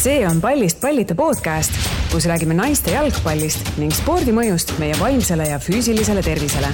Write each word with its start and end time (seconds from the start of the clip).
see 0.00 0.26
on 0.26 0.40
Pallist 0.40 0.80
pallita 0.80 1.14
podcast, 1.14 1.72
kus 2.12 2.24
räägime 2.24 2.54
naiste 2.56 2.94
jalgpallist 2.94 3.66
ning 3.76 3.92
spordi 3.92 4.32
mõjust 4.32 4.72
meie 4.80 4.94
vaimsele 4.96 5.44
ja 5.50 5.58
füüsilisele 5.60 6.22
tervisele. 6.24 6.70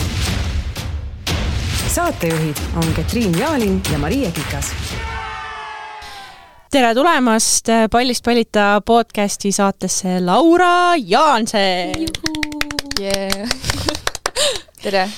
saatejuhid 1.90 2.60
on 2.76 2.86
Katriin 2.94 3.34
Jaalin 3.38 3.80
ja 3.92 3.98
Maria 3.98 4.30
Kikas. 4.30 4.70
tere 6.70 6.94
tulemast 6.94 7.66
Pallist 7.90 8.24
pallita 8.24 8.82
podcasti 8.86 9.52
saatesse 9.52 10.20
Laura 10.20 10.94
Jaanse. 10.96 11.92
Yeah. 13.00 13.50
tere. 14.82 15.08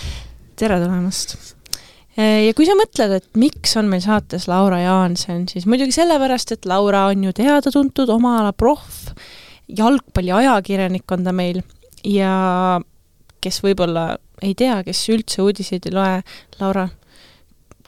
tere 0.56 0.80
tulemast 0.80 1.57
ja 2.18 2.54
kui 2.56 2.66
sa 2.66 2.74
mõtled, 2.78 3.14
et 3.20 3.38
miks 3.38 3.76
on 3.78 3.88
meil 3.90 4.02
saates 4.02 4.48
Laura 4.50 4.80
Jaanson, 4.82 5.46
siis 5.50 5.68
muidugi 5.70 5.94
sellepärast, 5.94 6.56
et 6.56 6.68
Laura 6.68 7.06
on 7.12 7.24
ju 7.28 7.34
teada-tuntud 7.36 8.10
oma 8.10 8.38
ala 8.42 8.52
proff, 8.56 9.12
jalgpalliajakirjanik 9.68 11.14
on 11.14 11.26
ta 11.26 11.34
meil 11.36 11.60
ja 12.06 12.80
kes 13.44 13.60
võib-olla 13.62 14.16
ei 14.42 14.54
tea, 14.58 14.80
kes 14.86 15.02
üldse 15.14 15.42
uudiseid 15.44 15.86
ei 15.88 15.94
loe, 15.94 16.16
Laura, 16.60 16.88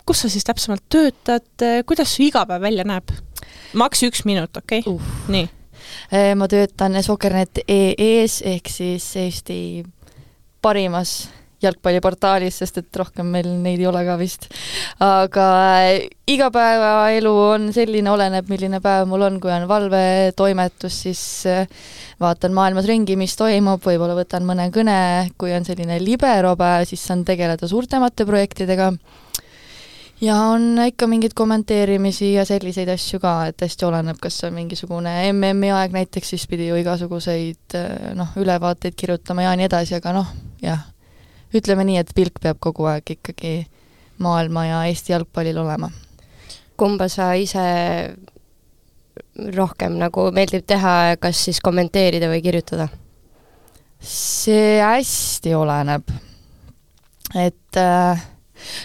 kus 0.07 0.25
sa 0.25 0.31
siis 0.33 0.47
täpsemalt 0.47 0.87
töötad, 0.93 1.67
kuidas 1.87 2.15
su 2.15 2.27
igapäev 2.29 2.63
välja 2.63 2.87
näeb? 2.87 3.11
maks 3.75 4.03
üks 4.07 4.25
minut, 4.27 4.55
okei 4.57 4.83
okay? 4.85 4.95
uh.? 4.95 5.11
nii. 5.31 5.49
ma 6.39 6.49
töötan 6.51 6.99
Sokernet 7.03 7.63
EE-s 7.67 8.43
ehk 8.47 8.71
siis 8.71 9.07
Eesti 9.17 9.59
parimas 10.63 11.31
jalgpalliportaalis, 11.63 12.61
sest 12.63 12.81
et 12.81 13.01
rohkem 13.01 13.29
meil 13.35 13.49
neid 13.61 13.81
ei 13.81 13.89
ole 13.89 14.03
ka 14.07 14.17
vist. 14.21 14.49
aga 15.05 15.47
äh, 15.77 16.09
igapäevaelu 16.31 17.33
on 17.55 17.71
selline, 17.75 18.11
oleneb, 18.11 18.49
milline 18.51 18.81
päev 18.85 19.09
mul 19.11 19.27
on, 19.29 19.41
kui 19.43 19.53
on 19.53 19.67
valvetoimetus, 19.69 21.01
siis 21.07 21.25
äh, 21.51 21.65
vaatan 22.21 22.55
maailmas 22.57 22.89
ringi, 22.91 23.17
mis 23.21 23.37
toimub, 23.39 23.83
võib-olla 23.85 24.17
võtan 24.19 24.47
mõne 24.49 24.71
kõne, 24.75 25.01
kui 25.41 25.55
on 25.57 25.67
selline 25.69 26.01
liberopäev, 26.03 26.87
siis 26.89 27.05
saan 27.07 27.25
tegeleda 27.29 27.69
suurtemate 27.69 28.29
projektidega. 28.29 28.93
Ja 30.21 30.35
on 30.53 30.77
ikka 30.85 31.07
mingeid 31.09 31.33
kommenteerimisi 31.33 32.35
ja 32.35 32.43
selliseid 32.45 32.91
asju 32.93 33.23
ka, 33.23 33.33
et 33.49 33.63
hästi 33.65 33.87
oleneb, 33.89 34.19
kas 34.21 34.37
on 34.45 34.53
mingisugune 34.53 35.15
MM-i 35.33 35.73
aeg 35.73 35.97
näiteks, 35.97 36.35
siis 36.35 36.45
pidi 36.49 36.69
ju 36.69 36.77
igasuguseid 36.81 37.77
äh, 37.81 38.15
noh, 38.17 38.37
ülevaateid 38.41 38.97
kirjutama 39.01 39.49
ja 39.49 39.57
nii 39.57 39.69
edasi, 39.71 39.97
aga 39.97 40.17
noh, 40.21 40.33
jah 40.61 40.89
ütleme 41.57 41.85
nii, 41.87 41.99
et 42.01 42.15
pilk 42.15 42.41
peab 42.43 42.61
kogu 42.63 42.87
aeg 42.91 43.17
ikkagi 43.17 43.55
maailma 44.23 44.67
ja 44.67 44.81
Eesti 44.91 45.15
jalgpallil 45.15 45.59
olema. 45.59 45.91
kumba 46.77 47.09
sa 47.13 47.35
ise 47.37 47.63
rohkem 49.57 49.99
nagu 50.01 50.31
meeldib 50.33 50.65
teha, 50.67 51.17
kas 51.21 51.45
siis 51.49 51.61
kommenteerida 51.61 52.31
või 52.31 52.43
kirjutada? 52.45 52.89
see 54.01 54.81
hästi 54.81 55.55
oleneb. 55.55 56.09
et 57.37 57.77
äh, 57.77 58.23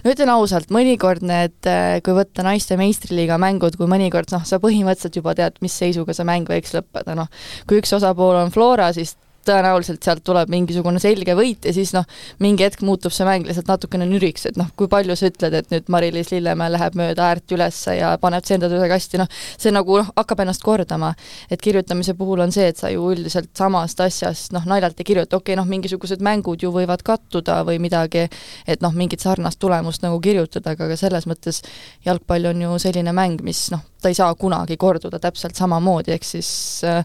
no 0.04 0.12
ütlen 0.12 0.32
ausalt, 0.34 0.72
mõnikord 0.74 1.24
need, 1.26 1.58
äh, 1.70 2.00
kui 2.04 2.16
võtta 2.18 2.44
naiste 2.46 2.78
meistriliiga 2.80 3.38
mängud, 3.42 3.78
kui 3.80 3.88
mõnikord 3.90 4.34
noh, 4.36 4.44
sa 4.48 4.60
põhimõtteliselt 4.64 5.22
juba 5.22 5.36
tead, 5.38 5.62
mis 5.64 5.76
seisuga 5.76 6.16
see 6.16 6.28
mäng 6.28 6.50
võiks 6.52 6.76
lõppeda, 6.76 7.16
noh, 7.18 7.32
kui 7.68 7.80
üks 7.82 7.96
osapool 7.96 8.42
on 8.44 8.52
Flora, 8.54 8.92
siis 8.96 9.16
tõenäoliselt 9.48 10.04
sealt 10.06 10.24
tuleb 10.26 10.50
mingisugune 10.52 11.00
selge 11.02 11.36
võit 11.38 11.66
ja 11.66 11.74
siis 11.76 11.94
noh, 11.96 12.06
mingi 12.44 12.66
hetk 12.66 12.84
muutub 12.86 13.14
see 13.16 13.28
mäng 13.28 13.48
lihtsalt 13.48 13.70
natukene 13.70 14.08
nüriks, 14.10 14.48
et 14.50 14.60
noh, 14.60 14.70
kui 14.78 14.90
palju 14.92 15.16
sa 15.18 15.30
ütled, 15.30 15.56
et 15.60 15.72
nüüd 15.74 15.92
Mari-Liis 15.94 16.32
Lillemäe 16.34 16.74
läheb 16.74 16.98
mööda 17.00 17.30
äärt 17.30 17.56
ülesse 17.56 17.98
ja 18.00 18.14
paneb 18.22 18.46
tsendad 18.46 18.74
üle 18.76 18.90
kasti, 18.92 19.20
noh, 19.22 19.30
see 19.32 19.74
nagu 19.76 20.00
noh, 20.02 20.12
hakkab 20.18 20.44
ennast 20.46 20.64
kordama. 20.66 21.14
et 21.50 21.62
kirjutamise 21.62 22.14
puhul 22.18 22.42
on 22.46 22.52
see, 22.52 22.68
et 22.72 22.78
sa 22.78 22.90
ju 22.90 23.10
üldiselt 23.14 23.52
samast 23.58 24.00
asjast 24.02 24.54
noh, 24.56 24.66
naljalt 24.66 25.00
ei 25.00 25.08
kirjuta, 25.12 25.38
okei 25.38 25.54
okay,, 25.54 25.60
noh, 25.62 25.70
mingisugused 25.70 26.24
mängud 26.26 26.64
ju 26.64 26.72
võivad 26.74 27.04
kattuda 27.06 27.62
või 27.68 27.80
midagi, 27.84 28.28
et 28.68 28.82
noh, 28.82 28.94
mingit 28.94 29.24
sarnast 29.24 29.60
tulemust 29.60 30.06
nagu 30.06 30.20
kirjutada, 30.22 30.76
aga 30.76 30.90
ka 30.92 31.00
selles 31.00 31.28
mõttes 31.30 31.62
jalgpall 32.06 32.52
on 32.52 32.62
ju 32.66 32.80
selline 32.82 33.14
mäng, 33.16 33.44
mis 33.46 33.68
noh, 33.74 33.84
ta 34.06 34.12
ei 34.14 34.18
saa 34.18 34.36
kunagi 34.38 34.78
korduda 34.78 35.18
täpselt 35.22 35.58
samamoodi, 35.58 36.14
ehk 36.14 36.28
siis 36.28 36.50
äh, 36.86 37.02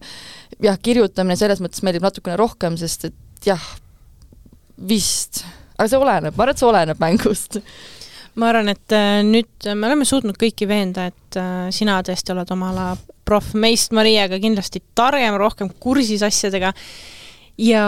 jah, 0.60 0.76
kirjutamine 0.82 1.38
selles 1.40 1.62
mõttes 1.64 1.80
meeldib 1.86 2.04
natukene 2.04 2.36
rohkem, 2.36 2.76
sest 2.80 3.08
et 3.08 3.48
jah, 3.48 3.62
vist, 4.90 5.42
aga 5.78 5.88
see 5.88 6.00
oleneb, 6.00 6.36
ma 6.36 6.44
arvan, 6.44 6.52
et 6.52 6.60
see 6.60 6.68
oleneb 6.68 7.00
mängust. 7.00 7.60
ma 8.40 8.50
arvan, 8.52 8.68
et 8.74 8.96
äh, 8.96 9.22
nüüd 9.24 9.70
me 9.72 9.88
oleme 9.88 10.08
suutnud 10.08 10.36
kõiki 10.40 10.68
veenda, 10.68 11.08
et 11.08 11.40
äh, 11.40 11.70
sina 11.72 12.02
tõesti 12.04 12.34
oled 12.36 12.52
oma 12.52 12.74
ala 12.74 12.90
proff, 13.24 13.54
meist 13.54 13.96
Mariaga 13.96 14.36
kindlasti 14.42 14.82
targem, 14.98 15.38
rohkem 15.40 15.72
kursis 15.80 16.24
asjadega 16.26 16.74
ja 17.60 17.84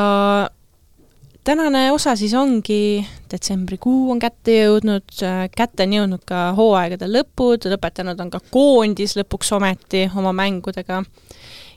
tänane 1.44 1.92
osa 1.92 2.14
siis 2.16 2.34
ongi, 2.34 3.02
detsembrikuu 3.30 4.10
on 4.12 4.20
kätte 4.22 4.54
jõudnud, 4.56 5.14
kätte 5.56 5.86
on 5.86 5.96
jõudnud 5.96 6.24
ka 6.28 6.50
hooaegade 6.58 7.08
lõpud, 7.10 7.66
lõpetanud 7.72 8.20
on 8.22 8.30
ka 8.32 8.40
koondis 8.52 9.16
lõpuks 9.18 9.52
ometi 9.56 10.06
oma 10.16 10.34
mängudega. 10.36 11.02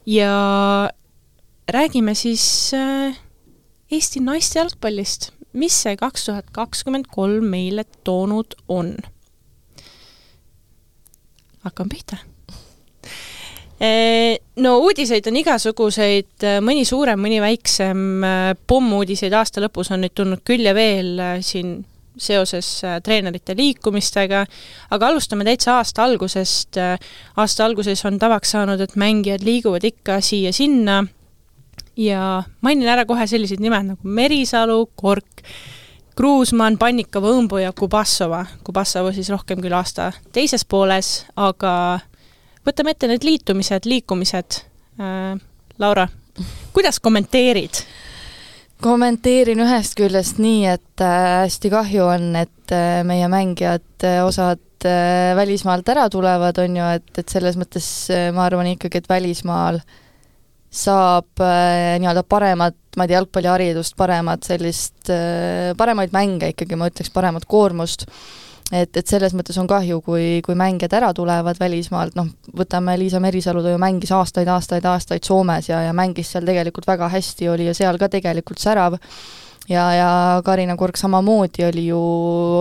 Ja 0.06 0.36
räägime 1.72 2.14
siis 2.16 2.46
äh, 2.78 3.18
Eesti 3.92 4.22
naiste 4.22 4.60
jalgpallist, 4.60 5.32
mis 5.54 5.76
see 5.86 5.98
kaks 5.98 6.30
tuhat 6.30 6.54
kakskümmend 6.54 7.10
kolm 7.14 7.50
meile 7.50 7.88
toonud 8.04 8.58
on? 8.70 8.96
hakkame 11.66 11.90
pihta 11.90 12.18
no 13.80 14.78
uudiseid 14.80 15.26
on 15.28 15.36
igasuguseid, 15.42 16.46
mõni 16.64 16.86
suurem, 16.88 17.20
mõni 17.20 17.42
väiksem, 17.44 18.24
pommuudiseid 18.68 19.36
aasta 19.36 19.64
lõpus 19.64 19.92
on 19.92 20.06
nüüd 20.06 20.16
tulnud 20.16 20.46
küll 20.48 20.64
ja 20.64 20.72
veel 20.78 21.20
siin 21.44 21.82
seoses 22.16 22.70
treenerite 23.04 23.52
liikumistega, 23.58 24.46
aga 24.96 25.10
alustame 25.12 25.44
täitsa 25.44 25.76
aasta 25.82 26.06
algusest. 26.06 26.80
aasta 27.36 27.66
alguses 27.66 28.06
on 28.06 28.20
tavaks 28.20 28.56
saanud, 28.56 28.80
et 28.82 28.96
mängijad 28.96 29.44
liiguvad 29.44 29.84
ikka 29.84 30.22
siia-sinna 30.24 31.04
ja 31.98 32.44
mainin 32.62 32.88
ära 32.88 33.06
kohe 33.06 33.28
sellised 33.28 33.60
nimed 33.64 33.92
nagu 33.92 34.08
Merisalu, 34.08 34.90
Kork, 34.96 35.44
Kruusmann, 36.16 36.78
Pannikova, 36.80 37.34
Õmbu 37.36 37.60
ja 37.60 37.74
Kubassova. 37.76 38.46
Kubassova 38.64 39.12
siis 39.16 39.30
rohkem 39.30 39.60
küll 39.64 39.76
aasta 39.76 40.12
teises 40.36 40.64
pooles, 40.66 41.26
aga 41.36 42.00
võtame 42.66 42.96
ette 42.96 43.10
need 43.12 43.26
liitumised, 43.26 43.90
liikumised 43.90 44.62
äh,. 45.00 45.36
Laura, 45.80 46.08
kuidas 46.76 47.02
kommenteerid? 47.04 47.82
kommenteerin 48.84 49.60
ühest 49.64 49.96
küljest 49.98 50.40
nii, 50.44 50.66
et 50.76 51.04
äh, 51.04 51.42
hästi 51.46 51.72
kahju 51.72 52.08
on, 52.12 52.30
et 52.40 52.76
äh, 52.76 53.02
meie 53.08 53.28
mängijad 53.32 54.08
äh,, 54.08 54.22
osad 54.26 54.62
välismaalt 54.86 55.88
ära 55.90 56.04
tulevad, 56.14 56.60
on 56.62 56.76
ju, 56.78 56.88
et, 57.00 57.08
et 57.18 57.32
selles 57.32 57.56
mõttes 57.58 57.86
ma 58.36 58.44
arvan 58.46 58.68
ikkagi, 58.70 59.00
et 59.00 59.08
välismaal 59.10 59.80
saab 60.70 61.42
äh, 61.42 61.96
nii-öelda 62.04 62.22
paremat, 62.30 62.78
ma 62.94 63.08
ei 63.08 63.10
tea, 63.10 63.18
jalgpalliharidust, 63.18 63.96
paremat 63.98 64.46
sellist 64.46 65.10
äh,, 65.10 65.72
paremaid 65.80 66.14
mänge 66.14 66.52
ikkagi, 66.54 66.78
ma 66.78 66.92
ütleks, 66.92 67.10
paremat 67.16 67.48
koormust 67.50 68.06
äh, 68.06 68.20
et, 68.72 68.98
et 68.98 69.06
selles 69.08 69.36
mõttes 69.38 69.58
on 69.62 69.68
kahju, 69.70 70.02
kui, 70.06 70.42
kui 70.46 70.58
mängijad 70.58 70.96
ära 70.98 71.12
tulevad 71.14 71.60
välismaalt, 71.62 72.16
noh, 72.18 72.32
võtame 72.58 72.98
Liisa 73.00 73.22
Merisalu, 73.22 73.64
ta 73.64 73.74
ju 73.74 73.82
mängis 73.82 74.14
aastaid, 74.16 74.50
aastaid, 74.50 74.86
aastaid 74.90 75.26
Soomes 75.26 75.70
ja, 75.70 75.84
ja 75.86 75.94
mängis 75.94 76.34
seal 76.34 76.48
tegelikult 76.48 76.88
väga 76.90 77.10
hästi, 77.14 77.50
oli 77.54 77.70
ju 77.70 77.76
seal 77.78 78.00
ka 78.02 78.10
tegelikult 78.12 78.62
särav, 78.62 78.98
ja, 79.70 79.84
ja 79.94 80.10
Karina 80.46 80.78
Kork 80.78 80.98
samamoodi 80.98 81.66
oli 81.68 81.88
ju, 81.90 82.00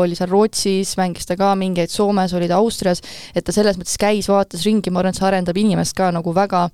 oli 0.03 0.19
seal 0.19 0.33
Rootsis, 0.33 0.97
mängis 1.01 1.29
ta 1.29 1.39
ka 1.41 1.55
mingeid 1.59 1.93
Soomes, 1.93 2.35
oli 2.37 2.51
ta 2.51 2.61
Austrias, 2.61 3.01
et 3.35 3.45
ta 3.45 3.55
selles 3.57 3.81
mõttes 3.81 3.97
käis, 4.01 4.29
vaatas 4.29 4.67
ringi, 4.69 4.93
ma 4.93 5.01
arvan, 5.01 5.15
et 5.15 5.21
see 5.21 5.29
arendab 5.29 5.61
inimest 5.61 5.97
ka 5.97 6.11
nagu 6.15 6.37
väga 6.37 6.69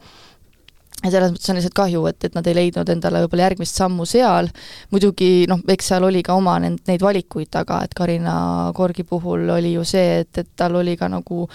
ja 1.04 1.10
selles 1.12 1.32
mõttes 1.32 1.50
on 1.50 1.58
lihtsalt 1.58 1.76
kahju, 1.76 2.04
et, 2.10 2.24
et 2.28 2.36
nad 2.36 2.46
ei 2.50 2.56
leidnud 2.56 2.88
endale 2.92 3.24
võib-olla 3.24 3.48
järgmist 3.48 3.78
sammu 3.80 4.06
seal, 4.08 4.50
muidugi 4.92 5.46
noh, 5.50 5.62
eks 5.72 5.92
seal 5.92 6.06
oli 6.08 6.22
ka 6.26 6.36
oma 6.36 6.58
neid, 6.62 6.80
neid 6.88 7.04
valikuid 7.04 7.50
taga, 7.52 7.80
et 7.86 7.94
Karina 7.96 8.34
Korgi 8.76 9.06
puhul 9.08 9.48
oli 9.56 9.74
ju 9.76 9.84
see, 9.88 10.20
et, 10.24 10.42
et 10.42 10.50
tal 10.56 10.76
oli 10.80 10.96
ka 11.00 11.08
nagu 11.12 11.46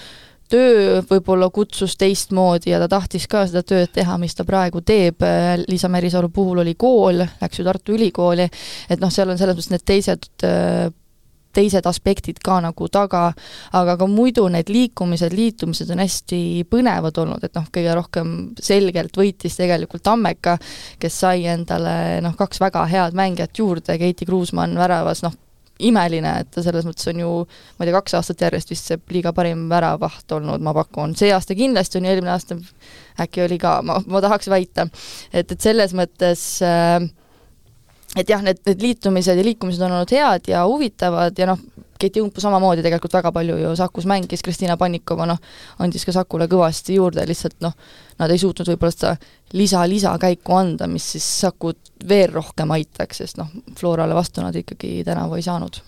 töö 0.50 1.00
võib-olla 1.10 1.50
kutsus 1.54 1.96
teistmoodi 1.98 2.70
ja 2.74 2.80
ta 2.84 2.90
tahtis 2.98 3.26
ka 3.30 3.46
seda 3.50 3.64
tööd 3.66 3.94
teha, 3.94 4.18
mis 4.22 4.38
ta 4.38 4.46
praegu 4.46 4.82
teeb, 4.86 5.24
Liisa 5.66 5.90
Merisalu 5.90 6.30
puhul 6.34 6.62
oli 6.66 6.76
kool, 6.78 7.24
läks 7.42 7.60
ju 7.60 7.66
Tartu 7.66 7.96
Ülikooli, 7.98 8.46
et 8.90 9.02
noh, 9.02 9.14
seal 9.14 9.34
on 9.34 9.42
selles 9.42 9.58
mõttes 9.58 9.74
need 9.74 9.86
teised 9.86 10.30
teised 11.56 11.88
aspektid 11.90 12.42
ka 12.44 12.60
nagu 12.64 12.90
taga, 12.92 13.30
aga 13.76 13.96
ka 14.00 14.10
muidu 14.10 14.48
need 14.52 14.70
liikumised, 14.72 15.36
liitumised 15.36 15.92
on 15.94 16.04
hästi 16.04 16.42
põnevad 16.72 17.22
olnud, 17.24 17.46
et 17.46 17.56
noh, 17.58 17.70
kõige 17.74 17.96
rohkem 17.98 18.36
selgelt 18.62 19.18
võitis 19.18 19.58
tegelikult 19.60 20.06
Tammeka, 20.06 20.58
kes 21.02 21.22
sai 21.26 21.48
endale 21.52 22.22
noh, 22.26 22.36
kaks 22.38 22.62
väga 22.64 22.86
head 22.92 23.18
mängijat 23.18 23.58
juurde, 23.60 23.98
Keiti 24.02 24.28
Kruusmann 24.28 24.78
väravas, 24.80 25.24
noh, 25.26 25.34
imeline, 25.84 26.32
et 26.40 26.52
ta 26.56 26.64
selles 26.64 26.86
mõttes 26.88 27.10
on 27.12 27.20
ju, 27.20 27.32
ma 27.76 27.84
ei 27.84 27.90
tea, 27.90 27.98
kaks 27.98 28.16
aastat 28.20 28.46
järjest 28.46 28.72
vist 28.72 28.88
see 28.92 29.00
liiga 29.12 29.34
parim 29.36 29.66
väravaht 29.72 30.32
olnud, 30.38 30.64
ma 30.64 30.72
pakun, 30.76 31.16
see 31.20 31.34
aasta 31.36 31.58
kindlasti 31.58 32.00
on 32.00 32.08
ju, 32.08 32.14
eelmine 32.14 32.32
aasta 32.32 32.58
äkki 33.26 33.44
oli 33.46 33.60
ka, 33.60 33.78
ma, 33.86 34.00
ma 34.08 34.24
tahaks 34.24 34.50
väita. 34.52 34.88
et, 35.34 35.52
et 35.52 35.60
selles 35.62 35.96
mõttes 35.98 36.46
äh, 36.64 37.04
et 38.16 38.30
jah, 38.30 38.44
need, 38.44 38.62
need 38.68 38.84
liitumised 38.84 39.38
ja 39.38 39.46
liikumised 39.46 39.82
on 39.86 39.98
olnud 39.98 40.12
head 40.16 40.52
ja 40.52 40.66
huvitavad 40.68 41.38
ja 41.40 41.50
noh, 41.52 41.60
Keiti 42.00 42.20
Umpu 42.20 42.42
samamoodi 42.44 42.84
tegelikult 42.84 43.14
väga 43.16 43.32
palju 43.32 43.56
ju 43.56 43.70
Sakus 43.80 44.06
mängis, 44.10 44.44
Kristina 44.44 44.76
Pannikova 44.78 45.28
noh, 45.30 45.40
andis 45.80 46.04
ka 46.06 46.12
Sakule 46.16 46.50
kõvasti 46.52 46.98
juurde, 46.98 47.24
lihtsalt 47.28 47.56
noh, 47.64 47.76
nad 48.20 48.32
ei 48.32 48.42
suutnud 48.42 48.68
võib-olla 48.68 48.92
seda 48.92 49.14
lisa-lisakäiku 49.56 50.58
anda, 50.58 50.90
mis 50.92 51.08
siis 51.16 51.28
Sakut 51.46 51.94
veel 52.10 52.34
rohkem 52.36 52.74
aitaks, 52.76 53.24
sest 53.24 53.40
noh, 53.40 53.52
Florale 53.80 54.16
vastu 54.18 54.44
nad 54.44 54.56
ikkagi 54.56 55.06
tänavu 55.08 55.40
ei 55.40 55.46
saanud. 55.46 55.80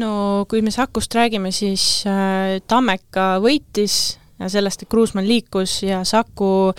no 0.00 0.46
kui 0.48 0.62
me 0.62 0.72
Sakust 0.72 1.14
räägime, 1.14 1.52
siis 1.52 2.06
äh, 2.08 2.62
Tammeka 2.66 3.36
võitis 3.44 4.18
sellest, 4.46 4.82
et 4.82 4.88
Kruusmann 4.88 5.28
liikus 5.28 5.82
ja 5.82 6.04
Saku 6.04 6.72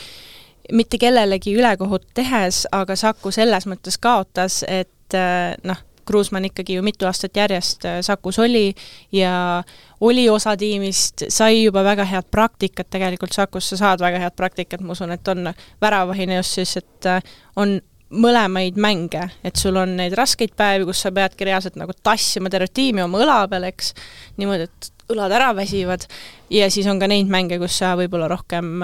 mitte 0.72 0.98
kellelegi 1.02 1.56
ülekohut 1.58 2.08
tehes, 2.14 2.66
aga 2.72 2.96
Saku 2.96 3.32
selles 3.32 3.68
mõttes 3.70 4.00
kaotas, 4.02 4.64
et 4.68 5.18
äh, 5.18 5.56
noh, 5.64 5.86
Kruusmann 6.10 6.46
ikkagi 6.46 6.74
ju 6.74 6.84
mitu 6.84 7.06
aastat 7.06 7.38
järjest 7.38 7.86
äh, 7.86 8.00
Sakus 8.02 8.40
oli 8.40 8.74
ja 9.14 9.64
oli 10.02 10.30
osa 10.30 10.56
tiimist, 10.58 11.28
sai 11.30 11.64
juba 11.64 11.84
väga 11.86 12.06
head 12.10 12.32
praktikat, 12.32 12.90
tegelikult 12.90 13.36
Sakus 13.36 13.70
sa 13.70 13.78
saad 13.78 14.02
väga 14.02 14.22
head 14.24 14.36
praktikat, 14.38 14.82
ma 14.82 14.96
usun, 14.98 15.14
et 15.14 15.28
on 15.28 15.52
väravahine 15.82 16.40
just 16.40 16.58
siis, 16.58 16.78
et 16.82 17.10
äh, 17.10 17.22
on 17.56 17.78
mõlemaid 18.10 18.80
mänge, 18.82 19.28
et 19.46 19.60
sul 19.60 19.78
on 19.78 19.94
neid 20.00 20.16
raskeid 20.18 20.56
päevi, 20.58 20.88
kus 20.90 21.04
sa 21.06 21.12
peadki 21.14 21.46
reaalselt 21.46 21.78
nagu 21.78 21.94
tassima 22.04 22.50
tervet 22.50 22.74
tiimi 22.74 23.04
oma 23.06 23.22
õla 23.22 23.44
peal, 23.52 23.68
eks, 23.70 23.94
niimoodi, 24.42 24.66
et 24.66 25.14
õlad 25.14 25.34
ära 25.38 25.52
väsivad, 25.58 26.08
ja 26.54 26.70
siis 26.74 26.90
on 26.90 27.02
ka 27.02 27.10
neid 27.10 27.30
mänge, 27.30 27.62
kus 27.62 27.78
sa 27.84 27.94
võib-olla 28.00 28.30
rohkem, 28.32 28.82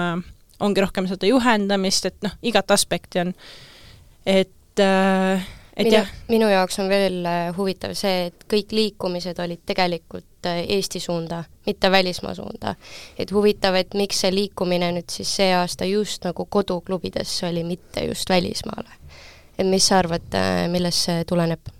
ongi 0.60 0.80
rohkem 0.80 1.08
seda 1.10 1.28
juhendamist, 1.28 2.06
et 2.06 2.18
noh, 2.24 2.34
igat 2.42 2.70
aspekti 2.70 3.20
on, 3.22 3.34
et 4.26 4.82
äh, 4.82 5.46
et 5.76 5.84
minu, 5.84 5.96
jah. 5.96 6.12
minu 6.28 6.48
jaoks 6.48 6.78
on 6.80 6.88
veel 6.88 7.20
äh, 7.28 7.50
huvitav 7.56 7.92
see, 7.98 8.30
et 8.30 8.46
kõik 8.48 8.72
liikumised 8.72 9.38
olid 9.44 9.60
tegelikult 9.68 10.48
äh, 10.48 10.62
Eesti 10.76 11.00
suunda, 11.04 11.42
mitte 11.66 11.90
välismaa 11.92 12.34
suunda. 12.34 12.74
et 13.18 13.32
huvitav, 13.32 13.76
et 13.76 13.94
miks 13.94 14.24
see 14.24 14.32
liikumine 14.34 14.90
nüüd 14.96 15.12
siis 15.12 15.34
see 15.40 15.52
aasta 15.54 15.88
just 15.88 16.24
nagu 16.24 16.48
koduklubidesse 16.48 17.50
oli, 17.50 17.64
mitte 17.64 18.06
just 18.08 18.30
välismaale. 18.30 19.00
et 19.58 19.66
mis 19.66 19.88
sa 19.88 19.98
arvad, 19.98 20.32
äh, 20.34 20.64
millest 20.72 21.10
see 21.10 21.24
tuleneb? 21.28 21.75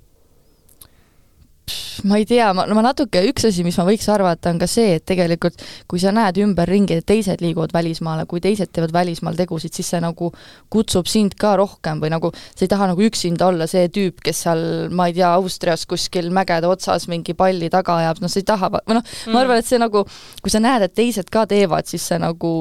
Ma 2.07 2.17
ei 2.17 2.25
tea, 2.25 2.53
ma, 2.55 2.67
no 2.69 2.77
ma 2.77 2.83
natuke, 2.85 3.23
üks 3.31 3.49
asi, 3.49 3.65
mis 3.67 3.77
ma 3.81 3.87
võiks 3.89 4.07
arvata, 4.13 4.51
on 4.53 4.61
ka 4.61 4.69
see, 4.71 4.97
et 4.99 5.05
tegelikult 5.09 5.63
kui 5.91 6.01
sa 6.03 6.13
näed 6.15 6.39
ümberringi, 6.45 7.01
et 7.01 7.07
teised 7.09 7.43
liiguvad 7.43 7.75
välismaale, 7.75 8.27
kui 8.31 8.43
teised 8.45 8.71
teevad 8.75 8.95
välismaal 8.95 9.39
tegusid, 9.39 9.75
siis 9.75 9.91
see 9.95 10.03
nagu 10.05 10.31
kutsub 10.73 11.11
sind 11.11 11.37
ka 11.41 11.57
rohkem 11.59 12.03
või 12.03 12.13
nagu 12.15 12.33
sa 12.37 12.65
ei 12.65 12.71
taha 12.71 12.91
nagu 12.93 13.07
üksinda 13.07 13.49
olla 13.51 13.69
see 13.71 13.89
tüüp, 13.93 14.21
kes 14.25 14.45
seal, 14.47 14.65
ma 14.95 15.09
ei 15.11 15.17
tea, 15.17 15.33
Austrias 15.37 15.87
kuskil 15.91 16.31
mägede 16.35 16.71
otsas 16.71 17.09
mingi 17.11 17.37
palli 17.39 17.71
taga 17.73 18.01
ajab, 18.03 18.23
noh, 18.23 18.33
sa 18.33 18.43
ei 18.43 18.51
taha, 18.53 18.73
või 18.79 18.99
noh 19.01 19.07
mm., 19.07 19.33
ma 19.35 19.43
arvan, 19.43 19.63
et 19.63 19.71
see 19.71 19.81
nagu, 19.83 20.05
kui 20.43 20.53
sa 20.53 20.63
näed, 20.63 20.87
et 20.87 20.95
teised 20.97 21.33
ka 21.33 21.47
teevad, 21.51 21.89
siis 21.91 22.07
see 22.07 22.21
nagu 22.23 22.53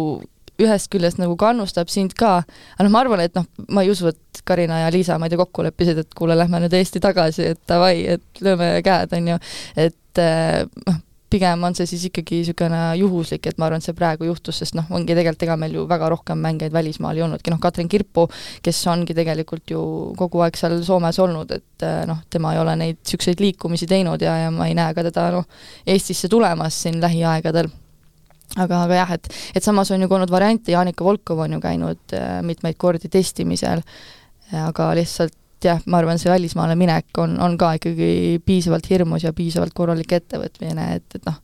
ühest 0.61 0.89
küljest 0.93 1.19
nagu 1.21 1.35
kannustab 1.39 1.89
sind 1.91 2.15
ka, 2.17 2.37
aga 2.75 2.87
noh, 2.87 2.93
ma 2.93 3.03
arvan, 3.03 3.23
et 3.25 3.35
noh, 3.37 3.47
ma 3.69 3.83
ei 3.85 3.91
usu, 3.93 4.11
et 4.11 4.43
Karina 4.45 4.83
ja 4.83 4.91
Liisa, 4.93 5.17
ma 5.19 5.27
ei 5.27 5.33
tea, 5.33 5.41
kokku 5.41 5.65
leppisid, 5.65 6.03
et 6.03 6.13
kuule, 6.17 6.37
lähme 6.37 6.61
nüüd 6.63 6.75
Eesti 6.77 7.01
tagasi, 7.03 7.49
et 7.55 7.63
davai, 7.69 7.97
et 8.17 8.45
lööme 8.45 8.77
käed, 8.85 9.15
on 9.17 9.33
ju, 9.33 9.41
et 9.87 10.21
eh, 10.21 10.63
noh, 10.87 11.01
pigem 11.35 11.63
on 11.67 11.75
see 11.75 11.87
siis 11.89 12.05
ikkagi 12.07 12.39
niisugune 12.39 12.81
juhuslik, 13.01 13.47
et 13.49 13.57
ma 13.59 13.67
arvan, 13.67 13.81
et 13.81 13.87
see 13.87 13.97
praegu 13.97 14.27
juhtus, 14.29 14.61
sest 14.61 14.77
noh, 14.77 14.87
ongi 14.95 15.15
tegelikult, 15.17 15.43
ega 15.47 15.57
meil 15.59 15.75
ju 15.75 15.85
väga 15.89 16.09
rohkem 16.13 16.39
mängijaid 16.45 16.75
välismaal 16.75 17.17
ei 17.17 17.25
olnudki, 17.25 17.51
noh, 17.51 17.59
Katrin 17.63 17.89
Kirpu, 17.91 18.27
kes 18.63 18.83
ongi 18.91 19.17
tegelikult 19.17 19.73
ju 19.75 19.81
kogu 20.19 20.45
aeg 20.45 20.59
seal 20.59 20.77
Soomes 20.85 21.19
olnud, 21.23 21.51
et 21.57 21.87
eh, 21.87 22.03
noh, 22.07 22.21
tema 22.31 22.53
ei 22.55 22.61
ole 22.61 22.77
neid 22.79 23.01
niisuguseid 23.01 23.43
liikumisi 23.43 23.89
teinud 23.89 24.21
ja, 24.23 24.37
ja 24.45 24.53
ma 24.53 24.69
ei 24.69 24.77
näe 24.77 24.93
ka 24.95 25.03
teda 25.09 25.31
noh, 25.35 25.49
Eestisse 25.95 26.31
tulemas 26.31 26.77
siin 26.85 27.01
lähiaegadel 27.03 27.73
aga, 28.55 28.83
aga 28.83 28.99
jah, 29.01 29.15
et, 29.17 29.31
et 29.55 29.63
samas 29.63 29.91
on 29.91 30.03
ju 30.03 30.09
ka 30.09 30.19
olnud 30.19 30.33
variante, 30.33 30.73
Jaanika 30.73 31.05
Volkov 31.05 31.41
on 31.45 31.57
ju 31.57 31.63
käinud 31.63 32.17
äh, 32.17 32.37
mitmeid 32.45 32.77
kordi 32.81 33.09
testimisel, 33.11 33.83
aga 34.55 34.91
lihtsalt 34.97 35.35
jah, 35.65 35.81
ma 35.89 35.99
arvan, 36.01 36.19
see 36.21 36.29
välismaale 36.29 36.75
minek 36.77 37.17
on, 37.21 37.37
on 37.41 37.57
ka 37.57 37.75
ikkagi 37.79 38.37
piisavalt 38.45 38.87
hirmus 38.89 39.25
ja 39.25 39.33
piisavalt 39.33 39.73
korralik 39.75 40.13
ettevõtmine, 40.17 40.87
et, 40.99 41.17
et 41.17 41.27
noh, 41.27 41.39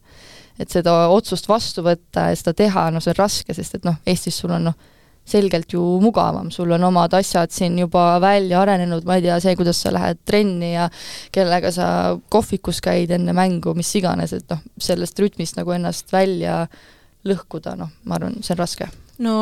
et 0.62 0.70
seda 0.70 0.94
otsust 1.14 1.50
vastu 1.50 1.84
võtta 1.86 2.30
ja 2.30 2.38
seda 2.38 2.54
teha, 2.58 2.90
no 2.94 3.02
see 3.02 3.14
on 3.16 3.22
raske, 3.22 3.56
sest 3.58 3.80
et 3.80 3.88
noh, 3.88 3.98
Eestis 4.06 4.38
sul 4.44 4.54
on 4.54 4.70
noh, 4.70 4.90
selgelt 5.32 5.74
ju 5.74 5.82
mugavam, 6.04 6.52
sul 6.52 6.72
on 6.76 6.84
omad 6.90 7.14
asjad 7.18 7.54
siin 7.54 7.78
juba 7.80 8.20
välja 8.24 8.62
arenenud, 8.62 9.06
ma 9.08 9.18
ei 9.18 9.26
tea, 9.26 9.40
see, 9.44 9.56
kuidas 9.60 9.82
sa 9.84 9.94
lähed 9.96 10.22
trenni 10.28 10.74
ja 10.74 10.90
kellega 11.34 11.72
sa 11.76 11.88
kohvikus 12.34 12.82
käid 12.84 13.14
enne 13.16 13.36
mängu, 13.38 13.76
mis 13.78 13.92
iganes, 14.00 14.36
et 14.38 14.48
noh, 14.52 14.64
sellest 14.82 15.20
rütmist 15.24 15.60
nagu 15.60 15.74
ennast 15.76 16.12
välja 16.14 16.66
lõhkuda, 17.28 17.76
noh, 17.80 17.92
ma 18.06 18.18
arvan, 18.18 18.40
see 18.44 18.56
on 18.56 18.62
raske. 18.64 18.90
no 19.22 19.36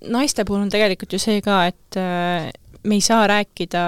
naiste 0.00 0.44
puhul 0.48 0.64
on 0.64 0.72
tegelikult 0.72 1.12
ju 1.14 1.20
see 1.22 1.40
ka, 1.44 1.62
et 1.70 1.98
äh, 2.00 2.50
me 2.84 2.96
ei 2.96 3.04
saa 3.04 3.26
rääkida 3.30 3.84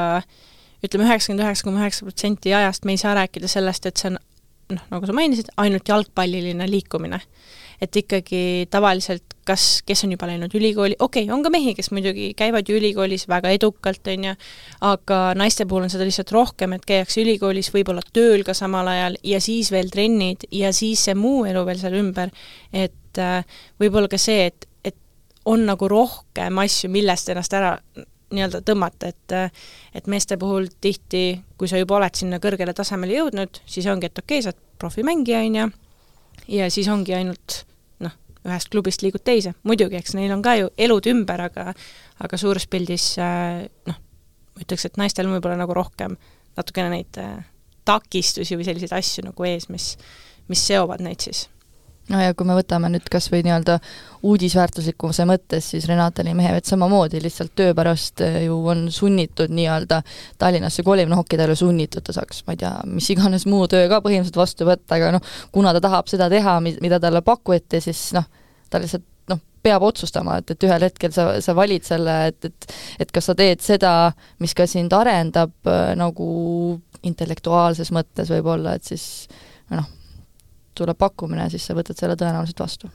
ütleme, 0.82 1.06
üheksakümmend 1.06 1.44
üheksa 1.44 1.66
koma 1.66 1.82
üheksa 1.82 2.06
protsenti 2.06 2.52
ajast 2.54 2.84
me 2.84 2.96
ei 2.96 3.00
saa 3.00 3.14
rääkida 3.16 3.48
sellest, 3.50 3.86
et 3.86 4.00
see 4.00 4.10
on 4.10 4.18
noh, 4.76 4.86
nagu 4.90 5.08
sa 5.08 5.16
mainisid, 5.16 5.50
ainult 5.60 5.88
jalgpalliline 5.88 6.68
liikumine. 6.70 7.20
Et 7.82 7.96
ikkagi 7.98 8.42
tavaliselt 8.70 9.32
kas, 9.46 9.82
kes 9.86 10.04
on 10.06 10.12
juba 10.14 10.28
läinud 10.30 10.52
ülikooli, 10.54 10.96
okei 10.98 11.24
okay,, 11.24 11.34
on 11.34 11.42
ka 11.42 11.50
mehi, 11.50 11.74
kes 11.74 11.90
muidugi 11.94 12.30
käivad 12.38 12.68
ju 12.68 12.76
ülikoolis 12.78 13.26
väga 13.30 13.50
edukalt, 13.56 14.06
on 14.12 14.28
ju, 14.28 14.34
aga 14.86 15.18
naiste 15.38 15.66
puhul 15.66 15.86
on 15.86 15.92
seda 15.92 16.06
lihtsalt 16.06 16.30
rohkem, 16.34 16.76
et 16.76 16.86
käiakse 16.86 17.22
ülikoolis, 17.24 17.72
võib-olla 17.74 18.04
tööl 18.14 18.46
ka 18.46 18.54
samal 18.54 18.90
ajal 18.92 19.18
ja 19.26 19.40
siis 19.42 19.72
veel 19.74 19.90
trennid 19.90 20.46
ja 20.54 20.72
siis 20.76 21.02
see 21.08 21.16
muu 21.18 21.42
elu 21.50 21.64
veel 21.66 21.82
seal 21.82 21.98
ümber, 21.98 22.30
et 22.72 23.22
äh, 23.22 23.42
võib-olla 23.82 24.10
ka 24.12 24.20
see, 24.20 24.46
et, 24.52 24.68
et 24.84 24.98
on 25.48 25.66
nagu 25.66 25.90
rohkem 25.90 26.62
asju, 26.62 26.92
millest 26.94 27.34
ennast 27.34 27.58
ära 27.58 27.74
nii-öelda 28.32 28.62
tõmmata, 28.64 29.10
et 29.10 29.36
äh, 29.36 29.66
et 29.92 30.06
meeste 30.08 30.38
puhul 30.40 30.70
tihti, 30.80 31.42
kui 31.58 31.68
sa 31.68 31.82
juba 31.82 31.98
oled 31.98 32.14
sinna 32.16 32.38
kõrgele 32.40 32.72
tasemele 32.76 33.18
jõudnud, 33.18 33.60
siis 33.66 33.90
ongi, 33.90 34.08
et 34.08 34.22
okei 34.22 34.38
okay,, 34.38 34.46
sa 34.46 34.54
oled 34.54 34.62
profimängija, 34.78 35.42
on 35.50 35.60
ju, 35.60 35.68
ja 36.60 36.70
siis 36.72 36.88
ongi 36.88 37.14
ainult 37.18 37.64
ühest 38.46 38.72
klubist 38.72 39.04
liigud 39.04 39.22
teise, 39.24 39.54
muidugi, 39.68 39.98
eks 40.00 40.16
neil 40.18 40.32
on 40.34 40.42
ka 40.42 40.56
ju 40.58 40.70
elud 40.78 41.06
ümber, 41.12 41.46
aga 41.48 41.72
aga 42.22 42.38
suures 42.38 42.66
pildis 42.70 43.12
äh, 43.22 43.62
noh, 43.88 44.02
ma 44.52 44.64
ütleks, 44.64 44.86
et 44.88 45.00
naistel 45.00 45.28
on 45.28 45.36
võib-olla 45.36 45.60
nagu 45.60 45.74
rohkem 45.76 46.16
natukene 46.56 46.92
neid 46.92 47.18
takistusi 47.88 48.58
või 48.58 48.66
selliseid 48.66 48.92
asju 48.94 49.24
nagu 49.26 49.48
ees, 49.48 49.68
mis, 49.72 49.94
mis 50.50 50.66
seovad 50.68 51.02
neid 51.02 51.24
siis 51.24 51.46
no 52.10 52.20
ja 52.22 52.34
kui 52.34 52.46
me 52.48 52.56
võtame 52.56 52.90
nüüd 52.92 53.06
kas 53.10 53.28
või 53.32 53.44
nii-öelda 53.46 53.78
uudisväärtuslikkuse 54.26 55.26
mõttes, 55.28 55.68
siis 55.74 55.86
Renate 55.90 56.24
Nimehevets 56.26 56.72
samamoodi 56.72 57.20
lihtsalt 57.22 57.54
töö 57.58 57.74
pärast 57.78 58.22
eh, 58.24 58.42
ju 58.46 58.58
on 58.72 58.86
sunnitud 58.92 59.52
nii-öelda 59.54 60.02
Tallinnasse 60.38 60.82
kolima, 60.86 61.12
noh 61.12 61.22
okei, 61.22 61.38
ta 61.38 61.46
ei 61.46 61.52
ole 61.52 61.58
sunnitud, 61.58 62.04
ta 62.06 62.14
saaks, 62.16 62.42
ma 62.46 62.56
ei 62.56 62.62
tea, 62.64 62.72
mis 62.90 63.08
iganes 63.14 63.46
muu 63.50 63.68
töö 63.70 63.86
ka 63.90 64.02
põhimõtteliselt 64.04 64.42
vastu 64.42 64.68
võtta, 64.68 64.98
aga 64.98 65.14
noh, 65.16 65.32
kuna 65.54 65.74
ta 65.76 65.82
tahab 65.84 66.10
seda 66.10 66.28
teha, 66.32 66.58
mida 66.62 67.00
talle 67.02 67.22
pakuti, 67.26 67.82
siis 67.84 68.10
noh, 68.16 68.26
ta 68.70 68.82
lihtsalt 68.82 69.06
noh, 69.30 69.40
peab 69.62 69.86
otsustama, 69.86 70.40
et, 70.42 70.54
et 70.54 70.68
ühel 70.68 70.88
hetkel 70.88 71.14
sa, 71.14 71.28
sa 71.44 71.54
valid 71.58 71.86
selle, 71.86 72.18
et, 72.32 72.50
et 72.50 72.78
et 73.06 73.14
kas 73.14 73.30
sa 73.30 73.38
teed 73.38 73.62
seda, 73.62 74.12
mis 74.42 74.54
ka 74.58 74.66
sind 74.70 74.92
arendab 74.96 75.54
äh, 75.70 75.94
nagu 75.98 76.28
intellektuaalses 77.02 77.90
mõttes 77.94 78.30
võib-olla, 78.30 78.76
et 78.78 78.86
siis 78.86 79.04
noh, 79.74 79.86
tuleb 80.74 80.98
pakkumine, 80.98 81.48
siis 81.50 81.66
sa 81.66 81.76
võtad 81.76 81.98
selle 81.98 82.16
tõenäoliselt 82.16 82.60
vastu. 82.60 82.90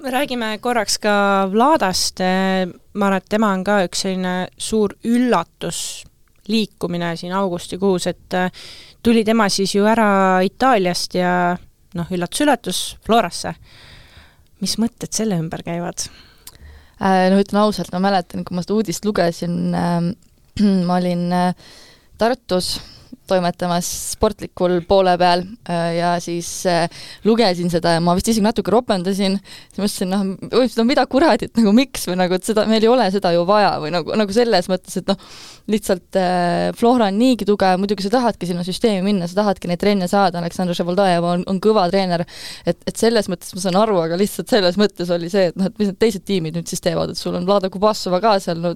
räägime 0.00 0.58
korraks 0.60 0.98
ka 0.98 1.48
Vladast, 1.52 2.20
ma 2.94 3.06
arvan, 3.06 3.18
et 3.20 3.28
tema 3.28 3.52
on 3.52 3.64
ka 3.64 3.82
üks 3.84 4.06
selline 4.06 4.48
suur 4.58 4.96
üllatus, 5.04 6.04
liikumine 6.50 7.14
siin 7.16 7.32
augustikuus, 7.36 8.06
et 8.10 8.34
äh, 8.34 8.50
tuli 9.02 9.24
tema 9.24 9.48
siis 9.48 9.74
ju 9.74 9.84
ära 9.88 10.40
Itaaliast 10.44 11.14
ja 11.14 11.34
noh, 11.94 12.10
üllatus-üllatus, 12.10 12.96
Florasse. 13.06 13.54
mis 14.60 14.76
mõtted 14.76 15.14
selle 15.16 15.38
ümber 15.40 15.62
käivad? 15.64 16.08
Äh, 17.00 17.28
no 17.32 17.40
ütlen 17.40 17.62
ausalt, 17.62 17.92
ma 17.94 18.02
mäletan, 18.10 18.44
kui 18.44 18.56
ma 18.56 18.64
seda 18.64 18.76
uudist 18.76 19.04
lugesin 19.08 19.74
äh,, 19.74 20.10
ma 20.88 20.98
olin 20.98 21.30
äh, 21.32 21.54
Tartus 22.20 22.74
toimetamas 23.30 23.88
sportlikul 24.14 24.80
poole 24.88 25.14
peal 25.20 25.44
äh, 25.70 25.96
ja 25.98 26.12
siis 26.22 26.48
äh, 26.68 26.86
lugesin 27.24 27.70
seda 27.72 27.94
ja 27.96 28.02
ma 28.04 28.14
vist 28.18 28.30
isegi 28.30 28.44
natuke 28.44 28.72
ropendasin, 28.74 29.38
siis 29.70 29.80
mõtlesin, 29.80 30.10
noh, 30.12 30.24
no 30.50 30.86
mida 30.88 31.04
kuradit, 31.10 31.52
nagu 31.58 31.72
miks 31.76 32.08
või 32.10 32.18
nagu, 32.20 32.36
et 32.36 32.46
seda, 32.46 32.66
meil 32.70 32.84
ei 32.84 32.90
ole 32.90 33.08
seda 33.14 33.32
ju 33.34 33.44
vaja 33.48 33.72
või 33.82 33.92
nagu, 33.94 34.14
nagu 34.18 34.36
selles 34.36 34.70
mõttes, 34.70 34.98
et 35.00 35.10
noh, 35.10 35.18
lihtsalt 35.70 36.18
äh, 36.18 36.70
Flora 36.78 37.10
on 37.10 37.18
niigi 37.20 37.48
tugev, 37.48 37.78
muidugi 37.80 38.06
sa 38.06 38.14
tahadki 38.16 38.50
sinna 38.50 38.64
süsteemi 38.66 39.04
minna, 39.06 39.30
sa 39.30 39.42
tahadki 39.42 39.70
neid 39.70 39.82
trenne 39.82 40.10
saada, 40.10 40.42
Aleksandr 40.42 40.76
Ševoldajev 40.78 41.26
on, 41.34 41.46
on 41.50 41.60
kõva 41.62 41.86
treener, 41.92 42.26
et, 42.66 42.78
et 42.86 42.96
selles 43.00 43.30
mõttes 43.30 43.54
ma 43.56 43.64
saan 43.64 43.78
aru, 43.80 44.00
aga 44.04 44.18
lihtsalt 44.20 44.50
selles 44.50 44.78
mõttes 44.80 45.12
oli 45.14 45.30
see, 45.32 45.50
et 45.52 45.60
noh, 45.60 45.70
et 45.70 45.82
mis 45.82 45.92
need 45.92 46.00
teised 46.02 46.26
tiimid 46.26 46.58
nüüd 46.58 46.70
siis 46.70 46.82
teevad, 46.84 47.12
et 47.12 47.20
sul 47.20 47.36
on 47.38 47.46
Vlada 47.48 47.70
Kubassova 47.72 48.22
ka 48.22 48.38
seal, 48.42 48.62
no 48.62 48.74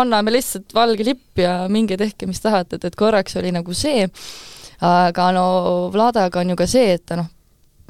anname 0.00 0.34
lihtsalt 0.34 0.74
valge 0.76 1.06
lipp 1.06 1.40
ja 1.42 1.66
minge 1.72 1.98
tehke, 2.00 2.28
mis 2.28 2.42
tahate, 2.42 2.78
et, 2.78 2.84
et 2.88 2.98
korraks 2.98 3.36
oli 3.40 3.52
nagu 3.54 3.74
see, 3.76 4.06
aga 4.84 5.30
no 5.36 5.46
Vladaga 5.94 6.42
on 6.42 6.52
ju 6.52 6.58
ka 6.58 6.68
see, 6.70 6.96
et 6.98 7.16
noh, 7.16 7.28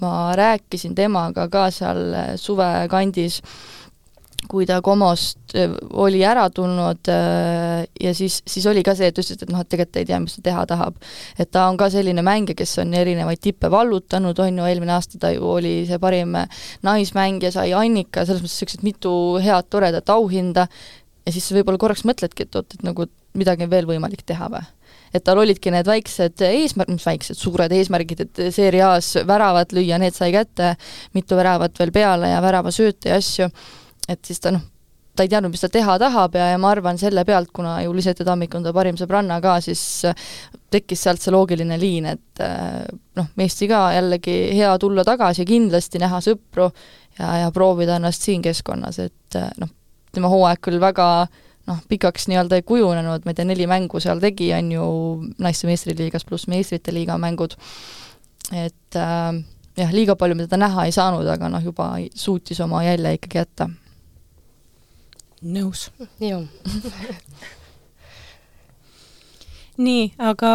ma 0.02 0.12
rääkisin 0.36 0.94
temaga 0.94 1.48
ka 1.52 1.70
seal 1.72 2.36
suvekandis, 2.40 3.40
kui 4.46 4.66
ta 4.66 4.80
Komost 4.84 5.54
äh, 5.56 5.72
oli 5.98 6.22
ära 6.24 6.46
tulnud 6.54 7.08
äh, 7.10 7.86
ja 8.00 8.12
siis, 8.14 8.40
siis 8.46 8.66
oli 8.70 8.82
ka 8.86 8.94
see, 8.96 9.10
et 9.10 9.18
ütles, 9.18 9.42
et 9.42 9.50
noh, 9.50 9.62
et 9.62 9.70
tegelikult 9.70 10.00
ei 10.00 10.08
tea, 10.08 10.20
mis 10.22 10.36
ta 10.38 10.44
teha 10.48 10.66
tahab. 10.70 11.00
et 11.38 11.50
ta 11.50 11.66
on 11.70 11.78
ka 11.80 11.88
selline 11.92 12.22
mängija, 12.26 12.58
kes 12.58 12.76
on 12.82 12.94
erinevaid 12.94 13.42
tippe 13.42 13.70
vallutanud, 13.72 14.38
on 14.38 14.60
ju, 14.60 14.68
eelmine 14.68 14.94
aasta 14.96 15.18
ta 15.22 15.32
ju 15.34 15.44
oli 15.56 15.74
see 15.88 15.98
parim 16.02 16.36
naismängija, 16.86 17.52
sai 17.58 17.72
Annika, 17.76 18.24
selles 18.24 18.44
mõttes 18.44 18.60
niisugused 18.60 18.86
mitu 18.86 19.12
head 19.42 19.70
toredat 19.72 20.14
auhinda, 20.14 20.66
ja 21.26 21.34
siis 21.34 21.48
sa 21.48 21.56
võib-olla 21.56 21.80
korraks 21.82 22.04
mõtledki, 22.06 22.46
et 22.46 22.58
oot, 22.58 22.76
et 22.76 22.84
nagu 22.86 23.08
midagi 23.36 23.66
on 23.66 23.72
veel 23.72 23.88
võimalik 23.88 24.22
teha 24.26 24.50
või? 24.52 24.62
et 25.14 25.24
tal 25.24 25.38
olidki 25.40 25.70
need 25.72 25.86
väiksed 25.88 26.42
eesmärk, 26.44 26.90
mis 26.92 27.04
väiksed, 27.06 27.38
suured 27.40 27.72
eesmärgid, 27.72 28.22
et 28.26 28.40
Serie 28.52 28.82
A-s 28.84 29.22
väravat 29.26 29.72
lüüa, 29.72 29.96
need 30.02 30.16
sai 30.16 30.32
kätte, 30.34 30.74
mitu 31.16 31.38
väravat 31.38 31.78
veel 31.80 31.92
peale 31.94 32.30
ja 32.34 32.40
väravasööte 32.44 33.12
ja 33.12 33.20
asju, 33.22 33.46
et 34.12 34.20
siis 34.26 34.42
ta 34.42 34.52
noh, 34.52 34.64
ta 35.16 35.24
ei 35.24 35.30
teadnud, 35.32 35.54
mis 35.54 35.62
ta 35.62 35.70
teha 35.72 35.96
tahab 36.02 36.36
ja, 36.36 36.50
ja 36.52 36.58
ma 36.60 36.74
arvan 36.74 37.00
selle 37.00 37.24
pealt, 37.24 37.48
kuna 37.56 37.78
ju 37.86 37.94
Lisette 37.96 38.26
Tammik 38.28 38.54
on 38.58 38.66
ta 38.66 38.74
parim 38.76 38.98
sõbranna 39.00 39.38
ka, 39.44 39.56
siis 39.64 40.04
tekkis 40.74 41.06
sealt 41.06 41.24
see 41.24 41.32
loogiline 41.32 41.78
liin, 41.80 42.10
et 42.12 42.44
noh, 43.16 43.32
Eesti 43.40 43.70
ka 43.72 43.86
jällegi 43.96 44.36
hea 44.58 44.74
tulla 44.82 45.06
tagasi, 45.06 45.48
kindlasti 45.48 46.02
näha 46.02 46.20
sõpru 46.28 46.68
ja, 47.18 47.32
ja 47.46 47.50
proovida 47.54 47.96
ennast 47.96 48.26
siin 48.26 48.44
keskkonnas, 48.44 49.00
et 49.06 49.40
noh, 49.62 49.72
tema 50.16 50.30
hooaeg 50.32 50.62
küll 50.64 50.80
väga 50.82 51.08
noh, 51.66 51.82
pikaks 51.90 52.28
nii-öelda 52.30 52.60
ei 52.60 52.64
kujunenud, 52.66 53.24
ma 53.26 53.32
ei 53.32 53.38
tea, 53.38 53.48
neli 53.48 53.66
mängu 53.70 54.00
seal 54.02 54.22
tegi, 54.22 54.52
on 54.56 54.70
ju, 54.72 54.86
naiste 55.42 55.68
meistriliigas 55.68 56.26
pluss 56.28 56.48
meistrite 56.50 56.94
liiga 56.94 57.18
mängud, 57.20 57.56
et 58.54 58.98
äh, 59.00 59.32
jah, 59.80 59.92
liiga 59.94 60.16
palju 60.18 60.38
me 60.38 60.46
teda 60.46 60.60
näha 60.66 60.86
ei 60.86 60.94
saanud, 60.94 61.26
aga 61.32 61.50
noh, 61.52 61.64
juba 61.64 61.92
suutis 62.14 62.62
oma 62.64 62.84
jälje 62.86 63.16
ikkagi 63.18 63.42
jätta. 63.42 63.70
nõus. 65.42 65.90
jah 66.22 66.42
nii, 69.76 70.12
aga 70.18 70.50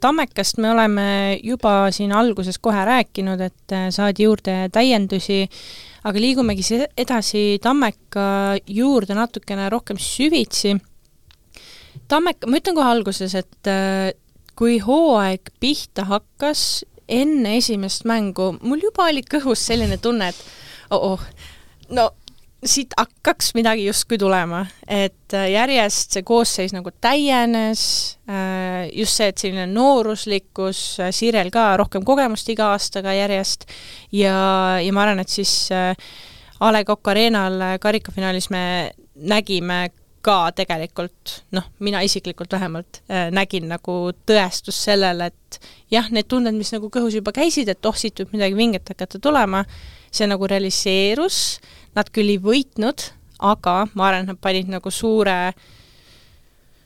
Tammekast 0.00 0.58
me 0.58 0.70
oleme 0.72 1.38
juba 1.42 1.90
siin 1.94 2.12
alguses 2.12 2.58
kohe 2.58 2.84
rääkinud, 2.84 3.40
et 3.40 3.74
äh, 3.74 3.88
saadi 3.94 4.26
juurde 4.26 4.56
täiendusi 4.74 5.44
aga 6.08 6.22
liigumegi 6.22 6.64
edasi 6.96 7.58
Tammeka 7.62 8.28
juurde 8.64 9.16
natukene 9.18 9.68
rohkem 9.72 9.98
süvitsi. 10.00 10.76
Tammeka, 12.08 12.48
ma 12.48 12.60
ütlen 12.60 12.76
kohe 12.78 12.88
alguses, 12.88 13.34
et 13.36 13.68
äh, 13.68 14.12
kui 14.58 14.78
hooaeg 14.80 15.52
pihta 15.60 16.06
hakkas, 16.08 16.84
enne 17.08 17.56
esimest 17.58 18.06
mängu, 18.08 18.54
mul 18.60 18.82
juba 18.84 19.08
oli 19.08 19.22
kõhus 19.24 19.62
selline 19.68 19.98
tunne, 20.00 20.30
et 20.32 20.92
oh-oh, 20.96 21.22
no 21.96 22.10
siit 22.66 22.94
hakkaks 22.98 23.52
midagi 23.54 23.84
justkui 23.86 24.18
tulema, 24.18 24.64
et 24.90 25.34
äh, 25.36 25.46
järjest 25.52 26.16
see 26.16 26.24
koosseis 26.26 26.74
nagu 26.74 26.90
täienes, 27.00 27.82
äh, 28.30 28.88
just 28.92 29.20
see, 29.20 29.28
et 29.30 29.38
selline 29.38 29.68
nooruslikkus, 29.70 30.80
äh, 31.04 31.12
Sirel 31.14 31.52
ka 31.54 31.70
rohkem 31.78 32.06
kogemust 32.06 32.50
iga 32.50 32.72
aastaga 32.74 33.14
järjest. 33.14 33.68
Ja, 34.12 34.38
ja 34.82 34.92
ma 34.94 35.06
arvan, 35.06 35.22
et 35.22 35.30
siis 35.30 35.54
A 35.70 36.72
Le 36.74 36.82
Coq 36.84 37.12
Arena'l 37.12 37.78
karikafinaalis 37.78 38.50
me 38.50 38.62
nägime 39.14 39.84
ka 40.24 40.50
tegelikult, 40.56 41.38
noh, 41.54 41.68
mina 41.84 42.00
isiklikult 42.04 42.52
vähemalt 42.52 43.00
äh, 43.06 43.28
nägin 43.34 43.68
nagu 43.70 43.98
tõestust 44.28 44.88
sellele, 44.90 45.30
et 45.30 45.60
jah, 45.94 46.08
need 46.12 46.28
tunded, 46.30 46.56
mis 46.58 46.72
nagu 46.74 46.90
kõhus 46.92 47.16
juba 47.16 47.32
käisid, 47.36 47.70
et 47.70 47.86
oh, 47.88 47.96
siit 47.96 48.18
võib 48.20 48.34
midagi 48.36 48.58
vinget 48.58 48.92
hakata 48.92 49.20
tulema, 49.22 49.62
see 50.10 50.28
nagu 50.28 50.48
realiseerus. 50.50 51.38
äh,, 51.58 51.77
Nad 51.96 52.10
küll 52.14 52.34
ei 52.34 52.40
võitnud, 52.42 53.04
aga 53.38 53.80
ma 53.94 54.08
arvan, 54.08 54.26
et 54.26 54.32
nad 54.32 54.40
panid 54.42 54.70
nagu 54.70 54.90
suure, 54.92 55.36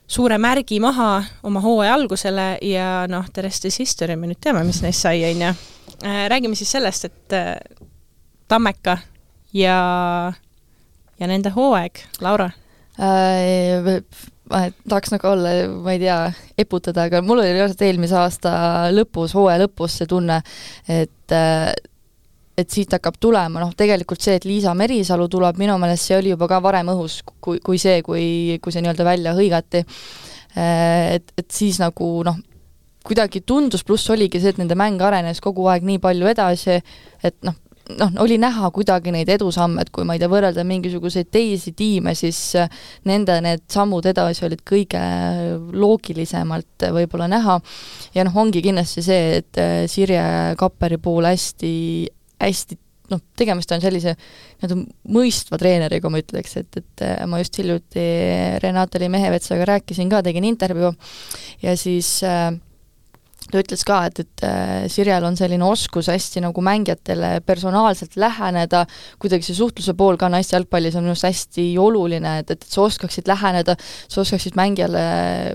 suure 0.07 0.39
märgi 0.41 0.81
maha 0.83 1.11
oma 1.47 1.63
hooaja 1.65 1.95
algusele 1.97 2.49
ja 2.69 3.07
noh, 3.11 3.27
the 3.33 3.47
rest 3.47 3.67
is 3.69 3.81
history, 3.83 4.17
me 4.17 4.31
nüüd 4.31 4.41
teame, 4.43 4.65
mis 4.69 4.83
neist 4.85 5.05
sai, 5.05 5.25
on 5.31 5.47
ju. 5.47 5.55
Äh, 6.03 6.27
räägime 6.33 6.59
siis 6.59 6.73
sellest, 6.75 7.09
et 7.11 7.37
äh, 7.37 7.57
Tammeka 8.49 8.99
ja, 9.57 9.79
ja 11.19 11.31
nende 11.31 11.55
hooaeg, 11.55 12.05
Laura 12.21 12.51
äh,? 12.99 14.03
tahaks 14.89 15.13
nagu 15.15 15.29
olla, 15.31 15.53
ma 15.85 15.95
ei 15.95 16.01
tea, 16.03 16.17
eputada, 16.61 17.07
aga 17.09 17.23
mul 17.25 17.41
oli 17.41 17.55
reaalselt 17.55 17.85
eelmise 17.87 18.17
aasta 18.19 18.53
lõpus, 18.93 19.33
hooaja 19.37 19.63
lõpus 19.65 20.01
see 20.01 20.11
tunne, 20.11 20.43
et 20.91 21.33
äh, 21.37 21.71
et 22.59 22.69
siit 22.71 22.93
hakkab 22.93 23.17
tulema, 23.21 23.63
noh 23.63 23.73
tegelikult 23.77 24.21
see, 24.23 24.37
et 24.37 24.47
Liisa 24.49 24.75
Merisalu 24.77 25.29
tuleb, 25.33 25.59
minu 25.61 25.79
meelest 25.81 26.11
see 26.11 26.19
oli 26.19 26.33
juba 26.35 26.49
ka 26.51 26.61
varem 26.65 26.93
õhus, 26.93 27.23
kui, 27.25 27.63
kui 27.65 27.81
see, 27.81 28.03
kui, 28.05 28.59
kui 28.63 28.75
see 28.75 28.85
nii-öelda 28.85 29.07
välja 29.09 29.35
hõigati. 29.39 29.85
Et, 30.53 31.33
et 31.39 31.49
siis 31.49 31.79
nagu 31.81 32.09
noh, 32.29 32.37
kuidagi 33.07 33.41
tundus, 33.49 33.85
pluss 33.89 34.11
oligi 34.13 34.41
see, 34.41 34.53
et 34.53 34.61
nende 34.61 34.77
mäng 34.79 35.01
arenes 35.03 35.41
kogu 35.43 35.65
aeg 35.73 35.87
nii 35.89 36.01
palju 36.03 36.29
edasi, 36.29 36.77
et 37.25 37.39
noh, 37.47 37.57
noh, 37.99 38.13
oli 38.23 38.37
näha 38.41 38.71
kuidagi 38.75 39.13
neid 39.15 39.31
edusamme, 39.33 39.83
et 39.83 39.91
kui 39.95 40.07
ma 40.07 40.17
ei 40.17 40.23
tea, 40.23 40.31
võrrelda 40.31 40.65
mingisuguseid 40.67 41.31
teisi 41.33 41.73
tiime, 41.77 42.15
siis 42.19 42.39
nende 43.09 43.39
need 43.45 43.65
sammud 43.73 44.07
edasi 44.13 44.45
olid 44.47 44.63
kõige 44.69 45.03
loogilisemalt 45.73 46.89
võib-olla 46.95 47.29
näha. 47.33 47.59
ja 48.15 48.27
noh, 48.29 48.37
ongi 48.45 48.63
kindlasti 48.65 49.05
see, 49.05 49.41
et 49.41 49.63
Sirje 49.91 50.25
Kapperi 50.61 51.01
puhul 51.03 51.31
hästi 51.33 51.73
hästi 52.43 52.79
noh, 53.13 53.21
tegemist 53.39 53.73
on 53.75 53.83
sellise 53.83 54.15
nii-öelda 54.17 54.79
mõistva 55.13 55.59
treeneriga, 55.61 56.11
ma 56.13 56.21
ütleks, 56.23 56.57
et, 56.61 56.81
et 56.81 57.05
äh, 57.05 57.23
ma 57.29 57.41
just 57.43 57.59
hiljuti 57.61 58.05
Renate 58.63 59.09
Mehevetsaga 59.13 59.67
rääkisin 59.75 60.13
ka, 60.13 60.23
tegin 60.25 60.47
intervjuu. 60.49 60.93
Ja 61.65 61.77
siis 61.81 62.15
äh, 62.27 62.53
ta 63.51 63.61
ütles 63.63 63.83
ka, 63.87 63.99
et, 64.09 64.21
et 64.23 64.45
äh, 64.47 64.85
Sirjel 64.93 65.25
on 65.27 65.37
selline 65.39 65.65
oskus 65.67 66.09
hästi 66.13 66.43
nagu 66.45 66.63
mängijatele 66.65 67.35
personaalselt 67.47 68.17
läheneda, 68.21 68.85
kuidagi 69.23 69.47
see 69.47 69.59
suhtluse 69.59 69.95
pool 69.99 70.19
ka 70.21 70.29
naiste 70.33 70.57
jalgpallis 70.57 70.97
on 70.99 71.07
minu 71.07 71.15
arust 71.15 71.27
hästi 71.29 71.67
oluline, 71.81 72.39
et, 72.43 72.53
et 72.55 72.67
sa 72.67 72.85
oskaksid 72.87 73.29
läheneda, 73.31 73.77
sa 73.81 74.23
oskaksid 74.23 74.57
mängijale, 74.59 75.03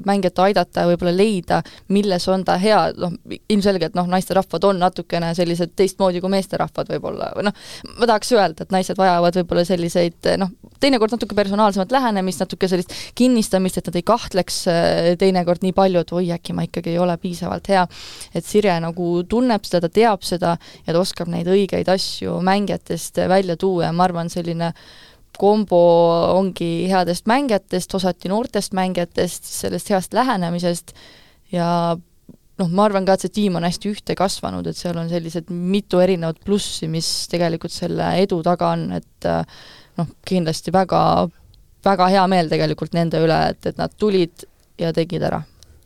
mängijat 0.08 0.42
aidata 0.48 0.84
ja 0.84 0.92
võib-olla 0.92 1.14
leida, 1.16 1.62
milles 1.94 2.28
on 2.32 2.46
ta 2.48 2.58
hea, 2.62 2.80
noh, 2.98 3.14
ilmselgelt 3.38 3.98
noh, 3.98 4.10
naisterahvad 4.12 4.70
on 4.72 4.82
natukene 4.84 5.34
sellised 5.38 5.76
teistmoodi 5.78 6.22
kui 6.24 6.34
meesterahvad 6.34 6.92
võib-olla, 6.96 7.32
või 7.38 7.48
noh, 7.50 7.68
ma 7.98 8.10
tahaks 8.10 8.34
öelda, 8.36 8.66
et 8.66 8.74
naised 8.76 9.00
vajavad 9.00 9.42
võib-olla 9.42 9.66
selliseid 9.68 10.32
noh, 10.42 10.52
teinekord 10.82 11.16
natuke 11.16 11.36
personaalsemat 11.38 11.94
lähenemist, 11.94 12.44
natuke 12.44 12.70
sellist 12.70 12.94
kinnistamist, 13.18 13.80
et 13.80 13.90
nad 13.90 14.00
ei 14.00 14.06
kahtleks 14.08 14.60
äh, 14.72 15.12
teinekord 15.20 15.64
nii 15.66 15.76
palju, 15.78 16.04
et 16.04 16.14
oi, 16.18 16.26
äkki 16.36 16.56
ma 16.58 16.66
ikkagi 16.68 16.94
ei 16.94 17.02
ole 17.02 17.18
piisavalt 17.22 17.70
hea, 17.72 17.77
et 18.34 18.46
Sirje 18.46 18.78
nagu 18.84 19.10
tunneb 19.30 19.68
seda, 19.68 19.88
ta 19.88 19.94
teab 19.94 20.26
seda 20.26 20.56
ja 20.58 20.94
ta 20.94 21.02
oskab 21.02 21.30
neid 21.32 21.50
õigeid 21.52 21.90
asju 21.92 22.40
mängijatest 22.46 23.22
välja 23.30 23.58
tuua 23.60 23.90
ja 23.90 23.94
ma 23.96 24.08
arvan, 24.08 24.32
selline 24.34 24.74
kombo 25.38 25.80
ongi 26.34 26.88
headest 26.90 27.28
mängijatest, 27.30 27.94
osati 27.94 28.30
noortest 28.32 28.74
mängijatest, 28.78 29.46
sellest 29.46 29.92
heast 29.94 30.16
lähenemisest 30.18 30.94
ja 31.54 31.70
noh, 32.58 32.70
ma 32.74 32.88
arvan 32.88 33.06
ka, 33.06 33.16
et 33.16 33.26
see 33.26 33.36
tiim 33.42 33.58
on 33.60 33.68
hästi 33.68 33.92
ühte 33.94 34.16
kasvanud, 34.18 34.68
et 34.68 34.78
seal 34.78 34.98
on 34.98 35.10
sellised 35.12 35.52
mitu 35.54 36.02
erinevat 36.04 36.40
plussi, 36.46 36.90
mis 36.92 37.10
tegelikult 37.32 37.76
selle 37.76 38.16
edu 38.24 38.42
taga 38.46 38.72
on, 38.74 38.88
et 38.98 39.30
noh, 40.00 40.10
kindlasti 40.28 40.74
väga, 40.74 41.02
väga 41.86 42.10
hea 42.16 42.26
meel 42.32 42.50
tegelikult 42.50 42.98
nende 42.98 43.22
üle, 43.24 43.44
et, 43.54 43.62
et 43.70 43.78
nad 43.78 43.94
tulid 44.00 44.48
ja 44.82 44.94
tegid 44.96 45.26
ära 45.30 45.44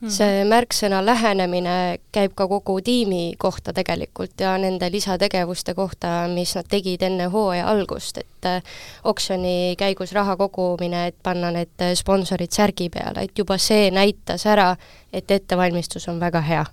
see 0.09 0.41
märksõna 0.49 1.01
lähenemine 1.05 1.99
käib 2.13 2.33
ka 2.35 2.47
kogu 2.47 2.79
tiimi 2.81 3.35
kohta 3.37 3.73
tegelikult 3.73 4.39
ja 4.41 4.55
nende 4.57 4.89
lisategevuste 4.91 5.75
kohta, 5.77 6.27
mis 6.31 6.55
nad 6.57 6.69
tegid 6.69 7.03
enne 7.05 7.27
hooaja 7.33 7.67
algust, 7.69 8.17
et 8.17 8.49
äh, 8.49 8.61
oksjoni 9.03 9.75
käigus 9.77 10.13
raha 10.17 10.37
kogumine, 10.37 11.07
et 11.11 11.17
panna 11.23 11.51
need 11.51 11.87
sponsorid 11.95 12.51
särgi 12.51 12.89
peale, 12.89 13.27
et 13.27 13.37
juba 13.37 13.57
see 13.61 13.91
näitas 13.91 14.45
ära, 14.49 14.75
et 15.13 15.31
ettevalmistus 15.31 16.07
on 16.09 16.19
väga 16.19 16.41
hea. 16.41 16.65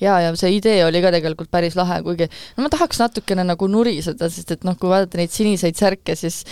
Jaa, 0.00 0.16
ja 0.24 0.32
see 0.36 0.56
idee 0.56 0.80
oli 0.86 0.98
ka 1.04 1.12
tegelikult 1.14 1.52
päris 1.54 1.76
lahe, 1.78 2.00
kuigi 2.02 2.26
no 2.56 2.64
ma 2.64 2.70
tahaks 2.72 2.98
natukene 2.98 3.44
nagu 3.46 3.68
nuriseda, 3.70 4.26
sest 4.32 4.50
et 4.56 4.64
noh, 4.66 4.74
kui 4.80 4.90
vaadata 4.90 5.20
neid 5.20 5.30
siniseid 5.30 5.78
särke, 5.78 6.16
siis 6.18 6.42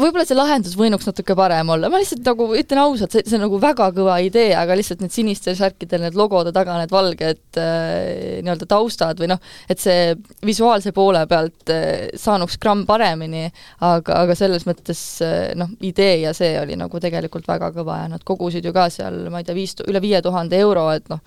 võib-olla 0.00 0.24
see 0.28 0.36
lahendus 0.36 0.76
võinuks 0.78 1.06
natuke 1.08 1.36
parem 1.38 1.70
olla, 1.74 1.90
ma 1.92 2.00
lihtsalt 2.00 2.24
nagu 2.26 2.48
ütlen 2.58 2.80
ausalt, 2.82 3.14
see, 3.14 3.24
see 3.26 3.38
on 3.38 3.44
nagu 3.46 3.60
väga 3.62 3.88
kõva 3.96 4.16
idee, 4.24 4.50
aga 4.58 4.76
lihtsalt 4.78 5.02
need 5.04 5.14
sinistel 5.14 5.56
särkidel, 5.58 6.04
need 6.06 6.18
logode 6.18 6.52
taga 6.56 6.78
need 6.80 6.92
valged 6.94 7.60
äh, 7.60 8.40
nii-öelda 8.46 8.68
taustad 8.70 9.20
või 9.22 9.30
noh, 9.34 9.42
et 9.70 9.82
see 9.82 10.14
visuaalse 10.46 10.92
poole 10.96 11.24
pealt 11.30 11.72
äh, 11.74 12.08
saanuks 12.18 12.58
gramm 12.62 12.86
paremini, 12.88 13.46
aga, 13.84 14.22
aga 14.24 14.38
selles 14.38 14.66
mõttes 14.68 15.04
äh, 15.24 15.52
noh, 15.58 15.72
idee 15.86 16.22
ja 16.24 16.34
see 16.36 16.54
oli 16.60 16.78
nagu 16.78 17.02
tegelikult 17.02 17.48
väga 17.48 17.72
kõva 17.76 18.02
ja 18.04 18.10
nad 18.16 18.26
kogusid 18.26 18.66
ju 18.66 18.74
ka 18.76 18.88
seal, 18.92 19.26
ma 19.32 19.42
ei 19.42 19.48
tea, 19.48 19.56
viis, 19.58 19.76
üle 19.86 20.02
viie 20.04 20.22
tuhande 20.24 20.60
euro, 20.60 20.88
et 20.96 21.08
noh, 21.12 21.22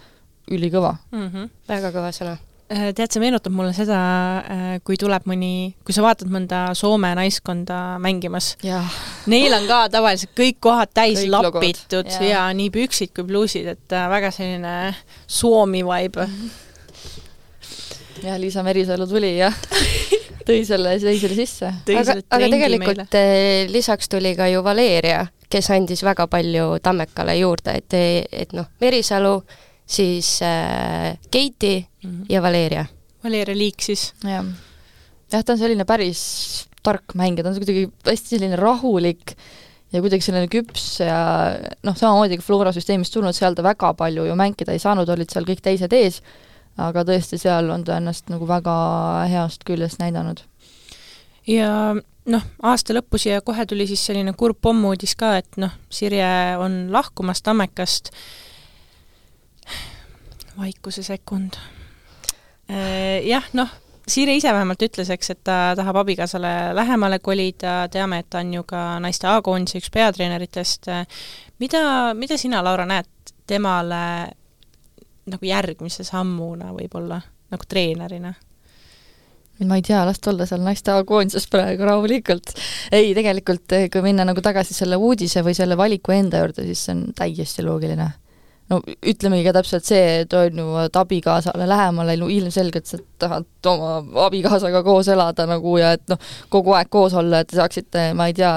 ülikõva 0.49 0.95
mm. 1.11 1.25
-hmm. 1.27 1.49
väga 1.69 1.91
kõva 1.95 2.13
sõna 2.15 2.37
tead, 2.69 3.09
see 3.09 3.21
meenutab 3.21 3.53
mulle 3.55 3.73
seda, 3.73 3.99
äh, 4.45 4.77
kui 4.85 4.97
tuleb 4.99 5.25
mõni, 5.29 5.73
kui 5.85 5.95
sa 5.95 6.03
vaatad 6.05 6.29
mõnda 6.31 6.61
Soome 6.77 7.11
naiskonda 7.17 7.97
mängimas. 8.01 8.51
Neil 9.29 9.55
on 9.57 9.65
ka 9.69 9.87
tavaliselt 9.93 10.35
kõik 10.37 10.59
kohad 10.63 10.93
täis 10.93 11.23
kõik 11.23 11.33
lapitud 11.33 12.09
ja. 12.13 12.21
ja 12.27 12.43
nii 12.53 12.69
püksid 12.73 13.13
kui 13.15 13.25
pluusid, 13.29 13.67
et 13.73 13.95
äh, 13.97 14.09
väga 14.11 14.31
selline 14.35 14.75
Suomi 15.25 15.81
vibe 15.87 16.25
mm. 16.27 16.35
-hmm. 16.35 16.49
jah, 18.27 18.39
Liisa 18.39 18.63
Merisalu 18.63 19.07
tuli 19.07 19.37
ja 19.37 19.51
tõi 20.49 20.61
selle, 20.65 20.97
tõi 21.01 21.17
selle 21.19 21.35
sisse. 21.35 21.73
aga, 21.97 22.19
aga 22.29 22.49
tegelikult 22.53 23.13
meile. 23.13 23.67
lisaks 23.73 24.09
tuli 24.09 24.35
ka 24.35 24.47
ju 24.47 24.63
Valeria, 24.63 25.25
kes 25.49 25.71
andis 25.73 26.03
väga 26.03 26.27
palju 26.27 26.77
Tammekale 26.83 27.35
juurde, 27.39 27.71
et, 27.81 27.93
et 28.31 28.53
noh, 28.53 28.69
Merisalu 28.81 29.41
siis 29.89 30.39
äh, 30.45 31.17
Keiti 31.31 31.87
mm 32.03 32.09
-hmm. 32.09 32.25
ja 32.29 32.41
Valeria. 32.41 32.85
Valeria 33.23 33.57
Liik 33.57 33.81
siis? 33.81 34.13
jah. 34.23 34.45
jah, 35.31 35.43
ta 35.43 35.53
on 35.53 35.59
selline 35.59 35.85
päris 35.85 36.67
tark 36.83 37.15
mängija, 37.15 37.43
ta 37.43 37.49
on 37.49 37.55
kuidagi 37.55 37.89
hästi 38.05 38.37
selline 38.37 38.55
rahulik 38.55 39.35
ja 39.93 40.01
kuidagi 40.01 40.21
selline 40.21 40.47
küps 40.47 40.99
ja 41.03 41.17
noh, 41.83 41.97
samamoodi 41.97 42.37
ka 42.37 42.45
Flora 42.45 42.73
süsteemist 42.75 43.13
tulnud, 43.13 43.35
seal 43.35 43.57
ta 43.57 43.65
väga 43.65 43.93
palju 43.93 44.25
ju 44.25 44.35
mängida 44.35 44.71
ei 44.71 44.79
saanud, 44.79 45.09
olid 45.09 45.31
seal 45.33 45.47
kõik 45.47 45.63
teised 45.65 45.93
ees, 45.93 46.21
aga 46.77 47.03
tõesti, 47.03 47.39
seal 47.41 47.69
on 47.73 47.83
ta 47.83 47.97
ennast 47.97 48.29
nagu 48.29 48.47
väga 48.47 48.75
heast 49.31 49.65
küljest 49.67 49.99
näidanud. 49.99 50.41
ja 51.47 51.95
noh, 52.29 52.45
aasta 52.61 52.93
lõpus 52.93 53.25
ja 53.25 53.41
kohe 53.41 53.65
tuli 53.65 53.87
siis 53.89 54.05
selline 54.05 54.33
kurb 54.37 54.61
pommuudis 54.61 55.15
ka, 55.15 55.37
et 55.41 55.57
noh, 55.57 55.73
Sirje 55.89 56.29
on 56.61 56.87
lahkumas 56.93 57.41
Tammekast 57.41 58.13
vaikuse 60.59 61.03
sekund. 61.03 61.57
Äh, 62.69 63.25
jah, 63.27 63.45
noh, 63.57 63.71
Siiri 64.09 64.39
ise 64.39 64.49
vähemalt 64.53 64.81
ütles, 64.81 65.09
eks, 65.13 65.29
et 65.35 65.39
ta 65.45 65.75
tahab 65.77 65.99
abikaasale 66.01 66.51
lähemale 66.73 67.19
kolida, 67.21 67.83
teame, 67.93 68.23
et 68.23 68.29
ta 68.33 68.41
on 68.41 68.53
ju 68.55 68.63
ka 68.65 68.81
naiste 69.03 69.27
A-koondise 69.29 69.77
üks 69.77 69.91
peatreeneritest. 69.93 70.89
mida, 71.61 71.81
mida 72.17 72.37
sina, 72.37 72.63
Laura, 72.65 72.87
näed 72.89 73.33
temale 73.47 74.01
nagu 75.29 75.45
järgmise 75.45 76.03
sammuna 76.07 76.71
võib-olla, 76.73 77.21
nagu 77.53 77.67
treenerina? 77.69 78.33
ma 79.67 79.75
ei 79.75 79.83
tea, 79.83 79.99
las 80.07 80.21
ta 80.23 80.31
olla 80.31 80.47
seal 80.47 80.63
naiste 80.63 80.91
A-koondises 80.95 81.45
praegu 81.51 81.85
rahulikult. 81.85 82.55
ei, 82.91 83.13
tegelikult 83.13 83.77
kui 83.93 84.01
minna 84.01 84.25
nagu 84.25 84.41
tagasi 84.41 84.73
selle 84.73 84.97
uudise 84.97 85.43
või 85.45 85.53
selle 85.53 85.77
valiku 85.77 86.15
enda 86.15 86.41
juurde, 86.41 86.65
siis 86.65 86.85
see 86.87 86.95
on 86.95 87.05
täiesti 87.13 87.67
loogiline 87.67 88.09
no 88.69 88.79
ütlemegi 88.85 89.45
ka 89.47 89.53
täpselt 89.59 89.87
see, 89.87 90.23
et 90.23 90.33
on 90.37 90.61
ju, 90.61 90.67
et 90.83 90.97
abikaasale 90.99 91.67
lähemale, 91.69 92.15
no 92.21 92.29
ilmselgelt 92.31 92.89
sa 92.89 92.99
tahad 93.21 93.69
oma 93.71 94.25
abikaasaga 94.27 94.83
koos 94.85 95.09
elada 95.11 95.47
nagu 95.49 95.77
ja 95.81 95.93
et 95.97 96.05
noh, 96.11 96.19
kogu 96.53 96.75
aeg 96.77 96.91
koos 96.93 97.15
olla, 97.17 97.41
et 97.41 97.49
te 97.49 97.59
saaksite, 97.59 98.09
ma 98.17 98.29
ei 98.29 98.35
tea, 98.37 98.51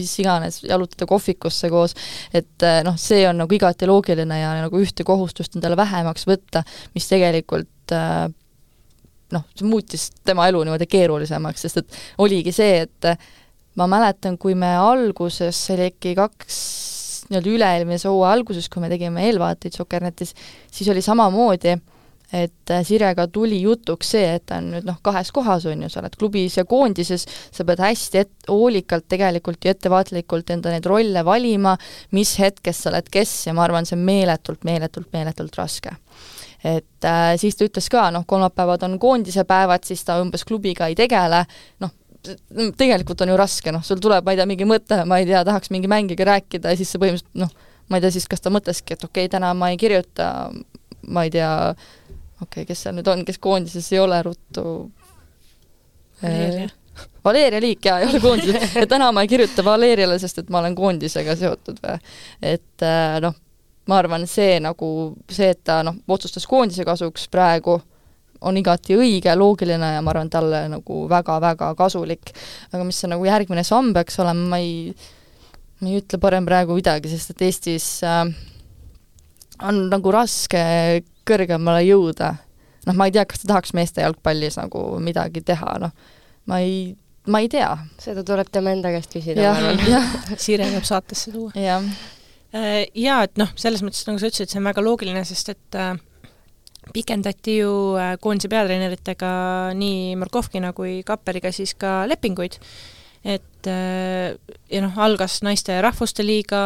mis 0.00 0.12
iganes, 0.22 0.60
jalutada 0.64 1.08
kohvikusse 1.10 1.68
koos, 1.72 1.96
et 2.32 2.66
eh, 2.66 2.80
noh, 2.86 2.96
see 3.00 3.24
on 3.28 3.42
nagu 3.42 3.56
igati 3.56 3.88
loogiline 3.90 4.38
ja 4.40 4.54
nagu 4.62 4.80
ühte 4.80 5.04
kohustust 5.06 5.58
endale 5.58 5.76
vähemaks 5.80 6.24
võtta, 6.30 6.62
mis 6.94 7.10
tegelikult 7.10 7.96
eh, 7.96 8.30
noh, 9.34 9.44
see 9.56 9.68
muutis 9.68 10.08
tema 10.24 10.48
elu 10.50 10.62
niimoodi 10.64 10.88
keerulisemaks, 10.90 11.66
sest 11.66 11.82
et 11.82 12.00
oligi 12.22 12.54
see, 12.54 12.86
et 12.86 13.12
ma 13.78 13.90
mäletan, 13.90 14.38
kui 14.40 14.56
me 14.58 14.72
alguses, 14.78 15.66
see 15.66 15.76
oli 15.76 15.90
äkki 15.90 16.16
kaks 16.18 16.56
nii-öelda 17.30 17.54
üle-eelmise 17.54 18.10
hooaja 18.10 18.34
alguses, 18.38 18.68
kui 18.68 18.82
me 18.82 18.90
tegime 18.92 19.24
eelvaateid 19.28 19.76
Sokernetis, 19.76 20.34
siis 20.70 20.90
oli 20.92 21.02
samamoodi, 21.04 21.76
et 22.32 22.70
äh, 22.70 22.82
Sirega 22.86 23.26
tuli 23.32 23.60
jutuks 23.62 24.12
see, 24.14 24.26
et 24.36 24.44
ta 24.46 24.60
on 24.60 24.70
nüüd 24.74 24.86
noh, 24.86 24.98
kahes 25.02 25.32
kohas, 25.34 25.66
on 25.70 25.82
ju, 25.84 25.90
sa 25.90 26.02
oled 26.02 26.16
klubis 26.18 26.58
ja 26.60 26.64
koondises, 26.68 27.26
sa 27.26 27.66
pead 27.66 27.82
hästi 27.82 28.22
et-, 28.22 28.50
hoolikalt 28.50 29.08
tegelikult 29.10 29.66
ja 29.66 29.74
ettevaatlikult 29.74 30.52
enda 30.54 30.74
neid 30.74 30.86
rolle 30.86 31.24
valima, 31.26 31.76
mis 32.16 32.36
hetkest 32.42 32.86
sa 32.86 32.92
oled 32.92 33.10
kes 33.10 33.34
ja 33.48 33.54
ma 33.56 33.66
arvan, 33.66 33.88
see 33.88 33.98
on 33.98 34.04
meeletult, 34.06 34.62
meeletult, 34.68 35.10
meeletult 35.14 35.58
raske. 35.58 35.96
Et 36.60 37.08
äh, 37.08 37.34
siis 37.40 37.56
ta 37.56 37.64
ütles 37.66 37.88
ka, 37.90 38.10
noh, 38.14 38.26
kolmapäevad 38.28 38.84
on 38.86 38.98
koondise 39.00 39.46
päevad, 39.48 39.86
siis 39.88 40.04
ta 40.04 40.20
umbes 40.20 40.44
klubiga 40.46 40.90
ei 40.90 40.98
tegele, 40.98 41.44
noh, 41.80 41.94
tegelikult 42.76 43.20
on 43.24 43.32
ju 43.32 43.36
raske, 43.40 43.72
noh, 43.72 43.84
sul 43.86 44.00
tuleb, 44.02 44.24
ma 44.26 44.34
ei 44.34 44.40
tea, 44.40 44.46
mingi 44.48 44.68
mõte, 44.68 45.02
ma 45.08 45.20
ei 45.20 45.28
tea, 45.28 45.42
tahaks 45.46 45.72
mingi 45.72 45.88
mängiga 45.90 46.26
rääkida 46.28 46.72
ja 46.72 46.78
siis 46.78 46.92
sa 46.92 47.00
põhimõtteliselt 47.00 47.40
noh, 47.40 47.52
ma 47.88 47.98
ei 47.98 48.04
tea 48.04 48.14
siis, 48.14 48.26
kas 48.30 48.44
ta 48.44 48.52
mõtleski, 48.52 48.96
et 48.96 49.04
okei 49.04 49.26
okay,, 49.26 49.32
täna 49.32 49.52
ma 49.56 49.70
ei 49.72 49.78
kirjuta, 49.80 50.28
ma 51.08 51.24
ei 51.26 51.32
tea, 51.34 51.52
okei 51.72 52.44
okay,, 52.46 52.68
kes 52.68 52.84
seal 52.84 52.96
nüüd 52.98 53.08
on, 53.10 53.24
kes 53.28 53.40
koondises 53.42 53.88
ei 53.94 54.02
ole 54.02 54.20
ruttu. 54.26 54.64
Valeeria. 56.22 56.68
Valeeria 57.24 57.60
Liik 57.60 57.84
jaa, 57.84 58.00
ei 58.00 58.08
ole 58.10 58.20
koondises, 58.20 58.74
et 58.82 58.88
täna 58.90 59.10
ma 59.16 59.24
ei 59.24 59.30
kirjuta 59.30 59.64
Valeeriale, 59.64 60.18
sest 60.20 60.42
et 60.42 60.52
ma 60.52 60.60
olen 60.60 60.76
koondisega 60.76 61.36
seotud 61.40 61.80
või, 61.84 61.96
et 62.52 62.84
äh, 62.84 63.16
noh, 63.24 63.36
ma 63.88 64.00
arvan, 64.00 64.26
see 64.30 64.58
nagu, 64.62 64.90
see, 65.32 65.50
et 65.54 65.62
ta 65.66 65.80
noh, 65.86 65.96
otsustas 66.08 66.46
koondise 66.48 66.84
kasuks 66.86 67.26
praegu, 67.32 67.80
on 68.46 68.56
igati 68.56 68.96
õige, 68.96 69.32
loogiline 69.36 69.94
ja 69.96 70.02
ma 70.04 70.12
arvan, 70.14 70.30
talle 70.32 70.64
nagu 70.72 71.00
väga-väga 71.10 71.72
kasulik. 71.78 72.32
aga 72.72 72.84
mis 72.84 73.00
see 73.02 73.10
nagu 73.10 73.24
järgmine 73.26 73.64
samm 73.66 73.92
peaks 73.96 74.18
olema, 74.22 74.46
ma 74.54 74.60
ei, 74.62 74.94
ma 75.80 75.90
ei 75.90 76.00
ütle 76.00 76.20
parem 76.22 76.46
praegu 76.48 76.76
midagi, 76.78 77.12
sest 77.12 77.34
et 77.34 77.44
Eestis 77.48 77.88
äh, 78.06 78.24
on 79.66 79.82
nagu 79.92 80.14
raske 80.14 80.62
kõrgemale 81.28 81.82
jõuda. 81.84 82.34
noh, 82.86 82.96
ma 82.96 83.08
ei 83.08 83.14
tea, 83.14 83.26
kas 83.28 83.42
ta 83.42 83.52
tahaks 83.54 83.74
meeste 83.76 84.04
jalgpallis 84.04 84.56
nagu 84.60 84.84
midagi 85.04 85.44
teha, 85.44 85.76
noh, 85.82 85.92
ma 86.48 86.62
ei, 86.64 86.94
ma 87.28 87.42
ei 87.44 87.50
tea. 87.52 87.74
seda 88.00 88.24
tuleb 88.26 88.48
tema 88.52 88.72
enda 88.72 88.92
käest 88.94 89.12
küsida, 89.12 89.52
ma 89.52 89.58
arvan. 89.58 90.08
Siire 90.44 90.70
peab 90.72 90.88
saatesse 90.88 91.34
tuua. 91.34 91.52
Äh, 92.50 92.86
jaa, 92.98 93.22
et 93.28 93.36
noh, 93.38 93.50
selles 93.60 93.84
mõttes, 93.86 94.02
nagu 94.08 94.18
sa 94.18 94.30
ütlesid, 94.30 94.50
see 94.50 94.58
on 94.58 94.66
väga 94.66 94.82
loogiline, 94.82 95.20
sest 95.28 95.52
et 95.52 95.76
äh, 95.78 95.92
pikendati 96.92 97.58
ju 97.60 97.72
äh, 97.98 98.14
koondise 98.20 98.50
peatreeneritega 98.52 99.30
nii 99.78 100.16
Markovkina 100.20 100.72
kui 100.76 101.00
Kapperiga 101.06 101.52
siis 101.54 101.74
ka 101.78 102.04
lepinguid, 102.10 102.58
et 103.24 103.70
äh, 103.70 104.36
ja 104.70 104.84
noh, 104.84 104.98
algas 104.98 105.40
naiste 105.46 105.80
rahvuste 105.84 106.26
liiga, 106.26 106.62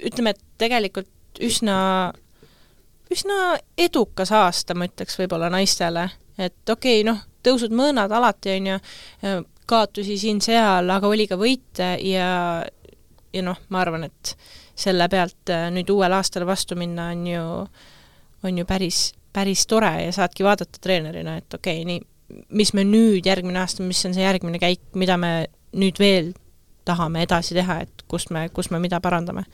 ütleme, 0.00 0.34
et 0.34 0.42
tegelikult 0.60 1.42
üsna, 1.44 1.76
üsna 3.12 3.56
edukas 3.78 4.32
aasta, 4.34 4.76
ma 4.78 4.88
ütleks 4.90 5.18
võib-olla 5.20 5.50
naistele, 5.52 6.08
et 6.38 6.70
okei 6.70 7.00
okay,, 7.00 7.08
noh, 7.08 7.24
tõusud-mõõnad 7.44 8.12
alati, 8.14 8.58
on 8.58 8.70
ju, 8.72 8.78
äh, 9.26 9.42
kaotusi 9.68 10.18
siin-seal, 10.20 10.90
aga 10.92 11.08
oli 11.08 11.24
ka 11.28 11.38
võite 11.40 11.94
ja, 12.04 12.28
ja 13.32 13.42
noh, 13.44 13.60
ma 13.72 13.80
arvan, 13.80 14.06
et 14.10 14.36
selle 14.76 15.06
pealt 15.08 15.52
nüüd 15.72 15.88
uuel 15.94 16.12
aastal 16.12 16.44
vastu 16.44 16.76
minna 16.76 17.06
on 17.14 17.26
ju, 17.30 17.44
on 18.44 18.58
ju 18.58 18.66
päris, 18.68 19.06
päris 19.34 19.66
tore 19.66 19.92
ja 20.04 20.12
saadki 20.14 20.46
vaadata 20.46 20.80
treenerina, 20.80 21.38
et 21.40 21.54
okei 21.54 21.82
okay,, 21.82 21.88
nii, 21.88 22.44
mis 22.56 22.72
me 22.74 22.84
nüüd 22.86 23.26
järgmine 23.26 23.60
aasta, 23.60 23.84
mis 23.84 24.00
on 24.06 24.14
see 24.16 24.24
järgmine 24.24 24.60
käik, 24.62 24.82
mida 24.98 25.18
me 25.20 25.34
nüüd 25.74 25.98
veel 26.00 26.32
tahame 26.84 27.24
edasi 27.24 27.56
teha, 27.56 27.80
et 27.84 28.04
kust 28.10 28.30
me, 28.34 28.46
kus 28.54 28.70
me 28.70 28.80
mida 28.82 29.00
parandame? 29.04 29.46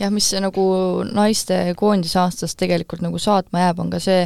jah, 0.00 0.10
mis 0.10 0.30
nagu 0.42 0.64
naiste 1.12 1.58
koondise 1.78 2.18
aastast 2.22 2.58
tegelikult 2.58 3.04
nagu 3.04 3.20
saatma 3.20 3.66
jääb, 3.66 3.82
on 3.82 3.90
ka 3.92 4.00
see, 4.02 4.24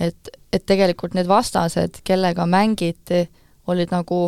et, 0.00 0.30
et 0.52 0.66
tegelikult 0.68 1.16
need 1.18 1.28
vastased, 1.28 2.02
kellega 2.06 2.46
mängiti, 2.46 3.24
olid 3.68 3.90
nagu 3.92 4.20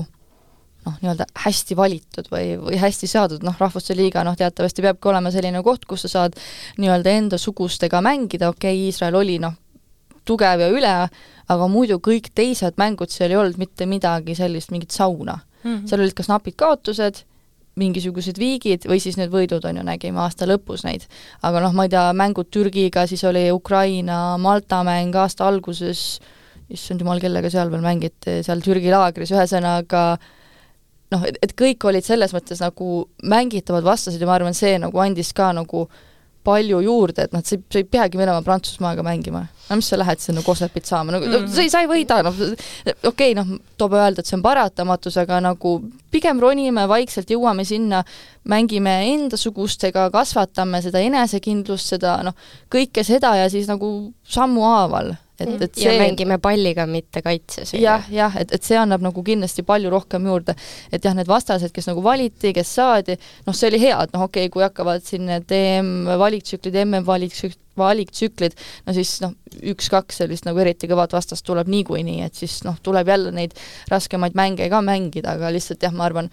noh, 0.87 0.97
nii-öelda 1.03 1.27
hästi 1.45 1.77
valitud 1.77 2.31
või, 2.33 2.55
või 2.61 2.81
hästi 2.81 3.09
saadud, 3.11 3.45
noh, 3.47 3.57
Rahvuste 3.61 3.95
Liiga 3.97 4.25
noh, 4.27 4.37
teatavasti 4.39 4.85
peabki 4.85 5.13
olema 5.13 5.33
selline 5.33 5.63
koht, 5.65 5.85
kus 5.89 6.07
sa 6.07 6.13
saad 6.15 6.39
nii-öelda 6.81 7.17
endasugustega 7.21 8.01
mängida, 8.05 8.51
okei 8.51 8.73
okay,, 8.73 8.87
Iisrael 8.89 9.21
oli 9.21 9.39
noh, 9.43 9.55
tugev 10.29 10.61
ja 10.61 10.69
üle, 10.73 10.95
aga 11.51 11.69
muidu 11.71 11.99
kõik 12.03 12.31
teised 12.35 12.79
mängud 12.81 13.13
seal 13.13 13.33
ei 13.33 13.41
olnud 13.41 13.59
mitte 13.61 13.87
midagi 13.87 14.37
sellist, 14.39 14.71
mingit 14.71 14.91
sauna 14.91 15.41
mm. 15.41 15.71
-hmm. 15.71 15.87
seal 15.89 16.01
olid 16.01 16.17
kas 16.17 16.29
napid 16.29 16.57
kaotused, 16.57 17.25
mingisugused 17.81 18.39
viigid 18.39 18.85
või 18.89 19.01
siis 19.01 19.17
need 19.17 19.31
võidud, 19.33 19.65
on 19.65 19.81
ju, 19.81 19.87
nägime 19.87 20.21
aasta 20.21 20.47
lõpus 20.47 20.85
neid. 20.85 21.07
aga 21.43 21.61
noh, 21.61 21.73
ma 21.73 21.87
ei 21.87 21.95
tea, 21.95 22.11
mängud 22.13 22.51
Türgiga, 22.51 23.07
siis 23.07 23.25
oli 23.25 23.51
Ukraina, 23.53 24.37
Malta 24.39 24.83
mäng 24.85 25.15
aasta 25.17 25.49
alguses, 25.49 26.21
issand 26.69 27.01
jumal, 27.01 27.21
kellega 27.21 27.51
seal 27.51 27.71
veel 27.71 27.83
mängiti, 27.83 28.43
seal 28.47 28.61
Türgi 28.61 28.91
laagris, 28.91 29.33
ühesõnaga 29.35 30.19
noh, 31.15 31.25
et, 31.27 31.39
et 31.43 31.55
kõik 31.59 31.85
olid 31.91 32.07
selles 32.07 32.35
mõttes 32.37 32.63
nagu 32.63 33.09
mängitavad 33.23 33.87
vastased 33.87 34.21
ja 34.21 34.29
ma 34.29 34.37
arvan, 34.39 34.57
see 34.57 34.79
nagu 34.83 35.03
andis 35.03 35.33
ka 35.37 35.53
nagu 35.57 35.89
palju 36.45 36.81
juurde, 36.85 37.27
et 37.27 37.35
noh, 37.35 37.43
sa 37.45 37.57
ei, 37.79 37.85
peagi 37.85 38.19
minema 38.19 38.41
Prantsusmaaga 38.45 39.05
mängima. 39.05 39.45
no 39.69 39.77
mis 39.79 39.89
sa 39.93 39.99
lähed 40.01 40.23
sinna 40.23 40.43
Kosepit 40.43 40.89
saama, 40.89 41.13
nagu 41.13 41.29
mm 41.29 41.49
sa 41.53 41.63
ei, 41.63 41.71
sa 41.71 41.83
ei 41.85 41.89
võida, 41.91 42.21
noh, 42.27 42.35
okei 42.35 43.05
okay,, 43.11 43.35
noh, 43.37 43.59
tuleb 43.79 43.99
öelda, 44.01 44.21
et 44.21 44.31
see 44.31 44.39
on 44.39 44.45
paratamatus, 44.45 45.19
aga 45.21 45.41
nagu 45.45 45.77
pigem 46.11 46.41
ronime 46.41 46.87
vaikselt, 46.91 47.31
jõuame 47.31 47.65
sinna, 47.69 48.03
mängime 48.49 48.97
endasugustega, 49.13 50.09
kasvatame 50.15 50.81
seda 50.83 51.03
enesekindlust, 51.05 51.95
seda 51.95 52.19
noh, 52.27 52.37
kõike 52.73 53.05
seda 53.07 53.37
ja 53.43 53.51
siis 53.53 53.69
nagu 53.71 54.11
sammuhaaval 54.29 55.15
et, 55.41 55.63
et 55.67 55.79
see 55.79 55.89
ja 55.89 55.97
mängime 56.01 56.39
palliga, 56.43 56.87
mitte 56.91 57.23
kaitses. 57.25 57.73
jah, 57.79 58.07
jah, 58.13 58.37
et, 58.41 58.53
et 58.57 58.67
see 58.67 58.79
annab 58.79 59.03
nagu 59.05 59.25
kindlasti 59.25 59.65
palju 59.67 59.91
rohkem 59.93 60.29
juurde. 60.29 60.55
et 60.93 61.05
jah, 61.05 61.17
need 61.17 61.31
vastased, 61.31 61.73
kes 61.75 61.91
nagu 61.91 62.05
valiti, 62.05 62.53
kes 62.57 62.75
saadi, 62.81 63.17
noh, 63.47 63.57
see 63.57 63.71
oli 63.71 63.81
hea, 63.83 63.97
et 64.05 64.15
noh, 64.17 64.27
okei 64.29 64.47
okay,, 64.47 64.55
kui 64.55 64.65
hakkavad 64.67 65.05
siin 65.07 65.27
need 65.31 65.53
EM-valiktsüklid, 65.57 66.81
MM-valiktsüklid, 66.85 67.59
valiktsüklid, 67.81 68.57
no 68.87 68.95
siis 68.97 69.15
noh, 69.25 69.37
üks-kaks 69.73 70.21
sellist 70.23 70.49
nagu 70.49 70.61
eriti 70.63 70.91
kõvat 70.91 71.15
vastast 71.17 71.47
tuleb 71.47 71.71
niikuinii, 71.73 72.21
et 72.27 72.37
siis 72.37 72.61
noh, 72.67 72.77
tuleb 72.83 73.09
jälle 73.09 73.33
neid 73.35 73.57
raskemaid 73.91 74.37
mänge 74.39 74.69
ka 74.73 74.83
mängida, 74.85 75.39
aga 75.39 75.53
lihtsalt 75.55 75.87
jah, 75.87 75.95
ma 75.97 76.09
arvan, 76.11 76.29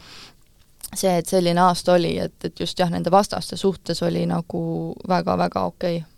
see, 0.94 1.14
et 1.14 1.30
selline 1.30 1.62
aasta 1.64 1.96
oli, 1.96 2.18
et, 2.28 2.38
et 2.44 2.60
just 2.60 2.80
jah, 2.80 2.92
nende 2.92 3.14
vastaste 3.14 3.60
suhtes 3.60 4.04
oli 4.08 4.26
nagu 4.30 4.62
väga-väga 5.08 5.66
okei 5.72 6.00
okay 6.02 6.17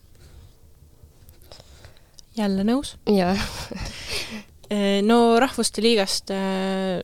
jälle 2.40 2.66
nõus. 2.68 2.96
jah. 3.10 3.40
Eh, 4.70 5.00
no 5.10 5.40
Rahvuste 5.40 5.84
Liigast 5.84 6.32
eh, 6.34 7.00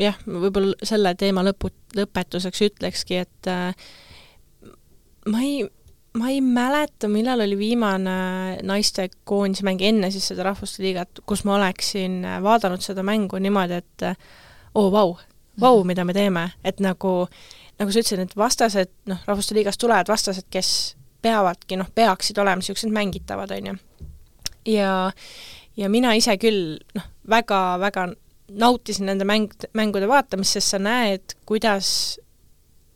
jah, 0.00 0.20
võib-olla 0.26 0.76
selle 0.86 1.14
teema 1.18 1.44
lõpu, 1.46 1.72
lõpetuseks 1.96 2.64
ütlekski, 2.68 3.20
et 3.24 3.50
eh, 3.50 3.88
ma 5.30 5.42
ei, 5.44 5.64
ma 6.18 6.30
ei 6.32 6.42
mäleta, 6.44 7.10
millal 7.12 7.44
oli 7.46 7.58
viimane 7.58 8.60
naistekoondise 8.66 9.66
mäng 9.66 9.82
enne 9.86 10.12
siis 10.14 10.30
seda 10.32 10.46
Rahvuste 10.50 10.84
Liigat, 10.84 11.24
kus 11.26 11.44
ma 11.48 11.58
oleksin 11.58 12.22
vaadanud 12.44 12.84
seda 12.84 13.04
mängu 13.06 13.40
niimoodi, 13.42 13.80
et 13.82 14.06
oo 14.74 14.86
oh, 14.86 14.92
vau, 14.94 15.16
vau, 15.60 15.82
mida 15.84 16.04
me 16.06 16.14
teeme, 16.16 16.50
et 16.64 16.80
nagu 16.82 17.24
nagu 17.80 17.92
sa 17.92 18.02
ütlesid, 18.02 18.20
et 18.20 18.36
vastased, 18.36 18.90
noh, 19.08 19.20
Rahvuste 19.28 19.56
Liigast 19.56 19.80
tulevad 19.80 20.10
vastased, 20.10 20.50
kes 20.52 20.96
peavadki, 21.24 21.78
noh, 21.80 21.88
peaksid 21.94 22.38
olema 22.40 22.60
niisugused 22.60 22.92
mängitavad, 22.92 23.52
on 23.56 23.70
ju 23.70 23.76
ja, 24.66 25.12
ja 25.76 25.90
mina 25.92 26.14
ise 26.18 26.36
küll 26.40 26.78
noh, 26.96 27.06
väga-väga 27.30 28.10
nautisin 28.50 29.06
nende 29.06 29.24
mäng, 29.24 29.52
mängude 29.76 30.08
vaatamist, 30.10 30.58
sest 30.58 30.74
sa 30.74 30.80
näed, 30.82 31.36
kuidas 31.46 32.18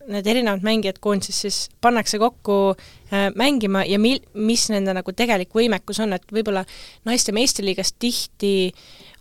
need 0.09 0.27
erinevad 0.29 0.65
mängijad 0.65 0.99
koondises 1.01 1.41
siis 1.41 1.59
pannakse 1.81 2.19
kokku 2.19 2.75
äh, 2.75 3.31
mängima 3.35 3.85
ja 3.89 3.99
mil-, 3.99 4.25
mis 4.35 4.67
nende 4.73 4.93
nagu 4.97 5.13
tegelik 5.17 5.55
võimekus 5.55 6.01
on, 6.05 6.13
et 6.17 6.27
võib-olla 6.33 6.65
naiste 7.09 7.33
meistriliigas 7.33 7.95
tihti 7.99 8.73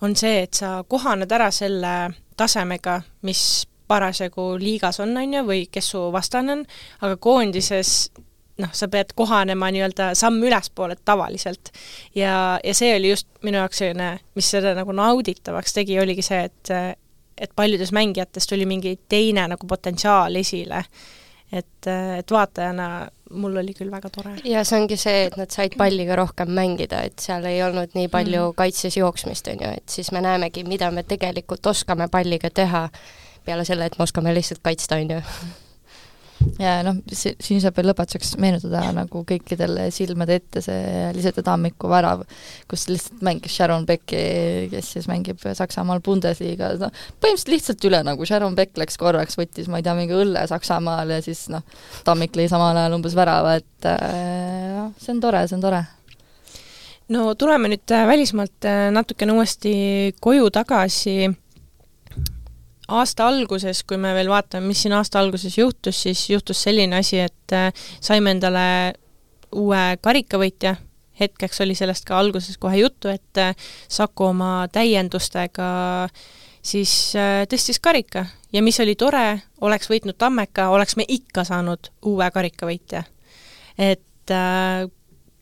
on 0.03 0.15
see, 0.19 0.43
et 0.43 0.60
sa 0.60 0.82
kohaned 0.88 1.32
ära 1.32 1.49
selle 1.56 1.93
tasemega, 2.38 2.99
mis 3.23 3.63
parasjagu 3.88 4.53
liigas 4.60 4.99
on, 5.03 5.15
on 5.17 5.38
ju, 5.38 5.45
või 5.47 5.65
kes 5.71 5.93
su 5.93 6.03
vastane 6.12 6.58
on, 6.58 6.65
aga 7.06 7.17
koondises 7.21 8.12
noh, 8.62 8.70
sa 8.74 8.88
pead 8.88 9.16
kohanema 9.16 9.72
nii-öelda 9.74 10.12
samm 10.18 10.44
ülespoole 10.44 10.96
tavaliselt. 11.06 11.72
ja, 12.16 12.60
ja 12.63 12.74
see 12.74 12.96
oli 12.96 13.10
just 13.10 13.28
minu 13.42 13.58
jaoks 13.58 13.82
selline, 13.82 14.12
mis 14.36 14.52
seda 14.56 14.76
nagu 14.78 14.92
nauditavaks 14.92 15.74
tegi, 15.74 16.00
oligi 16.00 16.26
see, 16.26 16.44
et 16.50 16.76
et 17.38 17.50
paljudes 17.56 17.92
mängijatest 17.92 18.50
tuli 18.50 18.66
mingi 18.70 19.00
teine 19.10 19.48
nagu 19.48 19.68
potentsiaal 19.68 20.36
esile. 20.36 20.84
et, 21.52 21.88
et 22.18 22.32
vaatajana 22.32 23.08
mul 23.34 23.58
oli 23.58 23.74
küll 23.74 23.92
väga 23.92 24.10
tore. 24.10 24.36
ja 24.46 24.63
see 24.66 24.80
ongi 24.82 24.98
see, 24.98 25.26
et 25.28 25.38
nad 25.38 25.52
said 25.54 25.78
palliga 25.78 26.16
rohkem 26.18 26.54
mängida, 26.54 27.02
et 27.08 27.20
seal 27.22 27.46
ei 27.50 27.63
olnud 27.63 27.98
nii 27.98 28.08
palju 28.13 28.48
mm. 28.48 28.56
kaitses 28.58 28.98
jooksmist, 28.98 29.50
on 29.54 29.66
ju, 29.66 29.74
et 29.82 29.98
siis 29.98 30.12
me 30.12 30.22
näemegi, 30.22 30.63
mida 30.70 30.92
me 30.92 31.04
tegelikult 31.04 31.74
oskame 31.74 32.08
palliga 32.12 32.50
teha, 32.54 32.88
peale 33.46 33.66
selle, 33.66 33.89
et 33.89 34.00
me 34.00 34.08
oskame 34.08 34.34
lihtsalt 34.34 34.63
kaitsta, 34.63 35.02
on 35.02 35.18
ju 35.18 35.22
ja 36.62 36.73
noh, 36.86 36.99
siin 37.13 37.62
saab 37.63 37.77
veel 37.77 37.89
lõpetuseks 37.91 38.36
meenutada 38.41 38.84
nagu 38.95 39.23
kõikidele 39.27 39.88
silmade 39.93 40.38
ette 40.39 40.63
see 40.63 41.08
Lisette 41.15 41.43
Tammiku 41.45 41.89
värav, 41.91 42.23
kus 42.69 42.86
lihtsalt 42.91 43.23
mängis 43.25 43.56
Sharon 43.56 43.88
Becki, 43.89 44.21
kes 44.71 44.93
siis 44.97 45.10
mängib 45.12 45.41
Saksamaal 45.43 46.03
Bundesliga, 46.06 46.73
noh, 46.82 46.93
põhimõtteliselt 47.23 47.53
lihtsalt 47.53 47.89
üle 47.89 48.03
nagu 48.06 48.27
Sharon 48.29 48.58
Beck 48.58 48.79
läks 48.79 48.99
korraks, 49.01 49.38
võttis, 49.39 49.69
ma 49.71 49.82
ei 49.82 49.88
tea, 49.88 49.95
mingi 49.97 50.17
õlle 50.17 50.45
Saksamaal 50.49 51.15
ja 51.15 51.19
siis 51.25 51.45
noh, 51.53 51.65
Tammik 52.08 52.38
lõi 52.38 52.47
samal 52.51 52.77
ajal 52.77 52.97
umbes 52.99 53.17
värava, 53.17 53.58
et 53.62 53.89
äh, 53.89 54.71
noh 54.77 54.88
äh,, 54.88 54.95
see 55.01 55.13
on 55.15 55.21
tore, 55.23 55.45
see 55.47 55.60
on 55.60 55.67
tore. 55.67 55.84
No 57.13 57.34
tuleme 57.36 57.69
nüüd 57.73 57.91
äh, 57.91 58.06
välismaalt 58.08 58.67
äh, 58.69 58.88
natukene 58.95 59.36
uuesti 59.36 59.73
koju 60.23 60.47
tagasi 60.56 61.27
aasta 62.88 63.28
alguses, 63.28 63.84
kui 63.88 63.98
me 63.98 64.13
veel 64.15 64.30
vaatame, 64.32 64.67
mis 64.67 64.84
siin 64.84 64.96
aasta 64.98 65.22
alguses 65.22 65.58
juhtus, 65.58 66.02
siis 66.06 66.26
juhtus 66.30 66.63
selline 66.65 66.98
asi, 67.00 67.19
et 67.24 67.56
äh, 67.56 67.69
saime 68.04 68.34
endale 68.36 68.65
uue 69.56 69.82
karikavõitja, 70.02 70.76
hetkeks 71.19 71.62
oli 71.63 71.76
sellest 71.78 72.08
ka 72.08 72.17
alguses 72.19 72.58
kohe 72.58 72.82
juttu, 72.82 73.12
et 73.13 73.41
äh, 73.41 73.54
Saku 73.88 74.32
oma 74.32 74.67
täiendustega 74.72 75.67
siis 76.63 77.13
äh, 77.19 77.43
tõstis 77.50 77.80
karika 77.84 78.26
ja 78.54 78.63
mis 78.63 78.80
oli 78.84 78.96
tore, 79.00 79.41
oleks 79.62 79.89
võitnud 79.91 80.17
Tammeka, 80.17 80.69
oleks 80.74 80.98
me 81.00 81.08
ikka 81.08 81.46
saanud 81.48 81.91
uue 82.10 82.30
karikavõitja. 82.32 83.04
et 83.78 84.32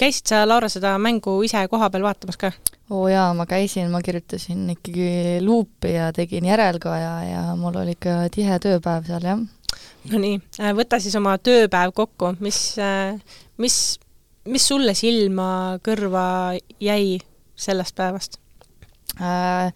käisid 0.01 0.31
sa, 0.31 0.43
Laura, 0.47 0.69
seda 0.71 0.95
mängu 1.01 1.37
ise 1.45 1.61
koha 1.71 1.89
peal 1.93 2.05
vaatamas 2.07 2.39
ka? 2.41 2.51
oo 2.91 3.07
jaa, 3.07 3.29
ma 3.37 3.45
käisin, 3.47 3.91
ma 3.93 4.01
kirjutasin 4.03 4.65
ikkagi 4.73 5.39
luupi 5.45 5.93
ja 5.95 6.11
tegin 6.15 6.47
järelkaja 6.49 7.13
ja 7.29 7.43
mul 7.59 7.77
oli 7.83 7.95
ikka 7.95 8.17
tihe 8.33 8.57
tööpäev 8.63 9.07
seal, 9.07 9.27
jah. 9.29 9.41
Nonii, 10.11 10.39
äh, 10.59 10.73
võta 10.75 10.99
siis 10.99 11.15
oma 11.19 11.37
tööpäev 11.37 11.93
kokku, 11.95 12.33
mis, 12.43 12.59
äh, 12.81 13.15
mis, 13.61 13.77
mis 14.49 14.67
sulle 14.67 14.95
silma, 14.97 15.79
kõrva 15.85 16.25
jäi 16.81 17.19
sellest 17.55 17.95
päevast 17.95 18.39
äh,? 19.21 19.71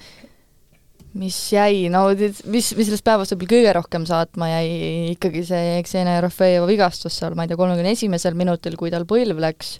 Mis 1.15 1.37
jäi, 1.53 1.87
no 1.93 2.03
mis, 2.15 2.41
mis 2.75 2.89
sellest 2.89 3.05
päevast 3.05 3.33
võib-olla 3.33 3.51
kõige 3.53 3.73
rohkem 3.77 4.05
saatma 4.09 4.49
jäi 4.51 4.69
ikkagi 5.13 5.45
see 5.47 5.79
Xenia 5.87 6.19
Rofeeva 6.25 6.67
vigastus 6.69 7.15
seal, 7.21 7.37
ma 7.37 7.45
ei 7.45 7.51
tea, 7.51 7.59
kolmekümne 7.59 7.95
esimesel 7.95 8.35
minutil, 8.37 8.75
kui 8.79 8.91
tal 8.93 9.07
põlv 9.07 9.39
läks. 9.43 9.77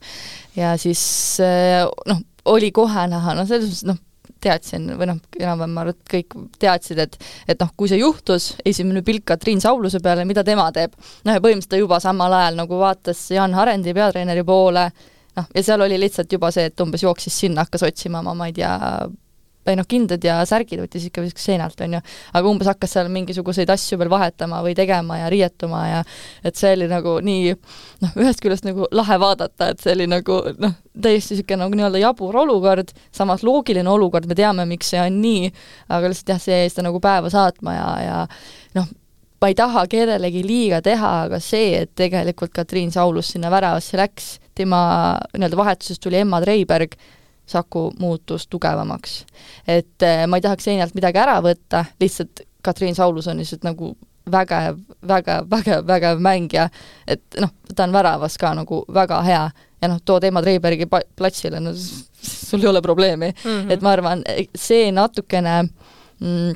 Ja 0.56 0.74
siis 0.80 1.04
äh, 1.44 1.84
noh, 2.08 2.22
oli 2.52 2.72
kohe 2.76 3.08
näha, 3.12 3.36
no 3.36 3.48
selles 3.50 3.72
mõttes 3.72 3.88
noh, 3.90 4.00
teadsin 4.46 4.86
või 5.00 5.10
noh, 5.10 5.20
enam-vähem 5.40 5.74
ma 5.74 5.84
arvan, 5.84 5.98
et 5.98 6.12
kõik 6.12 6.38
teadsid, 6.62 7.02
et 7.02 7.18
et 7.52 7.60
noh, 7.62 7.72
kui 7.78 7.90
see 7.92 8.00
juhtus, 8.00 8.54
esimene 8.66 9.04
pilk 9.06 9.26
Katriin 9.34 9.62
Sauluse 9.64 10.00
peale, 10.04 10.26
mida 10.30 10.44
tema 10.48 10.70
teeb, 10.76 10.96
noh 11.26 11.36
ja 11.36 11.44
põhimõtteliselt 11.44 11.76
ta 11.76 11.82
juba 11.82 12.00
samal 12.04 12.34
ajal 12.40 12.62
nagu 12.62 12.80
vaatas 12.80 13.26
Jaan 13.34 13.56
Harendi 13.58 13.96
peatreeneri 13.98 14.46
poole, 14.48 14.88
noh, 15.40 15.52
ja 15.56 15.66
seal 15.66 15.84
oli 15.86 16.00
lihtsalt 16.02 16.32
juba 16.32 16.52
see, 16.54 16.70
et 16.70 16.86
umbes 16.86 17.04
jooksis 17.06 17.44
sinna, 17.46 17.66
hakkas 17.66 17.88
otsima 17.90 18.22
oma, 18.24 18.36
ma 18.38 18.50
ei 18.52 18.58
tea, 18.60 18.76
või 19.66 19.78
noh, 19.80 19.88
kindad 19.90 20.24
ja 20.26 20.38
särgid 20.48 20.82
võttis 20.84 21.08
ikka 21.10 21.24
viskas 21.26 21.48
seinalt, 21.50 21.80
on 21.82 21.98
ju, 21.98 22.02
aga 22.38 22.50
umbes 22.50 22.70
hakkas 22.70 22.96
seal 22.96 23.10
mingisuguseid 23.14 23.70
asju 23.74 24.00
veel 24.02 24.12
vahetama 24.14 24.62
või 24.66 24.76
tegema 24.78 25.20
ja 25.24 25.30
riietuma 25.34 25.84
ja 25.88 26.02
et 26.46 26.60
see 26.60 26.76
oli 26.78 26.90
nagu 26.92 27.18
nii 27.26 27.54
noh, 28.04 28.18
ühest 28.24 28.44
küljest 28.44 28.68
nagu 28.68 28.90
lahe 28.96 29.20
vaadata, 29.22 29.72
et 29.74 29.82
see 29.84 29.96
oli 29.96 30.10
nagu 30.12 30.42
noh, 30.62 30.76
täiesti 30.94 31.36
niisugune 31.36 31.64
nagu 31.64 31.80
nii-öelda 31.80 32.04
jabur 32.04 32.38
olukord, 32.46 32.94
samas 33.16 33.44
loogiline 33.46 33.90
olukord, 33.90 34.30
me 34.30 34.38
teame, 34.38 34.68
miks 34.70 34.94
see 34.94 35.02
on 35.02 35.18
nii, 35.24 35.50
aga 35.90 36.12
lihtsalt 36.12 36.36
jah, 36.36 36.44
see 36.46 36.62
jäi 36.62 36.70
seda 36.72 36.90
nagu 36.90 37.02
päeva 37.04 37.32
saatma 37.34 37.76
ja, 37.76 37.90
ja 38.06 38.22
noh, 38.78 38.94
ma 39.42 39.52
ei 39.52 39.58
taha 39.58 39.84
kellelegi 39.92 40.42
liiga 40.46 40.80
teha, 40.82 41.12
aga 41.28 41.38
see, 41.44 41.84
et 41.84 41.92
tegelikult 41.98 42.54
Katriin 42.56 42.90
Saulus 42.94 43.34
sinna 43.34 43.52
väravasse 43.54 44.00
läks, 44.00 44.30
tema 44.58 44.80
nii-öelda 45.36 45.60
vahetusest 45.60 46.02
tuli 46.02 46.18
Emma 46.22 46.40
Treiberg, 46.42 46.96
Saku 47.46 47.92
muutus 48.00 48.48
tugevamaks. 48.48 49.26
et 49.68 50.02
eh, 50.02 50.26
ma 50.28 50.38
ei 50.38 50.42
tahaks 50.42 50.68
Einalt 50.68 50.96
midagi 50.96 51.22
ära 51.22 51.40
võtta, 51.42 51.86
lihtsalt 52.00 52.42
Katriin 52.66 52.96
Saulus 52.96 53.28
on 53.28 53.38
lihtsalt 53.38 53.64
nagu 53.64 53.96
vägev, 54.32 54.80
vägev, 55.08 55.50
vägev, 55.50 55.88
vägev 55.88 56.20
mängija, 56.20 56.70
et 57.08 57.22
noh, 57.40 57.52
ta 57.76 57.86
on 57.86 57.94
väravas 57.94 58.38
ka 58.42 58.54
nagu 58.58 58.84
väga 58.94 59.22
hea 59.22 59.44
ja 59.82 59.90
noh, 59.92 60.02
tood 60.06 60.24
Emma 60.24 60.42
Treibergi 60.42 60.88
platsile, 60.90 61.60
no 61.62 61.74
sul 61.76 62.64
ei 62.64 62.68
ole 62.68 62.82
probleemi 62.82 63.32
mm. 63.32 63.52
-hmm. 63.52 63.72
et 63.72 63.82
ma 63.82 63.92
arvan, 63.92 64.24
see 64.56 64.92
natukene 64.92 65.62
mm, 66.20 66.54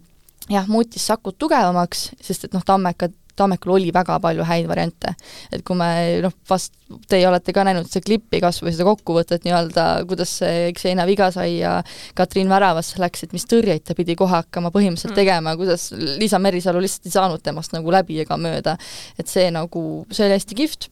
jah, 0.49 0.67
muutis 0.67 1.07
Sakut 1.07 1.37
tugevamaks, 1.37 2.09
sest 2.21 2.43
et 2.43 2.53
noh, 2.53 2.65
Tammeka 2.65 3.09
Tammekul 3.39 3.75
oli 3.77 3.93
väga 3.95 4.19
palju 4.21 4.45
häid 4.47 4.67
variante. 4.69 5.15
et 5.51 5.63
kui 5.65 5.77
me 5.79 5.89
noh, 6.23 6.35
vast 6.49 6.75
teie 7.09 7.27
olete 7.29 7.53
ka 7.53 7.63
näinud 7.67 7.89
seda 7.89 8.05
klippi 8.05 8.41
kas 8.41 8.61
või 8.63 8.73
seda 8.73 8.87
kokkuvõtet 8.87 9.45
nii-öelda, 9.45 9.85
kuidas 10.09 10.33
see 10.41 10.71
Xena 10.77 11.05
viga 11.09 11.29
sai 11.33 11.59
ja 11.59 11.77
Katriin 12.17 12.49
väravasse 12.49 13.01
läks, 13.01 13.25
et 13.25 13.35
mis 13.35 13.45
tõrjeid 13.49 13.85
ta 13.85 13.95
pidi 13.97 14.17
kohe 14.19 14.33
hakkama 14.33 14.73
põhimõtteliselt 14.73 15.13
mm. 15.13 15.19
tegema, 15.21 15.55
kuidas 15.59 15.89
Liisa 15.93 16.41
Merisalu 16.41 16.81
lihtsalt 16.83 17.09
ei 17.09 17.15
saanud 17.15 17.45
temast 17.45 17.75
nagu 17.75 17.93
läbi 17.93 18.19
ega 18.23 18.37
mööda. 18.41 18.77
et 19.19 19.29
see 19.29 19.49
nagu, 19.53 19.85
see 20.11 20.25
oli 20.25 20.37
hästi 20.39 20.57
kihvt 20.57 20.89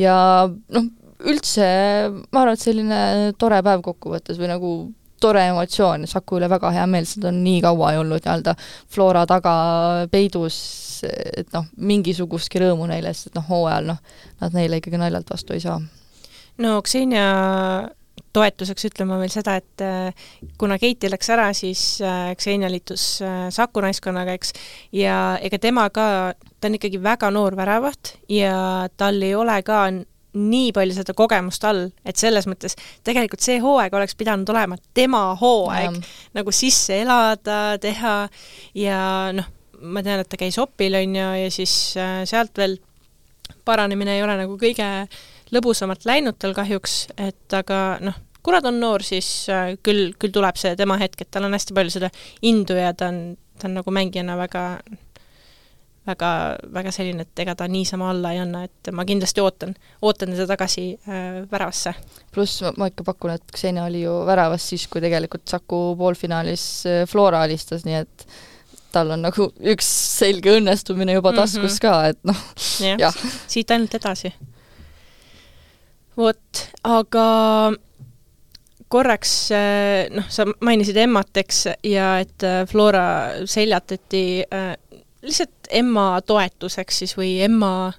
ja 0.00 0.14
noh, 0.48 0.88
üldse 1.28 1.66
ma 2.32 2.44
arvan, 2.44 2.56
et 2.56 2.62
selline 2.64 3.00
tore 3.40 3.60
päev 3.64 3.84
kokkuvõttes 3.84 4.40
või 4.40 4.50
nagu 4.50 4.72
tore 5.20 5.46
emotsioon, 5.52 6.06
Saku 6.10 6.40
üle 6.40 6.48
väga 6.50 6.72
hea 6.74 6.86
meel, 6.90 7.08
sest 7.08 7.22
ta 7.24 7.30
on 7.32 7.42
nii 7.44 7.60
kaua 7.64 7.92
ei 7.94 8.00
olnud 8.00 8.24
nii-öelda 8.24 8.56
Flora 8.90 9.26
taga 9.28 9.54
peidus 10.10 10.60
et 11.08 11.54
noh, 11.54 11.68
mingisugustki 11.80 12.60
rõõmu 12.62 12.88
neile, 12.90 13.12
sest 13.16 13.36
noh, 13.36 13.46
hooajal 13.48 13.88
noh, 13.92 14.02
nad 14.42 14.56
neile 14.56 14.80
ikkagi 14.80 15.00
naljalt 15.00 15.30
vastu 15.32 15.56
ei 15.56 15.64
saa. 15.64 15.80
no 16.60 16.76
Xenia 16.84 17.24
toetuseks 18.36 18.86
ütlen 18.90 19.08
ma 19.10 19.18
veel 19.20 19.32
seda, 19.32 19.56
et 19.58 19.84
äh, 19.84 20.28
kuna 20.60 20.78
Keiti 20.78 21.10
läks 21.10 21.32
ära, 21.34 21.48
siis 21.56 21.82
äh, 22.04 22.30
Xenia 22.38 22.70
liitus 22.70 23.04
äh, 23.24 23.48
Saku 23.54 23.82
naiskonnaga, 23.84 24.36
eks, 24.38 24.54
ja 24.94 25.38
ega 25.42 25.58
tema 25.62 25.88
ka, 25.94 26.06
ta 26.60 26.70
on 26.70 26.78
ikkagi 26.78 27.02
väga 27.02 27.32
noor 27.34 27.56
väravaht 27.58 28.14
ja 28.30 28.88
tal 29.00 29.22
ei 29.22 29.34
ole 29.34 29.60
ka 29.66 29.86
nii 30.38 30.70
palju 30.74 30.94
seda 30.94 31.14
kogemust 31.16 31.64
all, 31.66 31.88
et 32.06 32.20
selles 32.20 32.46
mõttes 32.46 32.76
tegelikult 33.06 33.42
see 33.42 33.58
hooaeg 33.62 33.94
oleks 33.98 34.14
pidanud 34.18 34.48
olema 34.52 34.78
tema 34.94 35.30
hooaeg 35.40 35.98
nagu 36.38 36.54
sisse 36.54 37.00
elada, 37.02 37.78
teha 37.82 38.14
ja 38.78 39.00
noh, 39.34 39.48
ma 39.80 40.04
tean, 40.04 40.22
et 40.22 40.30
ta 40.30 40.38
käis 40.40 40.58
opil, 40.60 40.94
on 40.98 41.18
ju, 41.18 41.26
ja 41.44 41.50
siis 41.52 41.74
äh, 41.98 42.22
sealt 42.28 42.58
veel 42.60 42.78
paranemine 43.66 44.16
ei 44.16 44.24
ole 44.24 44.36
nagu 44.42 44.56
kõige 44.60 44.86
lõbusamalt 45.54 46.06
läinud 46.06 46.38
tal 46.38 46.54
kahjuks, 46.54 46.96
et 47.18 47.56
aga 47.56 47.98
noh, 48.04 48.16
kuna 48.44 48.60
ta 48.62 48.70
on 48.70 48.80
noor, 48.82 49.04
siis 49.06 49.28
äh, 49.52 49.74
küll, 49.82 50.12
küll 50.20 50.34
tuleb 50.34 50.58
see 50.60 50.76
tema 50.78 50.98
hetk, 51.00 51.24
et 51.24 51.32
tal 51.32 51.48
on 51.48 51.56
hästi 51.56 51.76
palju 51.76 51.96
seda 51.96 52.10
indu 52.46 52.78
ja 52.78 52.92
ta 52.94 53.10
on, 53.10 53.22
ta 53.58 53.68
on 53.68 53.80
nagu 53.80 53.94
mängijana 53.94 54.38
väga 54.40 54.64
väga, 56.06 56.30
väga 56.74 56.92
selline, 56.94 57.24
et 57.26 57.42
ega 57.44 57.54
ta 57.58 57.66
niisama 57.68 58.10
alla 58.10 58.32
ei 58.34 58.40
anna, 58.42 58.64
et 58.66 58.90
ma 58.96 59.04
kindlasti 59.08 59.42
ootan, 59.44 59.74
ootan 60.06 60.32
teda 60.34 60.46
tagasi 60.50 60.86
äh, 60.96 61.40
väravasse. 61.50 61.94
pluss 62.32 62.62
ma, 62.64 62.72
ma 62.80 62.90
ikka 62.90 63.04
pakun, 63.06 63.34
et 63.36 63.56
Xenia 63.56 63.84
oli 63.88 64.04
ju 64.04 64.14
väravas 64.28 64.68
siis, 64.72 64.86
kui 64.90 65.02
tegelikult 65.04 65.48
Saku 65.50 65.82
poolfinaalis 66.00 66.64
äh, 66.88 67.02
Flora 67.10 67.42
alistas, 67.46 67.84
nii 67.88 67.98
et 68.00 68.26
tal 68.90 69.12
on 69.14 69.22
nagu 69.22 69.50
üks 69.72 69.86
selge 70.18 70.56
õnnestumine 70.58 71.14
juba 71.18 71.32
taskus 71.36 71.62
mm 71.62 71.76
-hmm. 71.76 71.82
ka, 71.84 72.08
et 72.08 72.18
noh, 72.24 72.40
jah 72.80 72.98
ja. 72.98 73.10
ja., 73.10 73.30
siit 73.46 73.70
ainult 73.70 73.94
edasi. 73.94 74.32
vot, 76.16 76.66
aga 76.82 77.26
korraks 78.90 79.32
noh, 80.10 80.26
sa 80.28 80.46
mainisid 80.60 80.96
Emmat, 80.96 81.30
eks, 81.36 81.66
ja 81.86 82.18
et 82.24 82.42
äh, 82.42 82.66
Flora 82.66 83.46
seljatati 83.46 84.42
äh, 84.42 84.74
lihtsalt 85.22 85.70
Emma 85.70 86.20
toetuseks 86.26 87.02
siis 87.02 87.16
või 87.18 87.36
Emma 87.44 87.92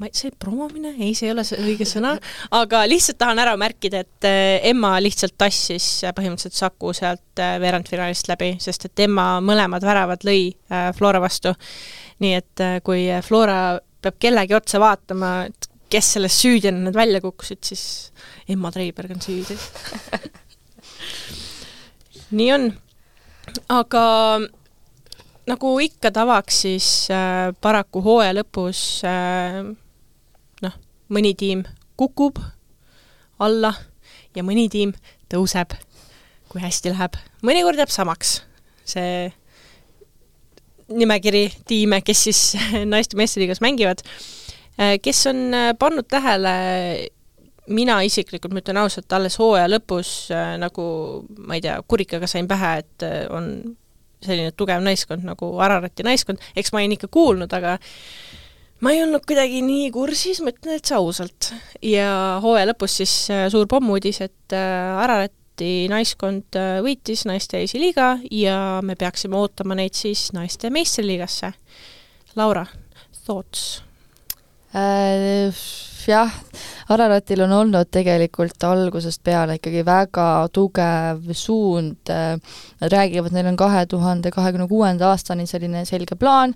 ma 0.00 0.08
ei, 0.08 0.14
see 0.16 0.32
promomine, 0.36 0.92
ei, 0.98 1.14
see 1.16 1.28
ei 1.28 1.34
ole 1.34 1.44
see 1.46 1.60
õige 1.60 1.86
sõna, 1.88 2.14
aga 2.56 2.82
lihtsalt 2.88 3.18
tahan 3.20 3.40
ära 3.42 3.54
märkida, 3.60 4.02
et 4.04 4.28
äh, 4.28 4.58
Emma 4.70 4.94
lihtsalt 5.00 5.36
tassis 5.40 5.86
äh, 6.04 6.14
põhimõtteliselt 6.16 6.56
Saku 6.56 6.92
sealt 6.96 7.40
äh, 7.40 7.56
veerandfinaalist 7.62 8.28
läbi, 8.30 8.54
sest 8.62 8.88
et 8.88 9.04
Emma 9.06 9.26
mõlemad 9.44 9.84
väravad 9.84 10.24
lõi 10.28 10.50
Flora 10.96 11.20
vastu. 11.22 11.54
nii 12.20 12.34
et 12.36 12.62
kui 12.84 13.06
Flora 13.24 13.78
peab 14.00 14.16
kellegi 14.20 14.54
otsa 14.56 14.80
vaatama, 14.80 15.30
et 15.48 15.68
kes 15.90 16.12
selles 16.16 16.36
süüdi 16.38 16.68
on, 16.70 16.84
nad 16.86 16.96
välja 16.96 17.20
kukkusid, 17.24 17.64
siis 17.64 18.12
Emma 18.48 18.70
Treiberg 18.72 19.16
on 19.16 19.24
süüdi 19.24 19.56
nii 22.38 22.50
on. 22.54 22.70
aga 23.72 24.04
nagu 25.48 25.72
ikka 25.80 26.10
tavaks, 26.14 26.62
siis 26.66 26.88
äh, 27.14 27.50
paraku 27.60 28.02
hooaja 28.04 28.34
lõpus 28.40 28.82
äh, 29.08 29.62
noh, 30.62 30.76
mõni 31.08 31.34
tiim 31.38 31.64
kukub 32.00 32.40
alla 33.40 33.72
ja 34.36 34.44
mõni 34.46 34.68
tiim 34.72 34.92
tõuseb, 35.32 35.74
kui 36.50 36.62
hästi 36.62 36.92
läheb. 36.92 37.16
mõnikord 37.46 37.80
jääb 37.80 37.92
samaks 37.92 38.40
see 38.90 39.30
nimekiri 40.90 41.44
tiime, 41.68 42.00
kes 42.02 42.24
siis 42.28 42.42
naiste 42.92 43.18
meistriliigas 43.18 43.62
mängivad. 43.64 44.02
Äh, 44.80 44.98
kes 45.02 45.26
on 45.30 45.54
äh, 45.54 45.72
pannud 45.78 46.08
tähele 46.10 46.54
mina 47.70 48.00
isiklikult, 48.02 48.52
ma 48.54 48.62
ütlen 48.62 48.80
ausalt, 48.80 49.12
alles 49.14 49.36
hooaja 49.38 49.68
lõpus 49.70 50.30
äh, 50.34 50.56
nagu 50.58 50.84
ma 51.38 51.58
ei 51.58 51.64
tea, 51.64 51.76
kurikaga 51.86 52.26
sain 52.30 52.48
pähe, 52.50 52.78
et 52.82 53.06
on 53.30 53.52
selline 54.24 54.52
tugev 54.56 54.82
naiskond 54.84 55.24
nagu 55.26 55.52
Ararati 55.62 56.04
naiskond, 56.06 56.42
eks 56.56 56.72
ma 56.72 56.82
olin 56.82 56.96
ikka 56.96 57.10
kuulnud, 57.12 57.52
aga 57.56 57.76
ma 58.84 58.94
ei 58.94 59.02
olnud 59.04 59.24
kuidagi 59.28 59.62
nii 59.64 59.90
kursis, 59.94 60.42
ma 60.44 60.52
ütlen 60.54 60.76
täitsa 60.76 61.00
ausalt. 61.00 61.52
ja 61.82 62.38
hooaja 62.44 62.70
lõpus 62.72 63.00
siis 63.00 63.14
äh, 63.32 63.46
suur 63.52 63.68
pommuudis, 63.70 64.22
et 64.24 64.56
äh, 64.56 65.02
Ararati 65.04 65.88
naiskond 65.92 66.58
äh, 66.58 66.80
võitis 66.84 67.26
naiste 67.28 67.62
esiliiga 67.64 68.16
ja 68.30 68.56
me 68.84 68.96
peaksime 68.96 69.38
ootama 69.40 69.76
neid 69.78 69.98
siis 69.98 70.30
naiste 70.36 70.72
meistriliigasse. 70.72 71.52
Laura, 72.36 72.66
thoughts 73.24 73.82
äh,? 74.74 75.89
Jah, 76.08 76.30
Araratil 76.90 77.44
on 77.44 77.52
olnud 77.54 77.90
tegelikult 77.92 78.64
algusest 78.66 79.22
peale 79.26 79.58
ikkagi 79.58 79.82
väga 79.86 80.28
tugev 80.54 81.28
suund, 81.36 82.10
nad 82.10 82.94
räägivad, 82.94 83.34
neil 83.34 83.50
on 83.52 83.58
kahe 83.60 83.84
tuhande 83.90 84.32
kahekümne 84.34 84.68
kuuenda 84.70 85.10
aastani 85.10 85.46
selline 85.50 85.84
selge 85.88 86.18
plaan, 86.18 86.54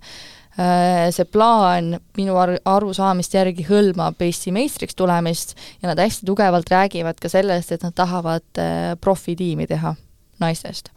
see 0.55 1.27
plaan 1.35 1.97
minu 2.17 2.39
ar-, 2.39 2.57
arusaamist 2.77 3.35
järgi 3.35 3.67
hõlmab 3.67 4.21
Eesti 4.23 4.53
meistriks 4.55 4.95
tulemist 4.95 5.57
ja 5.83 5.91
nad 5.91 5.99
hästi 5.99 6.27
tugevalt 6.29 6.71
räägivad 6.71 7.19
ka 7.21 7.31
sellest, 7.33 7.75
et 7.75 7.83
nad 7.83 7.95
tahavad 7.97 8.63
eh, 8.63 8.95
profitiimi 9.01 9.67
teha 9.71 9.97
naistest. 10.43 10.91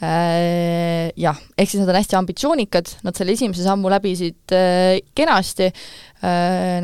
Jah, 0.00 1.40
ehk 1.58 1.68
siis 1.68 1.82
nad 1.82 1.90
on 1.92 1.98
hästi 1.98 2.16
ambitsioonikad, 2.16 2.94
nad 3.04 3.16
selle 3.16 3.34
esimese 3.36 3.64
sammu 3.66 3.90
läbisid 3.92 4.54
kenasti, 5.16 5.68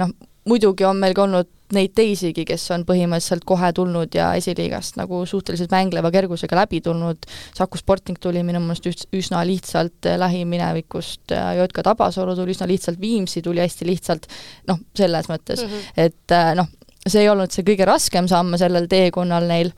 noh, 0.00 0.12
muidugi 0.46 0.86
on 0.86 1.00
meil 1.02 1.14
ka 1.16 1.26
olnud 1.26 1.52
neid 1.74 1.96
teisigi, 1.98 2.44
kes 2.46 2.62
on 2.76 2.84
põhimõtteliselt 2.86 3.42
kohe 3.48 3.72
tulnud 3.74 4.14
ja 4.14 4.28
esiliigast 4.38 4.98
nagu 5.00 5.24
suhteliselt 5.26 5.72
mängleva 5.74 6.12
kergusega 6.14 6.60
läbi 6.60 6.80
tulnud, 6.84 7.26
Saku 7.56 7.80
Sporting 7.80 8.20
tuli 8.22 8.44
minu 8.46 8.60
meelest 8.62 8.86
üs-, 8.86 9.06
üsna 9.18 9.42
lihtsalt 9.46 10.06
lähiminevikust, 10.22 11.34
Jotka 11.58 11.82
Tabasalu 11.88 12.36
tuli 12.38 12.54
üsna 12.54 12.70
lihtsalt, 12.70 13.00
Viimsi 13.02 13.42
tuli 13.42 13.64
hästi 13.64 13.88
lihtsalt, 13.88 14.30
noh, 14.70 14.78
selles 14.94 15.30
mõttes 15.32 15.64
mm, 15.64 15.72
-hmm. 15.72 16.06
et 16.06 16.36
noh, 16.60 16.70
see 17.06 17.22
ei 17.24 17.30
olnud 17.30 17.50
see 17.54 17.66
kõige 17.66 17.86
raskem 17.88 18.28
samm 18.30 18.54
sellel 18.60 18.86
teekonnal 18.90 19.46
neil, 19.50 19.72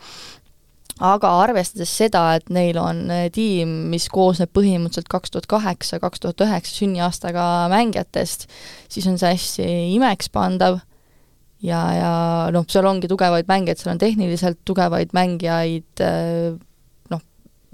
aga 0.99 1.31
arvestades 1.45 1.91
seda, 1.95 2.25
et 2.39 2.51
neil 2.55 2.79
on 2.83 3.05
eh, 3.15 3.29
tiim, 3.35 3.71
mis 3.93 4.09
koosneb 4.13 4.51
põhimõtteliselt 4.57 5.11
kaks 5.11 5.35
tuhat 5.35 5.49
kaheksa, 5.51 6.01
kaks 6.03 6.23
tuhat 6.25 6.47
üheksa 6.47 6.75
sünniaastaga 6.81 7.45
mängijatest, 7.73 8.49
siis 8.91 9.07
on 9.11 9.19
see 9.21 9.35
hästi 9.37 9.69
imekspandav. 9.97 10.83
Ja, 11.63 11.81
ja 11.91 12.11
noh, 12.55 12.67
seal 12.71 12.87
ongi 12.87 13.11
tugevaid 13.11 13.49
mängijaid, 13.51 13.81
seal 13.81 13.97
on 13.97 13.99
tehniliselt 14.03 14.61
tugevaid 14.69 15.15
mängijaid, 15.17 16.03
eh, 16.07 16.53
noh, 17.15 17.23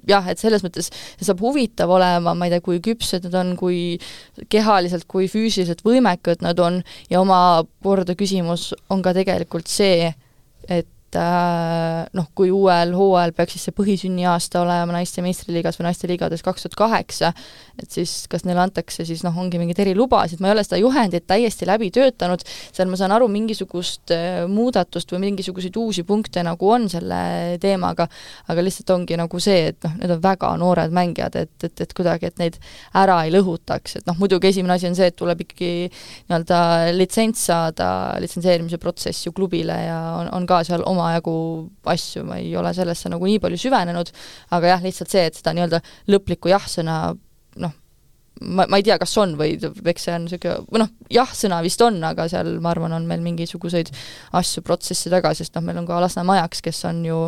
jah, 0.09 0.29
et 0.33 0.41
selles 0.41 0.65
mõttes 0.65 0.89
see 0.93 1.27
saab 1.29 1.43
huvitav 1.45 1.93
olema, 1.93 2.33
ma 2.33 2.49
ei 2.49 2.55
tea, 2.55 2.65
kui 2.65 2.81
küpsed 2.85 3.29
nad 3.29 3.37
on, 3.41 3.53
kui 3.61 3.99
kehaliselt, 4.53 5.09
kui 5.09 5.29
füüsiliselt 5.33 5.85
võimekad 5.85 6.45
nad 6.45 6.61
on. 6.65 6.81
Ja 7.13 7.25
omakorda 7.25 8.17
küsimus 8.17 8.71
on 8.93 9.05
ka 9.05 9.17
tegelikult 9.17 9.69
see, 9.73 10.13
et 10.65 10.89
äh, 10.89 10.94
noh, 12.15 12.27
kui 12.37 12.51
uuel 12.55 12.95
hooajal 12.97 13.35
peaks 13.37 13.57
siis 13.57 13.69
see 13.69 13.77
põhisünniaasta 13.77 14.63
olema 14.63 14.97
naiste 14.97 15.23
meistriliigas 15.25 15.79
või 15.79 15.89
naiste 15.89 16.09
liigades 16.11 16.43
kaks 16.45 16.67
tuhat 16.67 16.77
kaheksa, 16.79 17.33
et 17.81 17.91
siis 17.91 18.25
kas 18.31 18.47
neile 18.49 18.63
antakse 18.65 19.07
siis 19.07 19.25
noh, 19.27 19.37
ongi 19.41 19.61
mingeid 19.61 19.81
erilubasid, 19.85 20.43
ma 20.43 20.51
ei 20.51 20.57
ole 20.57 20.65
seda 20.67 20.81
juhendit 20.81 21.27
täiesti 21.31 21.69
läbi 21.69 21.91
töötanud, 21.95 22.45
seal 22.45 22.91
ma 22.91 22.99
saan 23.01 23.15
aru, 23.17 23.29
mingisugust 23.33 24.15
äh, 24.15 24.45
muudatust 24.51 25.15
või 25.15 25.25
mingisuguseid 25.29 25.77
uusi 25.81 26.05
punkte 26.07 26.45
nagu 26.47 26.71
on 26.71 26.89
selle 26.93 27.21
teemaga, 27.63 28.09
aga 28.49 28.65
lihtsalt 28.65 28.95
ongi 28.95 29.19
nagu 29.21 29.41
see, 29.43 29.71
et 29.73 29.81
noh, 29.87 29.97
need 30.01 30.17
on 30.17 30.23
väga 30.25 30.53
noored 30.61 30.95
mängijad, 30.95 31.39
et, 31.41 31.55
et, 31.67 31.85
et 31.87 31.97
kuidagi, 31.97 32.31
et 32.31 32.41
neid 32.43 32.59
ära 32.97 33.21
ei 33.27 33.33
lõhutaks, 33.35 33.99
et 34.01 34.09
noh, 34.09 34.19
muidugi 34.21 34.51
esimene 34.51 34.77
asi 34.77 34.89
on 34.91 34.99
see, 34.99 35.11
et 35.11 35.19
tuleb 35.19 35.45
ikkagi 35.47 35.73
nii-öelda 36.29 36.61
litsents 36.95 37.47
saada, 37.51 37.89
litsenseerimise 38.23 38.79
protsess 38.83 39.27
ju 39.27 39.33
klubile 39.37 39.77
ja 39.87 39.99
on, 40.21 40.31
on 40.37 40.49
ka 40.49 40.63
seal 40.67 40.85
omajagu 41.05 41.37
asju, 41.93 42.25
ma 42.29 42.41
ei 42.41 42.55
ole 42.57 42.73
sellesse 42.77 43.13
nagu 43.13 43.29
nii 43.29 43.41
palju 43.43 43.61
süvenenud, 43.67 44.13
aga 44.57 44.75
jah, 44.75 44.85
lihtsalt 44.85 45.13
see, 45.13 45.25
et 45.29 45.39
seda 45.39 45.55
nii-öelda 45.57 45.81
lõplikku 46.13 46.53
jah-sõna 46.53 46.99
noh, 47.63 47.75
ma, 48.41 48.67
ma 48.67 48.81
ei 48.81 48.87
tea, 48.87 48.97
kas 49.01 49.15
on 49.21 49.37
või 49.39 49.55
eks 49.61 50.09
see 50.09 50.17
on 50.17 50.27
niisugune, 50.27 50.65
või 50.73 50.83
noh, 50.85 50.91
jah-sõna 51.13 51.61
vist 51.65 51.83
on, 51.85 52.01
aga 52.07 52.27
seal 52.33 52.57
ma 52.65 52.73
arvan, 52.75 52.97
on 52.97 53.07
meil 53.11 53.23
mingisuguseid 53.25 53.93
asju, 54.41 54.65
protsesse 54.67 55.13
taga, 55.13 55.35
sest 55.37 55.55
noh, 55.57 55.65
meil 55.67 55.79
on 55.83 55.89
ka 55.89 56.01
Lasnamäe 56.05 56.43
Ajaks, 56.43 56.65
kes 56.65 56.85
on 56.91 57.05
ju 57.07 57.21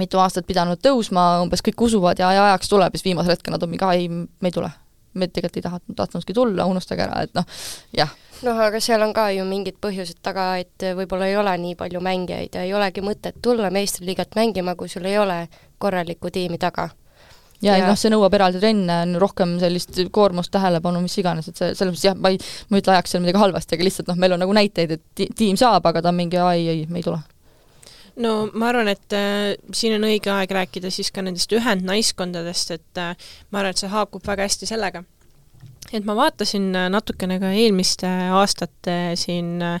mitu 0.00 0.20
aastat 0.22 0.46
pidanud 0.48 0.80
tõusma, 0.80 1.42
umbes 1.44 1.60
kõik 1.64 1.84
usuvad 1.84 2.20
ja 2.20 2.30
ajaks 2.32 2.70
tuleb, 2.72 2.94
siis 2.96 3.10
viimasel 3.10 3.34
hetkel 3.34 3.52
nad 3.52 3.64
on 3.64 3.72
mingi, 3.72 3.88
ei, 3.92 4.08
me 4.08 4.48
ei 4.48 4.54
tule. 4.54 4.72
me 5.12 5.26
tegelikult 5.28 5.56
ei 5.58 5.64
tahtnud, 5.66 5.96
tahtnudki 5.96 6.32
tulla, 6.32 6.64
unustage 6.64 7.04
ära, 7.04 7.18
et 7.26 7.34
noh, 7.36 7.44
jah 7.92 8.14
noh, 8.46 8.62
aga 8.66 8.80
seal 8.82 9.02
on 9.04 9.12
ka 9.16 9.28
ju 9.34 9.44
mingid 9.48 9.78
põhjused 9.82 10.20
taga, 10.24 10.54
et 10.62 10.86
võib-olla 10.96 11.28
ei 11.30 11.36
ole 11.40 11.52
nii 11.64 11.76
palju 11.78 12.02
mängijaid 12.04 12.58
ja 12.58 12.64
ei 12.66 12.74
olegi 12.76 13.04
mõtet 13.04 13.38
tulla 13.42 13.70
meistriliigat 13.74 14.36
mängima, 14.38 14.74
kui 14.78 14.90
sul 14.90 15.06
ei 15.08 15.18
ole 15.18 15.46
korralikku 15.82 16.30
tiimi 16.30 16.58
taga. 16.62 16.88
ja, 17.62 17.76
ja 17.78 17.86
noh, 17.86 17.98
see 17.98 18.10
nõuab 18.10 18.34
eraldi 18.34 18.62
trenne, 18.62 18.98
rohkem 19.22 19.58
sellist 19.62 19.98
koormust, 20.10 20.52
tähelepanu, 20.54 21.02
mis 21.04 21.18
iganes, 21.22 21.48
et 21.48 21.58
see, 21.58 21.74
selles 21.78 21.94
mõttes 21.94 22.08
jah, 22.08 22.18
ma 22.18 22.32
ei, 22.34 22.40
ma 22.68 22.78
ei 22.78 22.84
ütle 22.84 22.96
ajaks 22.96 23.14
seal 23.14 23.22
midagi 23.22 23.42
halvasti, 23.42 23.78
aga 23.78 23.86
lihtsalt 23.86 24.10
noh, 24.10 24.18
meil 24.18 24.34
on 24.34 24.42
nagu 24.42 24.56
näiteid, 24.58 24.96
et 24.98 25.28
tiim 25.38 25.60
saab, 25.60 25.86
aga 25.86 26.02
ta 26.02 26.10
on 26.10 26.18
mingi 26.18 26.40
ai, 26.42 26.66
ei, 26.74 26.86
me 26.90 27.02
ei 27.02 27.06
tule 27.06 27.22
no 28.20 28.34
ma 28.52 28.68
arvan, 28.72 28.90
et 28.92 29.16
äh, 29.16 29.54
siin 29.74 29.96
on 29.96 30.08
õige 30.08 30.32
aeg 30.32 30.50
rääkida 30.52 30.90
siis 30.92 31.12
ka 31.14 31.24
nendest 31.24 31.52
ühendnaiskondadest, 31.56 32.74
et 32.76 33.00
äh, 33.00 33.14
ma 33.50 33.62
arvan, 33.62 33.76
et 33.76 33.82
see 33.82 33.92
haakub 33.92 34.26
väga 34.26 34.48
hästi 34.48 34.68
sellega, 34.68 35.04
et 35.92 36.04
ma 36.08 36.16
vaatasin 36.16 36.72
äh, 36.76 36.88
natukene 36.92 37.38
ka 37.42 37.52
eelmiste 37.56 38.08
aastate 38.32 38.96
siin 39.20 39.60
äh, 39.64 39.78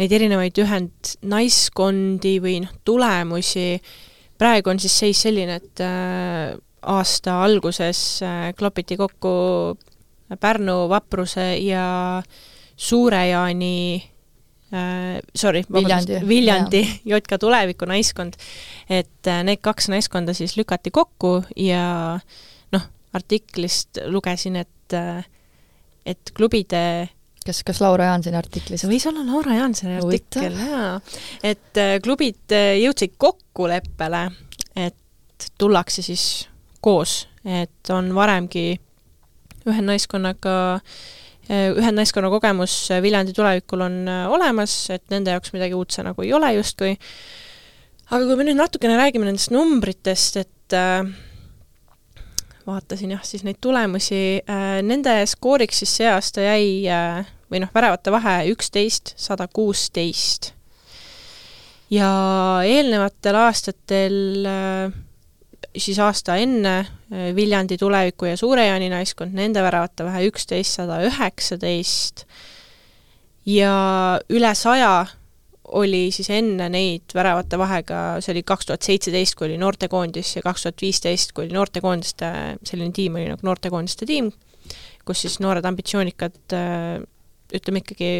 neid 0.00 0.14
erinevaid 0.16 0.58
ühendnaiskondi 0.62 2.36
või 2.42 2.60
noh, 2.64 2.72
tulemusi, 2.86 3.74
praegu 4.40 4.72
on 4.72 4.80
siis 4.82 4.96
seis 5.04 5.22
selline, 5.26 5.60
et 5.60 5.84
äh, 5.84 6.54
aasta 6.90 7.42
alguses 7.44 8.22
klopiti 8.56 8.96
kokku 8.96 9.32
Pärnu 10.40 10.84
vapruse 10.88 11.56
ja 11.58 11.84
Suure-Jaani 12.80 13.76
äh, 14.72 15.18
sorry, 15.36 15.64
Viljandi, 15.72 16.20
Viljandi 16.26 16.82
Jotka 17.10 17.38
tuleviku 17.42 17.88
naiskond, 17.90 18.38
et 18.88 19.30
need 19.44 19.60
kaks 19.62 19.90
naiskonda 19.92 20.34
siis 20.34 20.56
lükati 20.56 20.94
kokku 20.94 21.40
ja 21.58 21.84
noh, 22.72 22.90
artiklist 23.12 24.00
lugesin, 24.08 24.62
et 24.62 24.70
et, 24.96 25.30
et 26.06 26.32
klubide 26.36 26.82
kas, 27.46 27.62
kas 27.66 27.80
Laura 27.82 28.10
Jaansoni 28.10 28.38
artiklis? 28.38 28.84
võis 28.88 29.06
olla 29.10 29.24
Laura 29.26 29.56
Jaansoni 29.58 29.98
artikkel, 30.00 30.56
jaa. 30.56 30.92
et 31.46 31.80
äh, 31.80 31.96
klubid 32.04 32.54
äh, 32.56 32.74
jõudsid 32.80 33.16
kokkuleppele, 33.20 34.26
et 34.78 35.48
tullakse 35.60 36.04
siis 36.04 36.24
koos, 36.84 37.24
et 37.44 37.92
on 37.94 38.12
varemgi 38.16 38.66
ühe 39.68 39.84
naiskonnaga 39.84 40.56
äh, 40.76 41.70
ühe 41.74 41.92
naiskonna 41.92 42.30
kogemus 42.32 42.74
Viljandi 43.02 43.34
tulevikul 43.36 43.86
on 43.88 44.02
olemas, 44.30 44.74
et 44.94 45.06
nende 45.12 45.34
jaoks 45.34 45.54
midagi 45.56 45.76
uut 45.76 45.92
see 45.94 46.06
nagu 46.06 46.26
ei 46.26 46.34
ole 46.36 46.52
justkui. 46.58 46.94
aga 48.10 48.22
kui 48.26 48.36
me 48.38 48.46
nüüd 48.48 48.60
natukene 48.60 49.00
räägime 49.00 49.28
nendest 49.28 49.52
numbritest, 49.54 50.40
et 50.44 50.76
äh, 50.76 51.02
vaatasin 52.70 53.14
jah, 53.16 53.22
siis 53.26 53.44
neid 53.46 53.58
tulemusi, 53.60 54.40
äh, 54.48 54.78
nende 54.86 55.20
skooriks 55.28 55.82
siis 55.82 55.96
see 56.00 56.08
aasta 56.10 56.44
jäi 56.44 56.86
äh, 56.90 57.28
või 57.50 57.62
noh, 57.64 57.72
väravate 57.74 58.12
vahe 58.14 58.36
üksteist, 58.52 59.14
sada 59.20 59.48
kuusteist. 59.52 60.52
ja 61.90 62.10
eelnevatel 62.66 63.38
aastatel 63.42 64.46
äh, 64.46 64.98
siis 65.76 65.98
aasta 65.98 66.36
enne 66.40 66.78
Viljandi 67.34 67.74
tuleviku 67.78 68.28
ja 68.28 68.36
Suure-Jaani 68.38 68.86
naiskond, 68.92 69.34
nende 69.34 69.62
väravate 69.62 70.06
vahe 70.06 70.22
üksteist, 70.28 70.78
sada 70.78 71.00
üheksateist 71.02 72.24
ja 73.50 73.74
üle 74.30 74.54
saja 74.54 75.06
oli 75.78 76.08
siis 76.14 76.30
enne 76.34 76.68
neid 76.72 77.14
väravate 77.14 77.58
vahega, 77.60 77.98
see 78.24 78.34
oli 78.34 78.42
kaks 78.46 78.68
tuhat 78.68 78.86
seitseteist, 78.86 79.36
kui 79.38 79.48
oli 79.48 79.58
noortekoondis 79.60 80.36
ja 80.36 80.44
kaks 80.44 80.66
tuhat 80.66 80.82
viisteist, 80.82 81.34
kui 81.36 81.46
oli 81.46 81.56
noortekoondiste, 81.56 82.30
selline 82.66 82.94
tiim 82.96 83.18
oli 83.18 83.28
nagu 83.32 83.46
noortekoondiste 83.46 84.08
tiim, 84.08 84.30
kus 85.06 85.24
siis 85.24 85.38
noored 85.42 85.66
ambitsioonikad 85.66 86.56
ütleme 87.54 87.82
ikkagi 87.82 88.10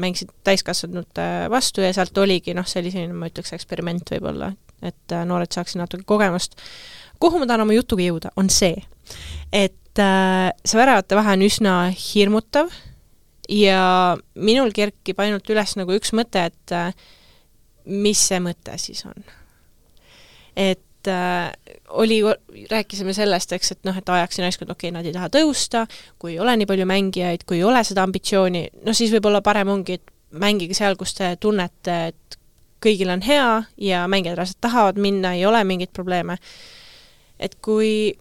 mängisid 0.00 0.30
täiskasvanute 0.46 1.26
vastu 1.50 1.82
ja 1.82 1.92
sealt 1.94 2.18
oligi 2.18 2.54
noh, 2.54 2.66
see 2.68 2.82
oli 2.82 2.92
selline, 2.94 3.16
ma 3.16 3.30
ütleks, 3.30 3.54
eksperiment 3.56 4.12
võib-olla, 4.14 4.52
et 4.86 5.16
noored 5.26 5.50
saaksid 5.52 5.80
natuke 5.80 6.06
kogemust. 6.08 6.56
kuhu 7.20 7.40
ma 7.40 7.48
tahan 7.48 7.66
oma 7.66 7.76
jutuga 7.76 8.06
jõuda, 8.06 8.30
on 8.40 8.48
see, 8.52 8.78
et 9.52 10.00
äh, 10.00 10.52
see 10.64 10.78
väravate 10.78 11.18
vahe 11.18 11.34
on 11.36 11.44
üsna 11.44 11.74
hirmutav 11.90 12.70
ja 13.50 14.16
minul 14.38 14.70
kerkib 14.74 15.18
ainult 15.22 15.48
üles 15.50 15.74
nagu 15.78 15.94
üks 15.96 16.14
mõte, 16.16 16.46
et 16.50 16.74
äh, 16.76 16.92
mis 17.90 18.22
see 18.30 18.40
mõte 18.42 18.76
siis 18.78 19.02
on. 19.08 19.18
et 20.56 21.08
äh, 21.08 21.50
oli, 21.88 22.20
rääkisime 22.70 23.14
sellest, 23.16 23.52
eks, 23.56 23.72
et 23.74 23.84
noh, 23.88 23.96
et 23.96 24.08
ajaks 24.08 24.38
ja 24.38 24.46
naiskond, 24.46 24.70
okei 24.70 24.90
okay,, 24.90 24.96
nad 24.98 25.06
ei 25.06 25.14
taha 25.16 25.30
tõusta, 25.34 25.86
kui 26.18 26.34
ei 26.34 26.40
ole 26.42 26.56
nii 26.60 26.68
palju 26.70 26.86
mängijaid, 26.86 27.46
kui 27.48 27.60
ei 27.60 27.66
ole 27.66 27.82
seda 27.86 28.04
ambitsiooni, 28.06 28.66
no 28.86 28.94
siis 28.96 29.12
võib-olla 29.14 29.42
parem 29.42 29.72
ongi, 29.72 29.98
et 29.98 30.14
mängige 30.30 30.76
seal, 30.78 30.98
kus 31.00 31.16
te 31.18 31.32
tunnete, 31.40 31.96
et 32.12 32.38
kõigil 32.80 33.10
on 33.12 33.22
hea 33.24 33.62
ja 33.82 34.04
mängijad 34.08 34.40
tahavad 34.60 34.98
minna, 35.00 35.34
ei 35.36 35.46
ole 35.46 35.62
mingeid 35.64 35.92
probleeme. 35.92 36.38
et 37.40 37.54
kui, 37.64 38.12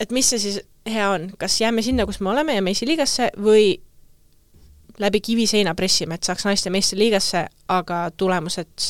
et 0.00 0.10
mis 0.14 0.28
see 0.28 0.38
siis 0.38 0.60
hea 0.86 1.08
on, 1.10 1.32
kas 1.38 1.60
jääme 1.60 1.82
sinna, 1.82 2.06
kus 2.06 2.20
me 2.20 2.30
oleme, 2.30 2.54
jääme 2.54 2.70
esiliigasse 2.70 3.30
või 3.42 3.80
läbi 4.98 5.20
kiviseina 5.20 5.74
pressime, 5.74 6.14
et 6.14 6.22
saaks 6.22 6.44
naiste 6.44 6.70
meistriliigasse, 6.70 7.46
aga 7.68 8.10
tulemused 8.16 8.88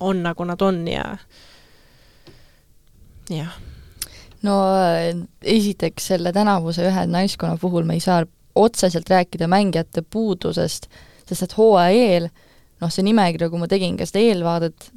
on, 0.00 0.22
nagu 0.22 0.44
nad 0.44 0.62
on 0.62 0.88
ja 0.88 1.04
jah. 3.30 3.58
no 4.42 4.56
esiteks 5.42 6.06
selle 6.12 6.32
tänavuse 6.32 6.86
ühe 6.88 7.06
naiskonna 7.06 7.56
puhul 7.60 7.84
me 7.84 7.94
ei 7.94 8.00
saa 8.00 8.24
otseselt 8.54 9.10
rääkida 9.10 9.48
mängijate 9.48 10.02
puudusest, 10.02 10.86
sest 11.28 11.42
et 11.42 11.56
hooaja 11.56 12.10
eel 12.10 12.28
noh, 12.82 12.90
see 12.92 13.04
nimekiri, 13.06 13.48
kui 13.52 13.60
ma 13.60 13.68
tegin 13.70 13.96
ka 13.98 14.06
seda 14.08 14.22
eelvaadet, 14.24 14.88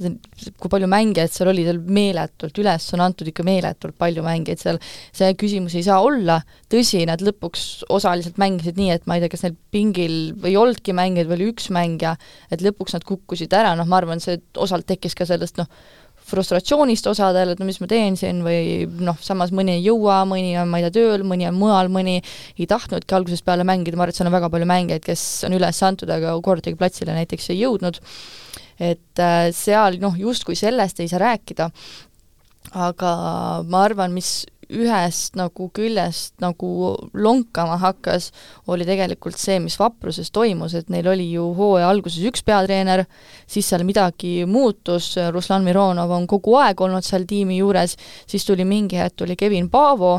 kui 0.58 0.72
palju 0.72 0.90
mängijaid 0.92 1.34
seal 1.34 1.52
oli, 1.52 1.66
seal 1.68 1.80
meeletult, 1.82 2.58
üles 2.63 2.88
on 2.96 3.04
antud 3.06 3.30
ikka 3.30 3.46
meeletult 3.48 3.98
palju 4.00 4.26
mängijaid 4.26 4.63
seal, 4.63 4.82
see 5.16 5.30
küsimus 5.40 5.78
ei 5.78 5.86
saa 5.86 6.00
olla, 6.06 6.40
tõsi, 6.74 7.04
nad 7.10 7.24
lõpuks 7.24 7.68
osaliselt 7.94 8.42
mängisid 8.42 8.80
nii, 8.80 8.92
et 8.98 9.08
ma 9.10 9.18
ei 9.18 9.24
tea, 9.24 9.34
kas 9.34 9.46
neil 9.46 9.58
pingil 9.74 10.18
ei 10.48 10.58
olnudki 10.60 10.96
mängijaid 10.98 11.30
või 11.30 11.40
oli 11.40 11.52
üks 11.54 11.70
mängija, 11.76 12.18
et 12.52 12.66
lõpuks 12.66 12.98
nad 12.98 13.08
kukkusid 13.08 13.54
ära, 13.56 13.76
noh, 13.78 13.88
ma 13.90 14.02
arvan, 14.02 14.24
see 14.24 14.42
osalt 14.58 14.88
tekkis 14.90 15.18
ka 15.18 15.30
sellest 15.30 15.62
noh, 15.62 15.70
frustratsioonist 16.28 17.08
osadel, 17.12 17.54
et 17.54 17.62
no 17.62 17.68
mis 17.68 17.80
ma 17.82 17.90
teen 17.90 18.18
siin 18.20 18.42
või 18.46 18.88
noh, 19.04 19.18
samas 19.24 19.54
mõni 19.56 19.78
ei 19.78 19.86
jõua, 19.86 20.22
mõni 20.30 20.56
on, 20.60 20.70
ma 20.72 20.82
ei 20.82 20.88
tea, 20.88 20.96
tööl, 21.00 21.24
mõni 21.28 21.48
on 21.50 21.56
mujal, 21.58 21.92
mõni 21.94 22.18
ei 22.20 22.68
tahtnudki 22.70 23.16
algusest 23.18 23.46
peale 23.48 23.66
mängida, 23.68 24.00
ma 24.00 24.06
arvan, 24.06 24.16
et 24.16 24.20
seal 24.20 24.30
on 24.30 24.36
väga 24.36 24.52
palju 24.54 24.68
mängijaid, 24.70 25.06
kes 25.06 25.24
on 25.48 25.56
üles 25.58 25.80
antud, 25.88 26.12
aga 26.13 26.36
kordagi 26.44 26.80
platsile 26.80 27.16
näiteks 27.16 27.52
ei 27.54 27.62
jõudnud, 27.62 28.02
et 28.92 29.24
äh, 29.24 29.48
seal 29.56 30.02
noh, 30.04 30.20
justkui 30.20 30.58
sellest 30.60 31.00
ei 31.02 31.12
saa 31.12 31.24
rääkida, 31.24 31.72
aga 32.88 33.16
ma 33.68 33.86
arvan, 33.88 34.16
mis 34.16 34.42
ühest 34.73 35.38
nagu 35.39 35.69
küljest 35.75 36.34
nagu 36.43 36.69
lonkama 37.13 37.77
hakkas, 37.82 38.32
oli 38.67 38.88
tegelikult 38.88 39.39
see, 39.39 39.60
mis 39.63 39.77
Vapruses 39.80 40.32
toimus, 40.36 40.75
et 40.77 40.89
neil 40.93 41.08
oli 41.08 41.30
ju 41.32 41.49
hooaja 41.58 41.89
alguses 41.89 42.23
üks 42.27 42.43
peatreener, 42.47 43.06
siis 43.47 43.69
seal 43.69 43.86
midagi 43.88 44.41
muutus, 44.49 45.13
Ruslan 45.34 45.67
Mironov 45.67 46.12
on 46.12 46.27
kogu 46.27 46.58
aeg 46.60 46.82
olnud 46.84 47.06
seal 47.08 47.27
tiimi 47.30 47.62
juures, 47.62 47.95
siis 48.27 48.45
tuli 48.47 48.67
mingi 48.67 48.99
hetk, 48.99 49.21
tuli 49.23 49.39
Kevin 49.39 49.71
Paavo 49.71 50.17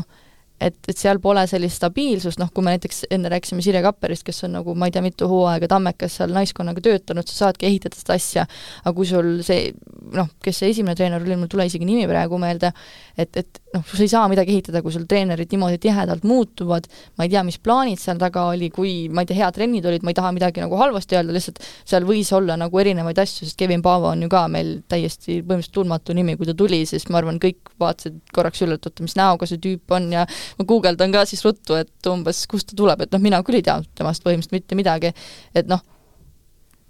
et, 0.59 0.75
et 0.91 0.97
seal 0.97 1.19
pole 1.23 1.43
sellist 1.49 1.79
stabiilsust, 1.79 2.39
noh, 2.41 2.51
kui 2.53 2.65
me 2.65 2.75
näiteks 2.75 3.05
enne 3.13 3.31
rääkisime 3.31 3.63
Sirje 3.63 3.81
Kapperist, 3.83 4.25
kes 4.27 4.43
on 4.47 4.57
nagu 4.57 4.75
ma 4.77 4.89
ei 4.89 4.95
tea, 4.95 5.03
mitu 5.05 5.29
hooaega 5.31 5.69
Tammekas 5.71 6.19
seal 6.19 6.33
naiskonnaga 6.35 6.83
töötanud, 6.85 7.27
sa 7.29 7.45
saadki 7.45 7.69
ehitada 7.69 7.99
seda 7.99 8.17
asja, 8.19 8.45
aga 8.83 8.95
kui 8.97 9.07
sul 9.09 9.31
see 9.45 9.71
noh, 10.15 10.29
kes 10.43 10.61
see 10.61 10.73
esimene 10.73 10.97
treener 10.99 11.23
oli, 11.23 11.37
mul 11.39 11.47
ei 11.49 11.53
tule 11.55 11.67
isegi 11.69 11.87
nimi 11.87 12.07
praegu 12.09 12.39
meelde, 12.41 12.73
et, 13.19 13.39
et 13.39 13.61
noh, 13.73 13.83
sa 13.85 14.01
ei 14.01 14.09
saa 14.09 14.27
midagi 14.31 14.55
ehitada, 14.55 14.81
kui 14.81 14.93
sul 14.93 15.05
treenerid 15.09 15.51
niimoodi 15.53 15.77
tihedalt 15.81 16.23
muutuvad, 16.27 16.87
ma 17.19 17.25
ei 17.25 17.31
tea, 17.33 17.43
mis 17.45 17.59
plaanid 17.61 18.01
seal 18.01 18.19
taga 18.21 18.47
oli, 18.49 18.71
kui 18.73 18.93
ma 19.13 19.23
ei 19.23 19.29
tea, 19.29 19.37
head 19.43 19.57
trennid 19.57 19.85
olid, 19.85 20.05
ma 20.05 20.13
ei 20.13 20.17
taha 20.17 20.31
midagi 20.35 20.63
nagu 20.63 20.79
halvasti 20.79 21.17
öelda, 21.19 21.35
lihtsalt 21.35 21.61
seal 21.61 22.07
võis 22.07 22.31
olla 22.35 22.57
nagu 22.59 22.81
erinevaid 22.81 23.21
asju, 23.21 23.45
sest 23.45 23.59
Kevin 23.59 23.83
Paavo 23.85 24.09
on 24.13 24.25
ju 24.25 24.31
ka 24.31 24.45
meil 24.51 24.79
täiesti 24.89 25.39
põhimõtteliselt 25.39 25.75
tundmatu 25.77 26.17
nimi, 26.17 26.37
kui 26.39 26.49
ta 26.49 26.57
tuli, 26.57 26.81
siis 26.89 27.05
ma 27.13 27.21
arvan, 27.21 27.37
kõik 27.41 27.73
vaatasid 27.81 28.17
korraks 28.35 28.65
üle, 28.65 28.79
et 28.79 28.89
oota, 28.89 29.05
mis 29.05 29.17
näoga 29.19 29.49
see 29.49 29.61
tüüp 29.61 29.95
on 29.97 30.09
ja 30.17 30.25
ma 30.57 30.67
guugeldan 30.73 31.13
ka 31.13 31.25
siis 31.29 31.45
ruttu, 31.45 31.77
et 31.77 32.09
umbes 32.09 32.41
kust 32.49 32.71
ta 32.71 32.79
tuleb, 32.79 33.05
et 33.05 33.13
noh, 33.13 33.21
mina 33.21 33.43
küll 33.45 33.61
ei 33.61 33.65
tea 33.65 33.79
temast 33.97 34.25
põhimõtteliselt 34.25 34.57
mitte 34.57 34.79
midagi, 34.79 35.13
et 35.53 35.69
noh, 35.69 35.85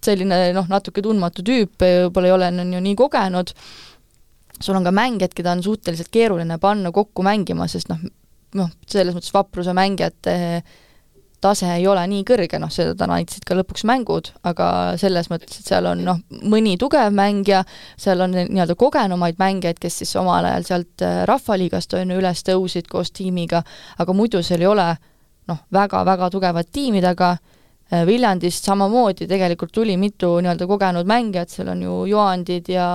selline 0.06 0.54
noh, 0.56 0.68
natuke 0.72 1.04
tundmatu 1.04 1.43
tüüp, 1.43 1.76
võib-olla 1.82 2.30
ei 2.30 2.36
ole, 2.38 2.51
on 2.64 2.76
ju 2.78 2.84
nii 2.86 2.97
kogenud, 2.99 3.51
sul 4.62 4.78
on 4.80 4.86
ka 4.88 4.91
mängijad, 4.95 5.34
keda 5.36 5.55
on 5.55 5.64
suhteliselt 5.64 6.12
keeruline 6.12 6.57
panna 6.62 6.91
kokku 6.95 7.24
mängima, 7.26 7.68
sest 7.72 7.91
noh, 7.91 8.01
noh, 8.60 8.70
selles 8.89 9.16
mõttes 9.16 9.34
vapruse 9.34 9.74
mängijate 9.78 10.38
tase 11.41 11.70
ei 11.72 11.86
ole 11.88 12.01
nii 12.12 12.24
kõrge, 12.28 12.60
noh, 12.60 12.72
seda 12.74 13.07
näitasid 13.07 13.45
ka 13.47 13.55
lõpuks 13.55 13.86
mängud, 13.88 14.32
aga 14.47 14.70
selles 14.99 15.30
mõttes, 15.32 15.62
et 15.62 15.70
seal 15.72 15.88
on 15.88 16.01
noh, 16.03 16.20
mõni 16.51 16.76
tugev 16.80 17.14
mängija, 17.16 17.62
seal 17.99 18.26
on 18.26 18.36
nii-öelda 18.36 18.76
kogenumaid 18.80 19.39
mängijaid, 19.39 19.80
kes 19.80 20.01
siis 20.01 20.12
omal 20.20 20.47
ajal 20.49 20.68
sealt 20.68 21.05
äh, 21.05 21.22
Rahvaliigast 21.30 21.95
on 21.95 22.12
ju 22.12 22.20
üles 22.20 22.43
tõusid 22.47 22.89
koos 22.91 23.14
tiimiga, 23.16 23.64
aga 23.97 24.16
muidu 24.16 24.43
seal 24.43 24.66
ei 24.66 24.72
ole 24.72 24.89
noh, 25.49 25.64
väga-väga 25.74 26.30
tugevat 26.34 26.72
tiimi 26.76 27.01
taga, 27.03 27.38
Viljandist 27.90 28.68
samamoodi 28.70 29.26
tegelikult 29.30 29.72
tuli 29.74 29.96
mitu 29.98 30.36
nii-öelda 30.44 30.68
kogenud 30.70 31.10
mängijat, 31.10 31.50
seal 31.50 31.72
on 31.74 31.82
ju 31.82 31.96
Joandid 32.12 32.70
ja 32.70 32.88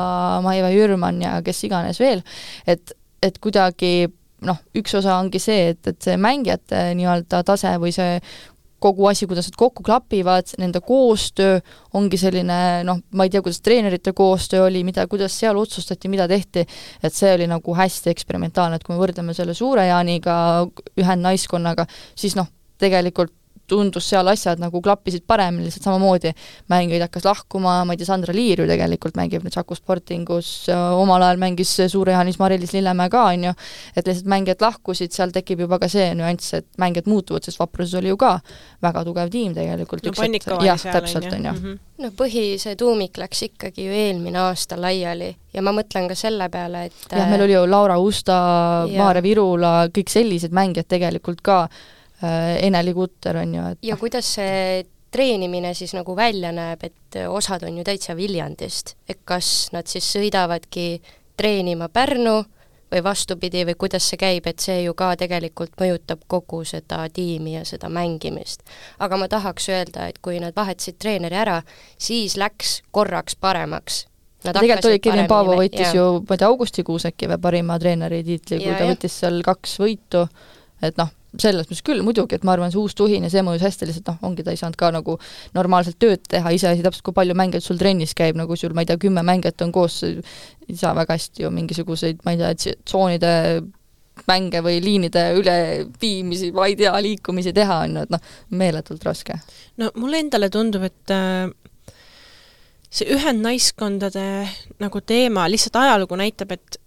Maive 0.44 0.70
Jürman 0.74 1.22
ja 1.24 1.38
kes 1.42 1.64
iganes 1.66 1.98
veel, 2.02 2.22
et, 2.66 2.94
et 3.22 3.40
kuidagi 3.42 4.06
noh, 4.44 4.58
üks 4.76 4.94
osa 5.00 5.18
ongi 5.18 5.40
see, 5.42 5.70
et, 5.74 5.82
et 5.90 6.00
see 6.04 6.18
mängijate 6.20 6.90
nii-öelda 6.98 7.42
tase 7.46 7.74
või 7.82 7.94
see 7.96 8.18
kogu 8.84 9.06
asi, 9.08 9.26
kuidas 9.26 9.48
nad 9.48 9.56
kokku 9.56 9.82
klapivad, 9.86 10.50
nende 10.60 10.82
koostöö 10.84 11.60
ongi 11.96 12.18
selline 12.20 12.58
noh, 12.84 13.00
ma 13.16 13.24
ei 13.24 13.32
tea, 13.32 13.40
kuidas 13.44 13.62
treenerite 13.64 14.12
koostöö 14.16 14.66
oli, 14.66 14.82
mida, 14.84 15.06
kuidas 15.08 15.36
seal 15.40 15.56
otsustati, 15.56 16.10
mida 16.12 16.26
tehti, 16.28 16.66
et 17.02 17.16
see 17.16 17.32
oli 17.38 17.48
nagu 17.50 17.76
hästi 17.78 18.12
eksperimentaalne, 18.12 18.76
et 18.76 18.84
kui 18.84 18.94
me 18.94 19.00
võrdleme 19.00 19.36
selle 19.36 19.56
Suure 19.56 19.86
Jaaniga, 19.88 20.36
ühendnaiskonnaga, 21.00 21.88
siis 22.18 22.36
noh, 22.36 22.50
tegelikult 22.80 23.32
tundus 23.70 24.08
seal 24.10 24.28
asjad 24.28 24.60
nagu 24.60 24.80
klappisid 24.84 25.24
paremini, 25.26 25.68
lihtsalt 25.68 25.86
samamoodi 25.88 26.34
mängijaid 26.72 27.06
hakkas 27.06 27.24
lahkuma, 27.24 27.76
ma 27.86 27.94
ei 27.94 28.00
tea, 28.00 28.08
Sandra 28.08 28.34
Liir 28.36 28.60
ju 28.62 28.66
tegelikult 28.68 29.16
mängib 29.18 29.44
nüüd 29.44 29.56
Saku 29.56 29.76
Sportingus, 29.78 30.50
omal 30.72 31.24
ajal 31.24 31.40
mängis 31.40 31.72
Suure-Jaanis 31.92 32.38
Mari-Liis 32.40 32.74
Lillemäe 32.76 33.12
ka, 33.12 33.24
on 33.32 33.48
ju, 33.48 33.54
et 33.94 34.04
lihtsalt 34.04 34.28
mängijad 34.30 34.64
lahkusid, 34.64 35.14
seal 35.16 35.32
tekib 35.34 35.64
juba 35.64 35.80
ka 35.82 35.88
see 35.92 36.10
nüanss, 36.18 36.58
et 36.60 36.68
mängijad 36.80 37.08
muutuvad, 37.10 37.46
sest 37.46 37.60
Vapruses 37.62 37.96
oli 38.00 38.12
ju 38.12 38.20
ka 38.20 38.36
väga 38.84 39.04
tugev 39.08 39.32
tiim 39.32 39.56
tegelikult. 39.56 40.04
no 40.04 40.14
Pannikova 40.18 40.60
oli 40.60 40.76
seal, 40.76 40.98
täpselt, 40.98 41.32
on 41.32 41.48
ju. 41.48 41.56
Mhm. 41.56 41.80
no 42.04 42.12
põhi, 42.18 42.46
see 42.60 42.76
tuumik 42.76 43.16
läks 43.22 43.44
ikkagi 43.48 43.88
ju 43.88 43.92
eelmine 43.94 44.40
aasta 44.48 44.76
laiali 44.80 45.30
ja 45.54 45.62
ma 45.62 45.70
mõtlen 45.72 46.08
ka 46.10 46.16
selle 46.18 46.48
peale, 46.50 46.88
et 46.90 47.12
jah, 47.12 47.28
meil 47.30 47.46
oli 47.46 47.54
ju 47.54 47.66
Laura 47.70 47.98
Usta, 48.02 48.36
Maarja 48.90 49.22
Virula, 49.22 49.74
kõik 49.94 50.10
sellised 50.10 50.52
mängijad 50.52 50.90
tegelikult 50.90 51.40
ka, 51.44 51.64
Äh, 51.64 52.03
Ene-Li 52.24 52.94
Kutter 52.94 53.36
on 53.42 53.54
ju, 53.54 53.68
et 53.74 53.86
ja 53.86 53.96
kuidas 54.00 54.34
see 54.38 54.84
treenimine 55.14 55.74
siis 55.78 55.94
nagu 55.94 56.16
välja 56.18 56.50
näeb, 56.52 56.82
et 56.82 57.20
osad 57.28 57.62
on 57.68 57.78
ju 57.78 57.84
täitsa 57.86 58.16
Viljandist, 58.18 58.96
et 59.08 59.20
kas 59.24 59.68
nad 59.72 59.86
siis 59.90 60.08
sõidavadki 60.16 60.88
treenima 61.38 61.88
Pärnu 61.88 62.40
või 62.94 63.02
vastupidi, 63.04 63.64
või 63.66 63.76
kuidas 63.78 64.06
see 64.10 64.18
käib, 64.20 64.46
et 64.46 64.62
see 64.62 64.84
ju 64.84 64.94
ka 64.98 65.12
tegelikult 65.18 65.74
mõjutab 65.80 66.24
kogu 66.30 66.62
seda 66.68 67.04
tiimi 67.12 67.56
ja 67.56 67.64
seda 67.66 67.90
mängimist. 67.90 68.62
aga 68.98 69.18
ma 69.18 69.28
tahaks 69.28 69.68
öelda, 69.68 70.08
et 70.08 70.18
kui 70.22 70.40
nad 70.42 70.54
vahetasid 70.56 70.98
treeneri 70.98 71.38
ära, 71.38 71.60
siis 71.98 72.36
läks 72.36 72.82
korraks 72.90 73.36
paremaks. 73.36 74.06
tegelikult 74.44 74.90
oli 74.90 75.00
Kevin 75.00 75.26
Paavo 75.26 75.56
võitis 75.58 75.90
ja. 75.90 75.94
ju, 75.94 76.22
ma 76.28 76.36
ei 76.36 76.42
tea, 76.42 76.48
augustikuus 76.48 77.06
äkki 77.10 77.30
või 77.32 77.40
parima 77.40 77.78
treeneri 77.78 78.22
tiitli, 78.24 78.58
kui 78.62 78.70
ja, 78.70 78.78
ta 78.78 78.88
võttis 78.90 79.18
seal 79.22 79.42
kaks 79.42 79.78
võitu, 79.80 80.28
et 80.82 80.98
noh, 81.00 81.10
selles 81.40 81.68
mõttes 81.68 81.84
küll 81.86 82.02
muidugi, 82.06 82.38
et 82.38 82.44
ma 82.46 82.54
arvan, 82.54 82.72
see 82.72 82.80
uus 82.80 82.94
tuhin 82.98 83.26
ja 83.26 83.30
see 83.32 83.42
mõjus 83.46 83.64
hästi, 83.66 83.88
lihtsalt 83.88 84.10
noh, 84.12 84.18
ongi, 84.30 84.44
ta 84.46 84.54
ei 84.54 84.60
saanud 84.60 84.78
ka 84.80 84.90
nagu 84.94 85.16
normaalselt 85.56 85.98
tööd 86.02 86.24
teha, 86.30 86.52
iseasi 86.54 86.84
täpselt, 86.84 87.04
kui 87.06 87.16
palju 87.16 87.36
mängijaid 87.38 87.66
sul 87.66 87.80
trennis 87.80 88.14
käib, 88.18 88.38
nagu 88.38 88.58
sul, 88.58 88.74
ma 88.76 88.84
ei 88.84 88.90
tea, 88.90 88.98
kümme 89.02 89.24
mängijat 89.26 89.64
on 89.66 89.72
koos, 89.74 90.00
ei 90.04 90.78
saa 90.78 90.94
väga 90.96 91.18
hästi 91.18 91.46
ju 91.46 91.50
mingisuguseid, 91.54 92.22
ma 92.26 92.34
ei 92.34 92.40
tea, 92.42 92.76
tsoonide 92.84 93.34
mänge 94.30 94.62
või 94.62 94.78
liinide 94.82 95.24
üleviimisi, 95.40 96.52
ma 96.54 96.68
ei 96.70 96.78
tea, 96.78 96.94
liikumisi 97.02 97.52
teha, 97.56 97.80
on 97.88 97.98
ju, 97.98 98.06
et 98.06 98.14
noh, 98.14 98.32
meeletult 98.54 99.04
raske. 99.06 99.40
no 99.82 99.90
mulle 99.98 100.22
endale 100.22 100.50
tundub, 100.54 100.86
et 100.86 101.14
äh, 101.14 101.50
see 102.94 103.10
ühendnaiskondade 103.16 104.26
nagu 104.82 105.02
teema, 105.02 105.48
lihtsalt 105.50 105.82
ajalugu 105.82 106.18
näitab, 106.20 106.54
et 106.54 106.78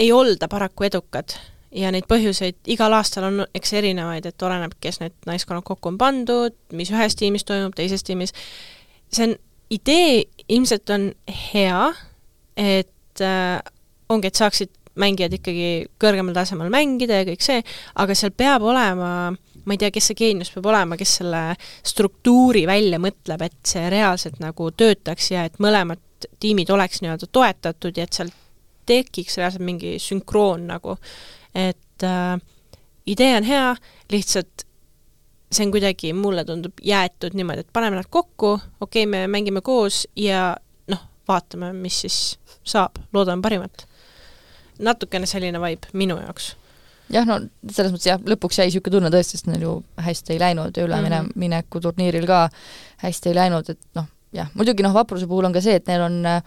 ei 0.00 0.10
olda 0.12 0.48
paraku 0.50 0.88
edukad 0.88 1.36
ja 1.74 1.90
neid 1.94 2.06
põhjuseid 2.10 2.70
igal 2.70 2.94
aastal 2.96 3.28
on 3.28 3.42
eks 3.54 3.74
erinevaid, 3.80 4.26
et 4.28 4.46
oleneb, 4.46 4.76
kes 4.82 5.00
need 5.02 5.16
naiskonnad 5.28 5.66
kokku 5.66 5.92
on 5.92 5.98
pandud, 6.00 6.56
mis 6.76 6.92
ühes 6.94 7.18
tiimis 7.18 7.46
toimub, 7.48 7.74
teises 7.76 8.06
tiimis, 8.06 8.34
see 9.12 9.28
on, 9.28 9.36
idee 9.74 10.22
ilmselt 10.48 10.90
on 10.94 11.08
hea, 11.50 11.88
et 12.60 13.24
äh, 13.24 13.58
ongi, 14.12 14.30
et 14.30 14.38
saaksid 14.38 14.70
mängijad 15.00 15.34
ikkagi 15.34 15.88
kõrgemal 15.98 16.36
tasemel 16.36 16.70
mängida 16.70 17.22
ja 17.22 17.26
kõik 17.26 17.42
see, 17.42 17.64
aga 17.98 18.14
seal 18.14 18.30
peab 18.36 18.62
olema 18.62 19.32
ma 19.64 19.74
ei 19.74 19.80
tea, 19.80 19.90
kes 19.94 20.10
see 20.10 20.18
geenius 20.18 20.52
peab 20.54 20.68
olema, 20.70 20.98
kes 21.00 21.18
selle 21.20 21.42
struktuuri 21.86 22.64
välja 22.68 23.00
mõtleb, 23.02 23.46
et 23.46 23.56
see 23.66 23.88
reaalselt 23.92 24.40
nagu 24.42 24.70
töötaks 24.76 25.30
ja 25.32 25.46
et 25.48 25.60
mõlemad 25.62 26.28
tiimid 26.40 26.70
oleks 26.72 27.02
nii-öelda 27.02 27.28
toetatud 27.32 27.96
ja 27.96 28.06
et 28.06 28.16
seal 28.16 28.32
tekiks 28.88 29.38
reaalselt 29.40 29.64
mingi 29.64 29.96
sünkroon 30.02 30.68
nagu 30.68 30.98
et 31.54 32.02
äh, 32.02 32.38
idee 33.06 33.36
on 33.36 33.48
hea, 33.48 33.74
lihtsalt 34.12 34.66
see 35.54 35.66
on 35.66 35.72
kuidagi, 35.74 36.12
mulle 36.12 36.44
tundub, 36.44 36.78
jäetud 36.82 37.36
niimoodi, 37.38 37.64
et 37.64 37.72
paneme 37.72 37.96
nad 37.96 38.10
kokku, 38.10 38.56
okei 38.80 39.04
okay,, 39.04 39.10
me 39.10 39.26
mängime 39.30 39.62
koos 39.62 40.04
ja 40.18 40.56
noh, 40.90 41.04
vaatame, 41.28 41.72
mis 41.78 42.00
siis 42.04 42.18
saab, 42.66 42.98
loodame 43.12 43.42
parimat. 43.42 43.86
natukene 44.78 45.26
selline 45.30 45.60
vibe 45.62 45.92
minu 45.94 46.16
jaoks 46.18 46.54
jah, 47.12 47.26
no 47.28 47.38
selles 47.70 47.92
mõttes 47.92 48.08
jah, 48.08 48.22
lõpuks 48.32 48.58
jäi 48.58 48.68
niisugune 48.68 48.96
tunne 48.96 49.10
tõesti, 49.14 49.38
sest 49.38 49.46
neil 49.50 49.62
ju 49.62 49.74
hästi 50.02 50.34
ei 50.34 50.40
läinud 50.42 50.76
ja 50.76 50.86
ülemine 50.88 51.20
mm 51.22 51.30
-hmm. 51.36 51.80
turniiril 51.80 52.26
ka 52.26 52.48
hästi 53.04 53.28
ei 53.28 53.34
läinud, 53.34 53.70
et 53.70 53.80
noh, 53.94 54.08
jah, 54.32 54.50
muidugi 54.54 54.82
noh, 54.82 54.94
vapruse 54.94 55.26
puhul 55.26 55.44
on 55.44 55.52
ka 55.52 55.60
see, 55.60 55.74
et 55.74 55.86
neil 55.86 56.02
on 56.02 56.26
äh, 56.26 56.42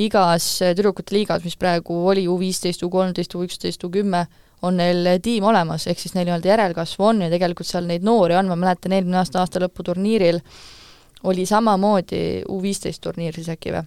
igas 0.00 0.46
tüdrukute 0.62 1.14
liigas, 1.14 1.44
mis 1.44 1.58
praegu 1.60 1.96
oli 2.08 2.24
U 2.28 2.38
viisteist, 2.40 2.82
U 2.82 2.90
kolmteist, 2.90 3.34
U 3.36 3.44
üksteist, 3.44 3.84
U 3.84 3.90
kümme, 3.92 4.24
on 4.62 4.78
neil 4.78 5.18
tiim 5.22 5.44
olemas, 5.44 5.88
ehk 5.90 5.98
siis 5.98 6.14
neil 6.14 6.28
nii-öelda 6.28 6.52
järelkasvu 6.52 7.04
on 7.04 7.24
ja 7.24 7.30
tegelikult 7.32 7.66
seal 7.68 7.88
neid 7.88 8.04
noori 8.06 8.36
on, 8.38 8.48
ma 8.48 8.56
mäletan 8.56 8.94
eelmine 8.94 9.18
aasta 9.20 9.42
aasta 9.42 9.60
lõpu 9.64 9.84
turniiril 9.86 10.38
oli 11.28 11.46
samamoodi 11.46 12.42
U 12.50 12.60
viisteist 12.62 13.02
turniir 13.02 13.34
siis 13.34 13.50
äkki 13.52 13.74
või, 13.74 13.82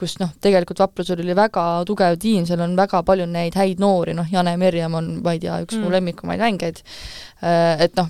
kus 0.00 0.16
noh, 0.20 0.30
tegelikult 0.42 0.80
Vaprusel 0.80 1.20
oli 1.20 1.34
väga 1.36 1.64
tugev 1.88 2.16
tiim, 2.20 2.46
seal 2.48 2.62
on 2.64 2.76
väga 2.78 3.02
palju 3.06 3.26
neid 3.28 3.56
häid 3.58 3.82
noori, 3.82 4.14
noh, 4.16 4.28
Jane 4.32 4.54
Merjam 4.60 4.96
on, 4.96 5.10
ma 5.24 5.34
ei 5.36 5.42
tea, 5.42 5.58
üks 5.64 5.76
mm. 5.76 5.84
mu 5.84 5.92
lemmikumaid 5.92 6.40
mängijaid, 6.40 6.80
äh, 7.44 7.84
et 7.86 7.98
noh, 8.00 8.08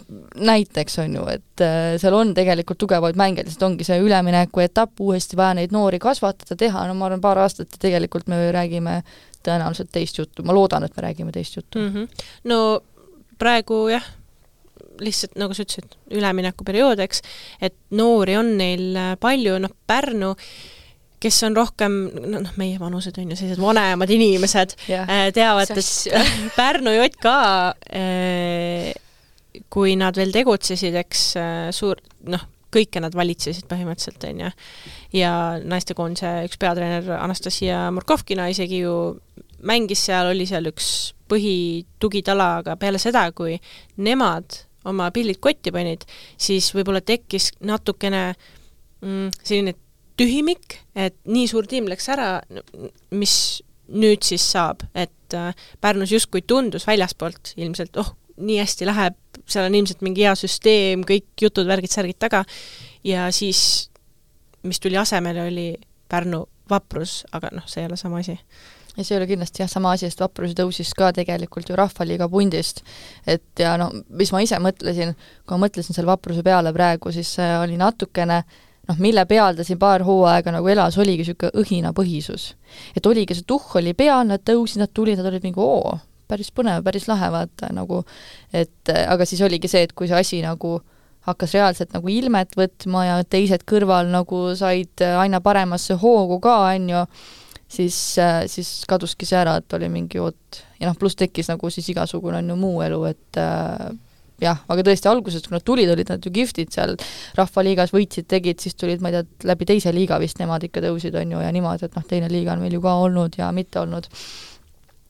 näiteks 0.51 1.01
on 1.03 1.19
ju, 1.19 1.27
et 1.33 1.65
äh, 1.67 1.97
seal 2.03 2.17
on 2.17 2.33
tegelikult 2.37 2.81
tugevaid 2.83 3.19
mängijaid, 3.21 3.51
lihtsalt 3.51 3.67
ongi 3.71 3.89
see 3.89 3.99
ülemineku 4.05 4.63
etapp, 4.65 4.95
uuesti 5.03 5.39
vaja 5.41 5.59
neid 5.59 5.75
noori 5.75 6.01
kasvatada, 6.03 6.59
teha, 6.61 6.87
no 6.89 6.97
ma 6.99 7.11
arvan, 7.11 7.25
paar 7.25 7.43
aastat 7.43 7.75
ja 7.75 7.85
tegelikult 7.89 8.31
me 8.31 8.47
räägime 8.55 9.01
tõenäoliselt 9.47 9.91
teist 9.93 10.19
juttu, 10.21 10.47
ma 10.47 10.55
loodan, 10.57 10.87
et 10.87 10.97
me 10.97 11.09
räägime 11.09 11.35
teist 11.35 11.57
juttu 11.59 11.81
mm. 11.81 11.93
-hmm. 11.95 12.27
no 12.53 12.81
praegu 13.41 13.87
jah, 13.91 14.05
lihtsalt 15.01 15.39
nagu 15.41 15.55
sa 15.57 15.65
ütlesid, 15.65 15.97
üleminekuperiood, 16.13 17.01
eks, 17.03 17.23
et 17.61 17.75
noori 17.91 18.37
on 18.37 18.55
neil 18.61 18.93
äh, 18.95 19.17
palju, 19.21 19.59
noh 19.59 19.75
Pärnu 19.87 20.37
kes 21.21 21.43
on 21.49 21.57
rohkem, 21.57 21.99
noh, 22.33 22.55
meie 22.61 22.79
vanused 22.81 23.19
on 23.21 23.33
ju 23.33 23.39
sellised 23.39 23.61
vanemad 23.63 24.11
inimesed 24.15 24.77
yeah., 24.89 25.05
äh, 25.05 25.27
teavad, 25.37 25.73
et 25.75 26.25
Pärnu 26.59 26.95
JK 26.97 27.35
äh, 28.01 28.91
kui 29.73 29.97
nad 29.99 30.17
veel 30.17 30.33
tegutsesid, 30.35 30.97
eks 31.03 31.27
suur, 31.75 32.01
noh, 32.31 32.47
kõike 32.71 33.03
nad 33.03 33.15
valitsesid 33.17 33.67
põhimõtteliselt, 33.71 34.25
on 34.31 34.45
ju. 34.45 34.51
ja 35.19 35.33
naistekoondise 35.59 36.33
üks 36.47 36.61
peatreener 36.61 37.09
Anastasia 37.19 37.89
Murkovkina 37.95 38.47
isegi 38.53 38.85
ju 38.85 38.95
mängis 39.67 40.05
seal, 40.07 40.31
oli 40.31 40.47
seal 40.49 40.71
üks 40.71 41.11
põhitugitala, 41.31 42.51
aga 42.63 42.77
peale 42.81 43.01
seda, 43.03 43.27
kui 43.37 43.59
nemad 44.03 44.63
oma 44.91 45.11
pillid 45.15 45.41
kotti 45.43 45.73
panid, 45.75 46.07
siis 46.41 46.71
võib-olla 46.75 47.03
tekkis 47.05 47.51
natukene 47.67 48.23
mm, 48.33 49.29
selline 49.43 49.77
tühimik, 50.21 50.79
et 50.95 51.17
nii 51.31 51.49
suur 51.51 51.69
tiim 51.71 51.89
läks 51.91 52.09
ära, 52.13 52.31
mis 53.17 53.35
nüüd 53.91 54.23
siis 54.27 54.45
saab, 54.53 54.85
et 54.95 55.37
äh, 55.37 55.53
Pärnus 55.83 56.13
justkui 56.15 56.45
tundus 56.47 56.87
väljaspoolt 56.87 57.55
ilmselt, 57.59 57.97
oh, 58.01 58.13
nii 58.41 58.61
hästi 58.63 58.89
läheb, 58.89 59.17
seal 59.51 59.67
on 59.67 59.77
ilmselt 59.81 60.05
mingi 60.07 60.25
hea 60.27 60.35
süsteem, 60.39 61.05
kõik 61.09 61.43
jutud, 61.43 61.69
värgid, 61.69 61.93
särgid 61.93 62.21
taga, 62.23 62.45
ja 63.05 63.27
siis 63.35 63.91
mis 64.63 64.81
tuli 64.81 65.01
asemele, 65.01 65.49
oli 65.51 65.71
Pärnu 66.11 66.45
vaprus, 66.71 67.25
aga 67.35 67.51
noh, 67.55 67.67
see 67.71 67.83
ei 67.83 67.91
ole 67.91 67.99
sama 67.99 68.21
asi 68.23 68.37
ja 68.97 69.05
see 69.05 69.15
ei 69.15 69.21
ole 69.21 69.29
kindlasti 69.31 69.63
jah, 69.63 69.71
sama 69.71 69.93
asi, 69.95 70.09
sest 70.09 70.23
Vaprus 70.23 70.55
tõusis 70.59 70.91
ka 70.99 71.11
tegelikult 71.17 71.71
ju 71.71 71.77
Rahvaliiga 71.79 72.29
pundist. 72.31 72.83
et 73.27 73.63
ja 73.63 73.77
no 73.81 73.91
mis 74.09 74.33
ma 74.35 74.43
ise 74.43 74.59
mõtlesin, 74.63 75.15
kui 75.47 75.57
ma 75.57 75.67
mõtlesin 75.67 75.97
selle 75.97 76.11
Vapruse 76.11 76.43
peale 76.47 76.73
praegu, 76.75 77.13
siis 77.15 77.31
see 77.39 77.51
oli 77.59 77.79
natukene 77.81 78.43
noh, 78.89 79.01
mille 79.03 79.25
peal 79.31 79.57
ta 79.57 79.67
siin 79.67 79.79
paar 79.81 80.05
hooaega 80.07 80.55
nagu 80.55 80.69
elas, 80.73 80.99
oligi 80.99 81.25
niisugune 81.25 81.53
õhinapõhisus. 81.63 82.55
et 82.97 83.07
oligi, 83.07 83.37
see 83.37 83.49
tuhh 83.49 83.77
oli 83.81 83.95
peal, 83.95 84.25
nad 84.29 84.45
tõusid, 84.47 84.81
nad 84.83 84.93
tulid, 84.95 85.21
nad 85.21 85.31
olid 85.31 85.45
mingi 85.47 85.61
oo, 85.61 85.99
päris 86.31 86.53
põnev, 86.55 86.85
päris 86.87 87.09
lahe, 87.11 87.31
vaata 87.35 87.73
nagu 87.75 88.05
et 88.55 88.95
aga 88.95 89.27
siis 89.27 89.43
oligi 89.47 89.71
see, 89.71 89.85
et 89.87 89.95
kui 89.97 90.09
see 90.11 90.19
asi 90.19 90.41
nagu 90.45 90.79
hakkas 91.27 91.55
reaalselt 91.57 91.93
nagu 91.93 92.09
ilmet 92.09 92.57
võtma 92.57 93.05
ja 93.05 93.21
teised 93.29 93.67
kõrval 93.69 94.09
nagu 94.13 94.43
said 94.57 95.05
aina 95.05 95.41
paremasse 95.45 95.99
hoogu 96.01 96.41
ka, 96.43 96.57
on 96.71 96.89
ju, 96.95 97.03
siis, 97.71 97.99
siis 98.51 98.71
kaduski 98.89 99.29
see 99.29 99.39
ära, 99.41 99.59
et 99.61 99.77
oli 99.77 99.91
mingi 99.93 100.23
oot, 100.23 100.63
ja 100.81 100.89
noh, 100.89 100.97
pluss 100.99 101.19
tekkis 101.21 101.51
nagu 101.53 101.71
siis 101.71 101.91
igasugune 101.93 102.41
on 102.41 102.55
ju 102.55 102.57
muu 102.59 102.81
elu, 102.87 103.03
et 103.11 103.41
äh, 103.41 103.91
jah, 104.41 104.63
aga 104.69 104.85
tõesti 104.87 105.11
alguses, 105.11 105.45
kui 105.47 105.57
nad 105.57 105.65
tulid, 105.67 105.91
olid 105.93 106.13
nad 106.13 106.25
ju 106.25 106.33
kihvtid 106.35 106.73
seal 106.75 106.97
Rahvaliigas, 107.39 107.93
võitsid, 107.95 108.29
tegid, 108.31 108.61
siis 108.63 108.79
tulid, 108.79 109.03
ma 109.05 109.13
ei 109.13 109.19
tea, 109.19 109.51
läbi 109.53 109.69
teise 109.69 109.93
liiga 109.95 110.21
vist 110.23 110.41
nemad 110.41 110.65
ikka 110.67 110.85
tõusid, 110.85 111.17
on 111.21 111.37
ju, 111.37 111.43
ja 111.45 111.51
niimoodi, 111.53 111.89
et 111.89 111.99
noh, 111.99 112.07
teine 112.09 112.31
liiga 112.33 112.55
on 112.57 112.65
meil 112.65 112.79
ju 112.79 112.83
ka 112.85 112.97
olnud 113.05 113.39
ja 113.39 113.51
mitte 113.57 113.83
olnud. 113.83 114.09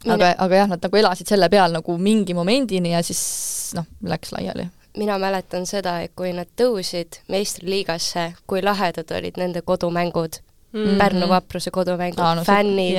aga, 0.08 0.34
aga 0.38 0.62
jah, 0.62 0.68
nad 0.74 0.82
nagu 0.82 0.96
elasid 0.96 1.28
selle 1.28 1.48
peal 1.52 1.72
nagu 1.72 1.96
mingi 1.98 2.34
momendini 2.34 2.94
ja 2.94 3.02
siis 3.04 3.72
noh, 3.76 3.88
läks 4.02 4.32
laiali 4.36 4.70
mina 4.96 5.18
mäletan 5.18 5.66
seda, 5.66 6.00
et 6.02 6.12
kui 6.18 6.32
nad 6.34 6.48
tõusid 6.58 7.20
meistriliigasse, 7.30 8.32
kui 8.46 8.62
lahedad 8.62 9.12
olid 9.14 9.38
nende 9.38 9.62
kodumängud 9.62 10.40
mm, 10.72 10.84
-hmm. 10.84 10.98
Pärnu 10.98 11.28
vapruse 11.28 11.70
kodumängud 11.70 12.18
ah,, 12.18 12.36
no, 12.36 12.44
fännid, 12.44 12.98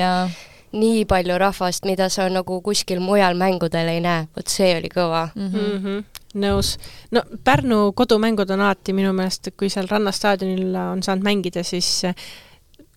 nii 0.72 1.04
palju 1.04 1.38
rahvast, 1.38 1.84
mida 1.84 2.08
sa 2.08 2.28
nagu 2.28 2.60
kuskil 2.60 3.00
mujal 3.00 3.34
mängudel 3.36 3.88
ei 3.88 4.00
näe, 4.00 4.26
vot 4.36 4.48
see 4.48 4.76
oli 4.76 4.88
kõva 4.88 5.28
mm. 5.34 5.48
-hmm. 5.52 6.04
Nõus. 6.38 6.76
no 7.10 7.22
Pärnu 7.44 7.92
kodumängud 7.98 8.50
on 8.54 8.64
alati 8.64 8.94
minu 8.96 9.12
meelest, 9.16 9.52
kui 9.56 9.70
seal 9.72 9.90
Rannastaadionil 9.90 10.74
on 10.76 11.02
saanud 11.04 11.26
mängida, 11.26 11.64
siis 11.66 12.04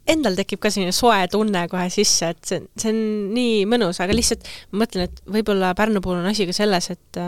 endal 0.08 0.38
tekib 0.38 0.62
ka 0.62 0.70
selline 0.70 0.94
soe 0.96 1.26
tunne 1.32 1.66
kohe 1.72 1.90
sisse, 1.94 2.30
et 2.36 2.42
see, 2.46 2.62
see 2.78 2.94
on 2.94 3.04
nii 3.36 3.66
mõnus, 3.70 4.00
aga 4.04 4.16
lihtsalt 4.16 4.48
ma 4.72 4.84
mõtlen, 4.86 5.10
et 5.10 5.22
võib-olla 5.38 5.74
Pärnu 5.78 6.02
puhul 6.06 6.22
on 6.22 6.30
asi 6.30 6.48
ka 6.48 6.56
selles, 6.56 6.92
et 6.94 7.22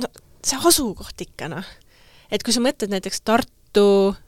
no 0.00 0.10
see 0.44 0.60
asukoht 0.60 1.24
ikka 1.24 1.48
noh. 1.52 1.66
et 2.32 2.42
kui 2.44 2.54
sa 2.54 2.62
mõtled 2.64 2.92
näiteks 2.92 3.22
Tartu 3.26 3.86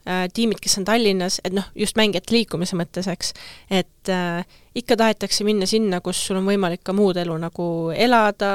äh, 0.08 0.26
tiimid, 0.34 0.60
kes 0.62 0.78
on 0.80 0.86
Tallinnas, 0.88 1.40
et 1.44 1.56
noh, 1.56 1.66
just 1.74 1.98
mängijate 1.98 2.34
liikumise 2.34 2.78
mõttes, 2.78 3.08
eks, 3.10 3.32
et 3.70 4.12
äh, 4.12 4.44
ikka 4.76 4.96
tahetakse 5.00 5.44
minna 5.46 5.66
sinna, 5.68 6.00
kus 6.04 6.20
sul 6.28 6.40
on 6.40 6.48
võimalik 6.48 6.82
ka 6.86 6.94
muud 6.96 7.16
elu 7.20 7.36
nagu 7.40 7.68
elada, 7.96 8.50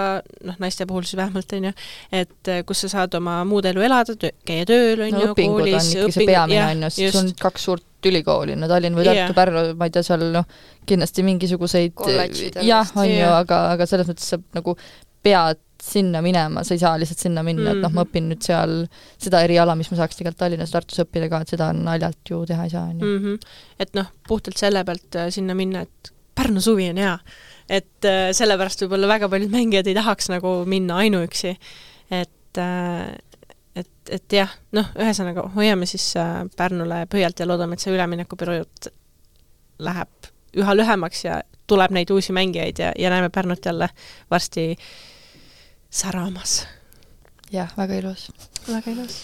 noh, 0.47 0.57
naiste 0.61 0.87
puhul 0.89 1.05
siis 1.07 1.17
vähemalt, 1.19 1.55
on 1.57 1.69
ju, 1.69 1.73
et 2.21 2.51
äh, 2.51 2.61
kus 2.67 2.85
sa 2.85 2.91
saad 2.95 3.15
oma 3.17 3.39
muud 3.47 3.67
elu 3.69 3.85
elada, 3.87 4.15
käia 4.47 4.67
tööl, 4.69 5.05
on 5.07 5.15
no, 5.15 5.23
ju, 5.25 5.37
koolis, 5.39 5.93
on 5.95 6.11
ikka 6.11 6.17
see 6.17 6.29
peamine, 6.29 6.67
on 6.67 6.85
ju, 6.85 6.91
sest 6.97 7.17
sul 7.17 7.23
on 7.23 7.33
kaks 7.41 7.67
suurt 7.69 8.11
ülikooli, 8.11 8.57
no 8.57 8.69
Tallinn 8.69 8.97
või 8.97 9.07
Tartu 9.07 9.23
yeah., 9.23 9.35
Pärnu, 9.37 9.65
ma 9.77 9.89
ei 9.89 9.95
tea, 9.95 10.05
seal 10.05 10.27
noh, 10.33 10.47
kindlasti 10.89 11.25
mingisuguseid 11.25 12.05
jah, 12.65 12.93
on 12.97 13.09
ju, 13.09 13.31
aga, 13.41 13.63
aga 13.75 13.89
selles 13.89 14.09
mõttes 14.09 14.33
sa 14.33 14.41
nagu 14.57 14.77
pead 15.21 15.61
sinna 15.81 16.21
minema, 16.21 16.63
sa 16.63 16.75
ei 16.75 16.81
saa 16.81 16.93
lihtsalt 16.99 17.19
sinna 17.19 17.43
minna 17.43 17.61
mm, 17.61 17.67
-hmm. 17.67 17.77
et 17.77 17.83
noh, 17.83 17.93
ma 17.93 18.03
mhm. 18.03 18.09
õpin 18.09 18.29
nüüd 18.31 18.45
seal 18.45 18.73
seda 19.17 19.41
eriala, 19.45 19.75
mis 19.75 19.91
ma 19.91 19.97
saaks 19.99 20.19
tegelikult 20.19 20.39
Tallinnas, 20.39 20.73
Tartus 20.73 21.01
õppida 21.03 21.29
ka, 21.29 21.41
et 21.41 21.53
seda 21.55 21.71
naljalt 21.73 22.29
ju 22.29 22.43
teha 22.45 22.65
ei 22.67 22.73
saa, 22.73 22.83
on 22.89 22.99
ju. 22.99 23.13
Mhm. 23.19 23.39
et 23.79 23.93
noh, 23.97 24.11
puhtalt 24.27 24.57
selle 24.57 24.83
pealt 24.85 25.15
äh, 25.15 25.29
sinna 25.33 25.55
minna, 25.57 25.85
et 25.87 26.13
Pärnu 26.35 26.61
suvi 26.63 26.89
on 26.89 26.97
hea. 26.97 27.17
et 27.69 28.05
äh, 28.05 28.29
sellepärast 28.31 28.85
võib-olla 28.85 29.07
väga 29.07 29.29
paljud 29.29 29.51
mängijad 29.51 29.87
ei 29.87 29.97
tahaks 29.97 30.29
nagu 30.29 30.63
minna 30.65 30.97
ainuüksi. 31.03 31.57
et 32.11 32.57
äh, 32.57 33.15
et, 33.75 34.09
et 34.09 34.33
jah, 34.33 34.49
noh, 34.71 34.89
ühesõnaga 34.99 35.47
hoiame 35.55 35.85
siis 35.85 36.13
Pärnule 36.57 37.05
pöialt 37.07 37.39
ja 37.39 37.47
loodame, 37.47 37.73
et 37.73 37.79
see 37.79 37.93
üleminekuperiood 37.93 38.91
läheb 39.79 40.31
üha 40.59 40.75
lühemaks 40.75 41.23
ja 41.25 41.41
tuleb 41.71 41.93
neid 41.95 42.11
uusi 42.11 42.33
mängijaid 42.35 42.79
ja, 42.79 42.91
ja 42.99 43.09
näeme 43.09 43.29
Pärnut 43.29 43.65
jälle 43.65 43.89
varsti 44.31 44.75
säramas. 45.91 46.65
jah, 47.51 47.69
väga 47.77 47.99
ilus. 47.99 48.29
väga 48.67 48.91
ilus. 48.91 49.19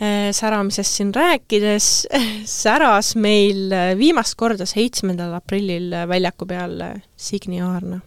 Äh, 0.00 0.30
säramisest 0.32 0.96
siin 0.96 1.14
rääkides, 1.14 2.06
säras 2.62 3.14
meil 3.16 3.70
viimast 3.98 4.34
korda 4.38 4.66
seitsmendal 4.66 5.34
aprillil 5.38 5.94
väljaku 6.08 6.46
peal 6.50 6.78
Signi 7.16 7.62
Aarna. 7.62 8.00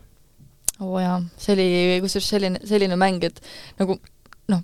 oo 0.84 1.00
jaa, 1.00 1.22
see 1.38 1.54
oli 1.54 1.68
kusjuures 2.04 2.28
selline, 2.34 2.60
selline 2.68 2.98
mäng, 3.00 3.24
et 3.24 3.40
nagu 3.80 3.96
noh, 4.52 4.64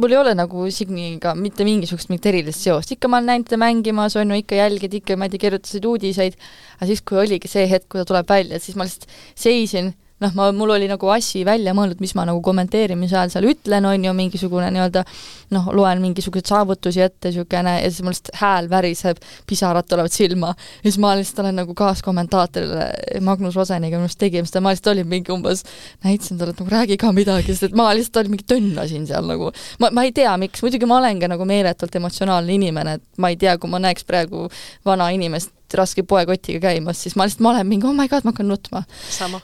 mul 0.00 0.14
ei 0.14 0.20
ole 0.20 0.32
nagu 0.38 0.64
Signiga 0.72 1.34
mitte 1.36 1.66
mingisugust 1.66 2.08
mingit 2.08 2.30
erilist 2.30 2.64
seost, 2.64 2.94
ikka 2.94 3.10
ma 3.10 3.18
olen 3.18 3.34
näinud 3.34 3.50
teda 3.50 3.60
mängimas, 3.60 4.16
on 4.16 4.32
ju, 4.32 4.38
ikka 4.40 4.62
jälgid, 4.62 4.94
ikka 5.02 5.18
ma 5.18 5.28
ei 5.28 5.34
tea, 5.34 5.42
kirjutasid 5.44 5.84
uudiseid, 5.90 6.38
aga 6.78 6.88
siis, 6.88 7.02
kui 7.04 7.20
oligi 7.20 7.50
see 7.50 7.66
hetk, 7.68 7.90
kui 7.90 8.00
ta 8.00 8.08
tuleb 8.08 8.30
välja, 8.30 8.62
siis 8.62 8.78
ma 8.78 8.86
lihtsalt 8.88 9.10
seisin 9.36 9.92
noh, 10.22 10.34
ma, 10.34 10.48
mul 10.52 10.74
oli 10.74 10.88
nagu 10.90 11.10
asi 11.12 11.44
välja 11.46 11.74
mõeldud, 11.76 12.00
mis 12.02 12.14
ma 12.18 12.24
nagu 12.28 12.40
kommenteerimise 12.44 13.16
ajal 13.16 13.32
seal 13.34 13.48
ütlen, 13.52 13.86
on 13.88 14.04
ju, 14.04 14.14
mingisugune 14.16 14.70
nii-öelda 14.74 15.04
noh, 15.54 15.68
loen 15.76 16.02
mingisuguseid 16.02 16.50
saavutusi 16.50 17.02
ette, 17.04 17.30
niisugune, 17.30 17.76
ja 17.82 17.90
siis 17.90 18.04
mul 18.04 18.14
lihtsalt 18.14 18.40
hääl 18.40 18.70
väriseb, 18.70 19.20
pisarad 19.48 19.88
tulevad 19.88 20.14
silma. 20.14 20.54
ja 20.82 20.90
siis 20.90 20.98
ma 21.02 21.14
lihtsalt 21.18 21.44
olen 21.44 21.60
nagu 21.62 21.74
kaaskomentaatorile 21.78 22.88
Magnus 23.24 23.56
Roseniga 23.56 23.98
minu 23.98 24.08
arust 24.08 24.20
tegime 24.20 24.48
seda, 24.48 24.62
ma 24.64 24.74
lihtsalt 24.74 24.92
olin 24.94 25.10
mingi 25.10 25.32
umbes, 25.34 25.64
näitasin 26.06 26.40
talle, 26.40 26.56
et 26.56 26.62
nagu 26.62 26.74
räägi 26.74 26.98
ka 27.00 27.12
midagi, 27.16 27.52
sest 27.52 27.70
et 27.70 27.78
ma 27.78 27.90
lihtsalt 27.94 28.22
olin 28.22 28.36
mingi 28.36 28.48
tönnasin 28.48 29.06
seal 29.10 29.28
nagu. 29.28 29.52
ma, 29.82 29.92
ma 29.92 30.06
ei 30.08 30.14
tea, 30.16 30.34
miks, 30.40 30.64
muidugi 30.64 30.88
ma 30.88 30.98
olen 31.02 31.22
ka 31.22 31.30
nagu 31.30 31.46
meeletult 31.48 31.94
emotsionaalne 32.00 32.58
inimene, 32.58 32.98
et 32.98 33.06
ma 33.22 33.32
ei 33.32 33.38
tea, 33.40 33.56
kui 33.58 33.70
ma 33.70 33.80
näeks 33.82 34.06
praegu 34.08 34.48
vana 34.86 35.10
inimest 35.14 35.54
raske 35.76 36.04
poekotiga 36.08 36.60
käimas, 36.68 37.02
siis 37.02 37.16
ma 37.18 37.26
lihtsalt, 37.26 37.42
ma 37.44 37.52
olen 37.54 37.68
mingi 37.68 37.88
oh 37.88 37.96
my 37.96 38.08
god, 38.08 38.24
ma 38.24 38.32
hakkan 38.32 38.48
nutma. 38.48 38.84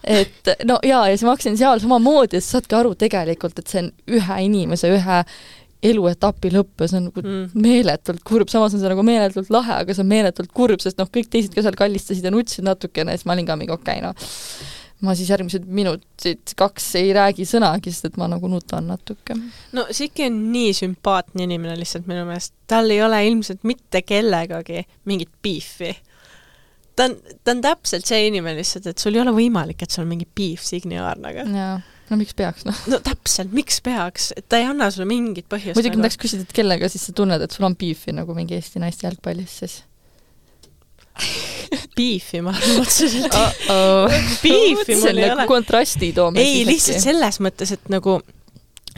et 0.03 0.55
no 0.65 0.79
jaa, 0.87 1.09
ja 1.09 1.17
siis 1.17 1.27
ma 1.27 1.35
hakkasin 1.35 1.59
seal 1.61 1.83
samamoodi, 1.83 2.41
siis 2.41 2.57
saadki 2.57 2.79
aru 2.79 2.95
tegelikult, 2.99 3.59
et 3.59 3.71
see 3.71 3.85
on 3.85 3.93
ühe 4.19 4.41
inimese, 4.47 4.91
ühe 4.95 5.21
eluetapi 5.85 6.53
lõpp 6.55 6.81
ja 6.81 6.89
see 6.89 7.01
on 7.01 7.09
nagu 7.11 7.25
mm. 7.25 7.65
meeletult 7.67 8.23
kurb, 8.25 8.49
samas 8.53 8.77
on 8.77 8.81
see 8.81 8.93
nagu 8.93 9.05
meeletult 9.05 9.51
lahe, 9.53 9.83
aga 9.83 9.97
see 9.97 10.05
on 10.05 10.13
meeletult 10.15 10.55
kurb, 10.57 10.81
sest 10.81 11.01
noh, 11.01 11.11
kõik 11.13 11.29
teised 11.33 11.53
ka 11.57 11.65
seal 11.67 11.77
kallistasid 11.77 12.25
ja 12.25 12.33
nutsid 12.33 12.65
natukene 12.65 13.13
ja 13.13 13.21
siis 13.21 13.29
ma 13.29 13.37
olin 13.37 13.51
ka 13.51 13.59
mingi 13.61 13.77
okei 13.77 14.01
okay,, 14.01 14.09
noh 14.09 14.81
ma 15.05 15.15
siis 15.17 15.29
järgmised 15.31 15.67
minutid 15.69 16.55
kaks 16.57 16.87
ei 17.01 17.13
räägi 17.17 17.47
sõnagi, 17.49 17.93
sest 17.93 18.09
et 18.09 18.19
ma 18.21 18.29
nagu 18.31 18.49
nutan 18.49 18.87
natuke. 18.89 19.37
no 19.77 19.87
Siki 19.91 20.29
on 20.29 20.39
nii 20.53 20.73
sümpaatne 20.77 21.45
inimene 21.45 21.77
lihtsalt 21.81 22.09
minu 22.11 22.25
meelest, 22.29 22.55
tal 22.71 22.91
ei 22.95 23.03
ole 23.05 23.21
ilmselt 23.29 23.65
mitte 23.69 24.05
kellegagi 24.07 24.87
mingit 25.11 25.33
beefi 25.43 25.93
ta 26.97 27.09
on, 27.09 27.17
ta 27.45 27.55
on 27.55 27.65
täpselt 27.65 28.07
see 28.09 28.29
inimene 28.29 28.59
lihtsalt, 28.61 28.87
et 28.93 29.03
sul 29.03 29.17
ei 29.17 29.23
ole 29.25 29.35
võimalik, 29.37 29.83
et 29.83 29.95
sul 29.95 30.05
on 30.05 30.13
mingi 30.13 30.29
beef 30.29 30.65
Signi 30.67 31.01
Aarnaga. 31.01 31.47
jaa, 31.49 31.79
no 32.11 32.21
miks 32.21 32.37
peaks, 32.39 32.67
noh. 32.69 32.85
no 32.91 33.01
täpselt, 33.05 33.55
miks 33.57 33.81
peaks, 33.85 34.31
et 34.37 34.47
ta 34.49 34.61
ei 34.61 34.69
anna 34.71 34.91
sulle 34.95 35.09
mingit 35.11 35.49
põhjust 35.51 35.79
muidugi 35.79 35.97
nagu... 35.97 36.05
ma 36.05 36.09
tahaks 36.11 36.23
küsida, 36.27 36.47
et 36.47 36.55
kellega 36.57 36.93
siis 36.93 37.09
sa 37.09 37.17
tunned, 37.17 37.43
et 37.43 37.57
sul 37.57 37.67
on 37.69 37.77
beefi 37.79 38.15
nagu 38.17 38.37
mingi 38.37 38.59
Eesti 38.59 38.83
naiste 38.83 39.09
jalgpallis 39.09 39.59
siis 39.63 39.83
Beefi 41.97 42.41
ma 42.43 42.55
arvan 42.55 42.81
otseselt 42.83 43.35
uh. 43.35 43.53
-oh. 43.71 44.15
Beefi 44.45 44.97
mul 45.01 45.19
ei 45.19 45.31
ole. 45.33 45.47
kontrasti 45.47 46.13
toome. 46.13 46.41
ei, 46.41 46.67
lihtsalt 46.67 46.99
äkki. 46.99 47.05
selles 47.05 47.41
mõttes, 47.41 47.75
et 47.75 47.93
nagu 47.93 48.21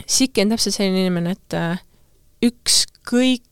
Siki 0.07 0.43
on 0.43 0.53
täpselt 0.53 0.75
selline 0.75 1.01
inimene, 1.01 1.33
et 1.35 1.55
äh, 1.57 1.79
ükskõik 2.45 3.43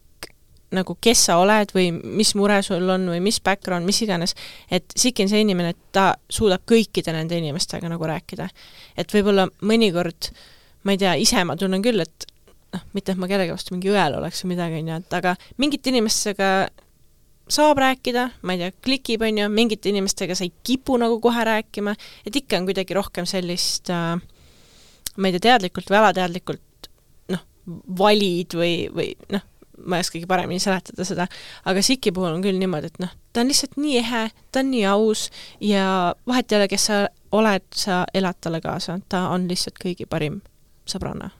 nagu 0.75 0.97
kes 1.01 1.25
sa 1.29 1.39
oled 1.41 1.71
või 1.75 1.89
mis 1.95 2.33
mure 2.37 2.59
sul 2.65 2.85
on 2.91 3.07
või 3.13 3.21
mis 3.23 3.39
background, 3.43 3.87
mis 3.87 4.01
iganes, 4.05 4.35
et 4.71 4.93
Siki 4.95 5.25
on 5.25 5.31
see 5.31 5.43
inimene, 5.45 5.73
et 5.75 5.81
ta 5.95 6.11
suudab 6.29 6.65
kõikide 6.69 7.15
nende 7.15 7.39
inimestega 7.39 7.89
nagu 7.91 8.07
rääkida. 8.09 8.49
et 8.97 9.11
võib-olla 9.11 9.47
mõnikord, 9.61 10.31
ma 10.83 10.95
ei 10.95 11.01
tea, 11.01 11.15
ise 11.19 11.43
ma 11.43 11.57
tunnen 11.59 11.83
küll, 11.83 12.01
et 12.01 12.27
noh, 12.73 12.85
mitte 12.93 13.15
et 13.15 13.19
ma 13.19 13.27
kellegi 13.31 13.53
vastu 13.55 13.75
mingi 13.75 13.91
õel 13.91 14.19
oleks 14.19 14.43
või 14.43 14.55
midagi, 14.55 14.81
on 14.81 14.93
ju, 14.93 14.99
et 15.03 15.17
aga 15.19 15.35
mingite 15.57 15.91
inimestega 15.91 16.51
saab 17.47 17.77
rääkida, 17.77 18.29
ma 18.41 18.55
ei 18.55 18.63
tea, 18.63 18.71
klikib, 18.85 19.25
on 19.25 19.43
ju, 19.43 19.49
mingite 19.53 19.91
inimestega 19.91 20.35
sa 20.35 20.45
ei 20.47 20.53
kipu 20.65 20.97
nagu 20.97 21.19
kohe 21.21 21.43
rääkima, 21.45 21.93
et 22.25 22.35
ikka 22.35 22.57
on 22.59 22.69
kuidagi 22.69 22.97
rohkem 22.97 23.27
sellist 23.29 23.91
äh, 23.93 24.15
ma 25.15 25.29
ei 25.29 25.35
tea, 25.35 25.45
teadlikult 25.49 25.91
või 25.91 25.99
alateadlikult 26.01 26.89
noh, 27.33 27.43
valid 27.99 28.55
või, 28.57 28.73
või 28.93 29.11
noh, 29.33 29.43
ma 29.83 29.99
ei 29.99 30.05
oskagi 30.05 30.25
paremini 30.29 30.59
seletada 30.63 31.05
seda, 31.07 31.27
aga 31.65 31.83
Siki 31.83 32.13
puhul 32.15 32.33
on 32.33 32.43
küll 32.45 32.59
niimoodi, 32.59 32.91
et 32.93 32.99
noh, 33.03 33.13
ta 33.33 33.43
on 33.43 33.51
lihtsalt 33.51 33.77
nii 33.81 33.97
ehe, 34.01 34.25
ta 34.51 34.63
on 34.63 34.71
nii 34.71 34.83
aus 34.91 35.29
ja 35.63 35.87
vahet 36.27 36.51
ei 36.51 36.59
ole, 36.61 36.69
kes 36.71 36.89
sa 36.91 36.99
oled, 37.35 37.65
sa 37.75 38.03
elad 38.15 38.39
talle 38.41 38.61
kaasa, 38.63 38.99
ta 39.09 39.27
on 39.35 39.49
lihtsalt 39.51 39.81
kõigi 39.81 40.07
parim 40.09 40.41
sõbranna, 40.89 41.31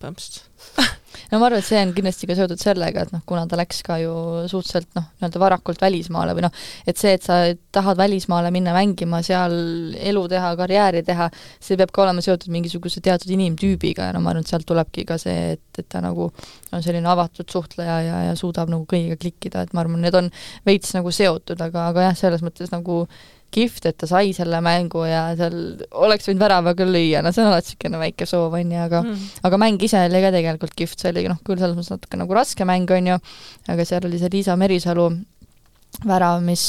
põhimõtteliselt 0.00 0.94
no 1.32 1.40
ma 1.40 1.48
arvan, 1.48 1.62
et 1.62 1.68
see 1.68 1.80
on 1.82 1.92
kindlasti 1.96 2.28
ka 2.30 2.36
seotud 2.38 2.60
sellega, 2.60 3.06
et 3.06 3.14
noh, 3.14 3.22
kuna 3.28 3.44
ta 3.50 3.58
läks 3.60 3.82
ka 3.86 3.98
ju 4.02 4.12
suhteliselt 4.50 4.88
noh, 4.98 5.08
nii-öelda 5.18 5.42
varakult 5.42 5.82
välismaale 5.82 6.34
või 6.36 6.46
noh, 6.46 6.64
et 6.86 7.00
see, 7.00 7.14
et 7.16 7.26
sa 7.26 7.38
tahad 7.74 7.98
välismaale 8.00 8.52
minna 8.54 8.74
mängima, 8.76 9.22
seal 9.26 9.56
elu 9.96 10.24
teha, 10.32 10.52
karjääri 10.58 11.04
teha, 11.06 11.28
see 11.60 11.78
peab 11.80 11.92
ka 11.94 12.04
olema 12.06 12.24
seotud 12.24 12.52
mingisuguse 12.54 13.02
teatud 13.04 13.32
inimtüübiga 13.36 14.10
ja 14.10 14.16
no 14.16 14.22
ma 14.24 14.32
arvan, 14.32 14.46
et 14.46 14.52
sealt 14.52 14.66
tulebki 14.68 15.06
ka 15.08 15.18
see, 15.20 15.56
et, 15.56 15.64
et 15.78 15.88
ta 15.92 16.02
nagu 16.04 16.28
on 16.28 16.84
selline 16.84 17.08
avatud 17.10 17.48
suhtleja 17.52 18.00
ja, 18.04 18.20
ja 18.30 18.36
suudab 18.38 18.72
nagu 18.72 18.86
kõigiga 18.90 19.18
klikkida, 19.20 19.66
et 19.66 19.74
ma 19.76 19.84
arvan, 19.84 20.02
need 20.04 20.16
on 20.18 20.30
veits 20.66 20.94
nagu 20.96 21.12
seotud, 21.14 21.60
aga, 21.60 21.90
aga 21.92 22.10
jah, 22.10 22.20
selles 22.26 22.44
mõttes 22.46 22.72
nagu 22.74 23.04
kihvt, 23.54 23.86
et 23.88 23.96
ta 24.00 24.08
sai 24.10 24.32
selle 24.36 24.60
mängu 24.64 25.04
ja 25.06 25.28
seal 25.38 25.56
oleks 25.94 26.28
võinud 26.28 26.42
värava 26.42 26.74
küll 26.78 26.92
lüüa, 26.92 27.22
no 27.24 27.32
see 27.32 27.44
on 27.44 27.52
alati 27.52 27.72
niisugune 27.72 28.00
väike 28.02 28.28
soov, 28.28 28.56
on 28.58 28.74
ju, 28.74 28.82
aga 28.82 29.02
mm. 29.04 29.24
aga 29.48 29.60
mäng 29.62 29.86
ise 29.86 30.02
oli 30.08 30.22
ka 30.24 30.32
tegelikult 30.34 30.76
kihvt, 30.78 31.00
see 31.00 31.14
oli 31.14 31.26
noh, 31.30 31.40
küll 31.46 31.60
selles 31.60 31.78
mõttes 31.78 31.94
natuke 31.94 32.20
nagu 32.20 32.36
raske 32.36 32.68
mäng, 32.68 32.90
on 32.96 33.12
ju, 33.12 33.18
aga 33.72 33.88
seal 33.88 34.08
oli 34.08 34.20
see 34.20 34.32
Liisa 34.34 34.58
Merisalu 34.60 35.08
värav, 36.06 36.42
mis 36.44 36.66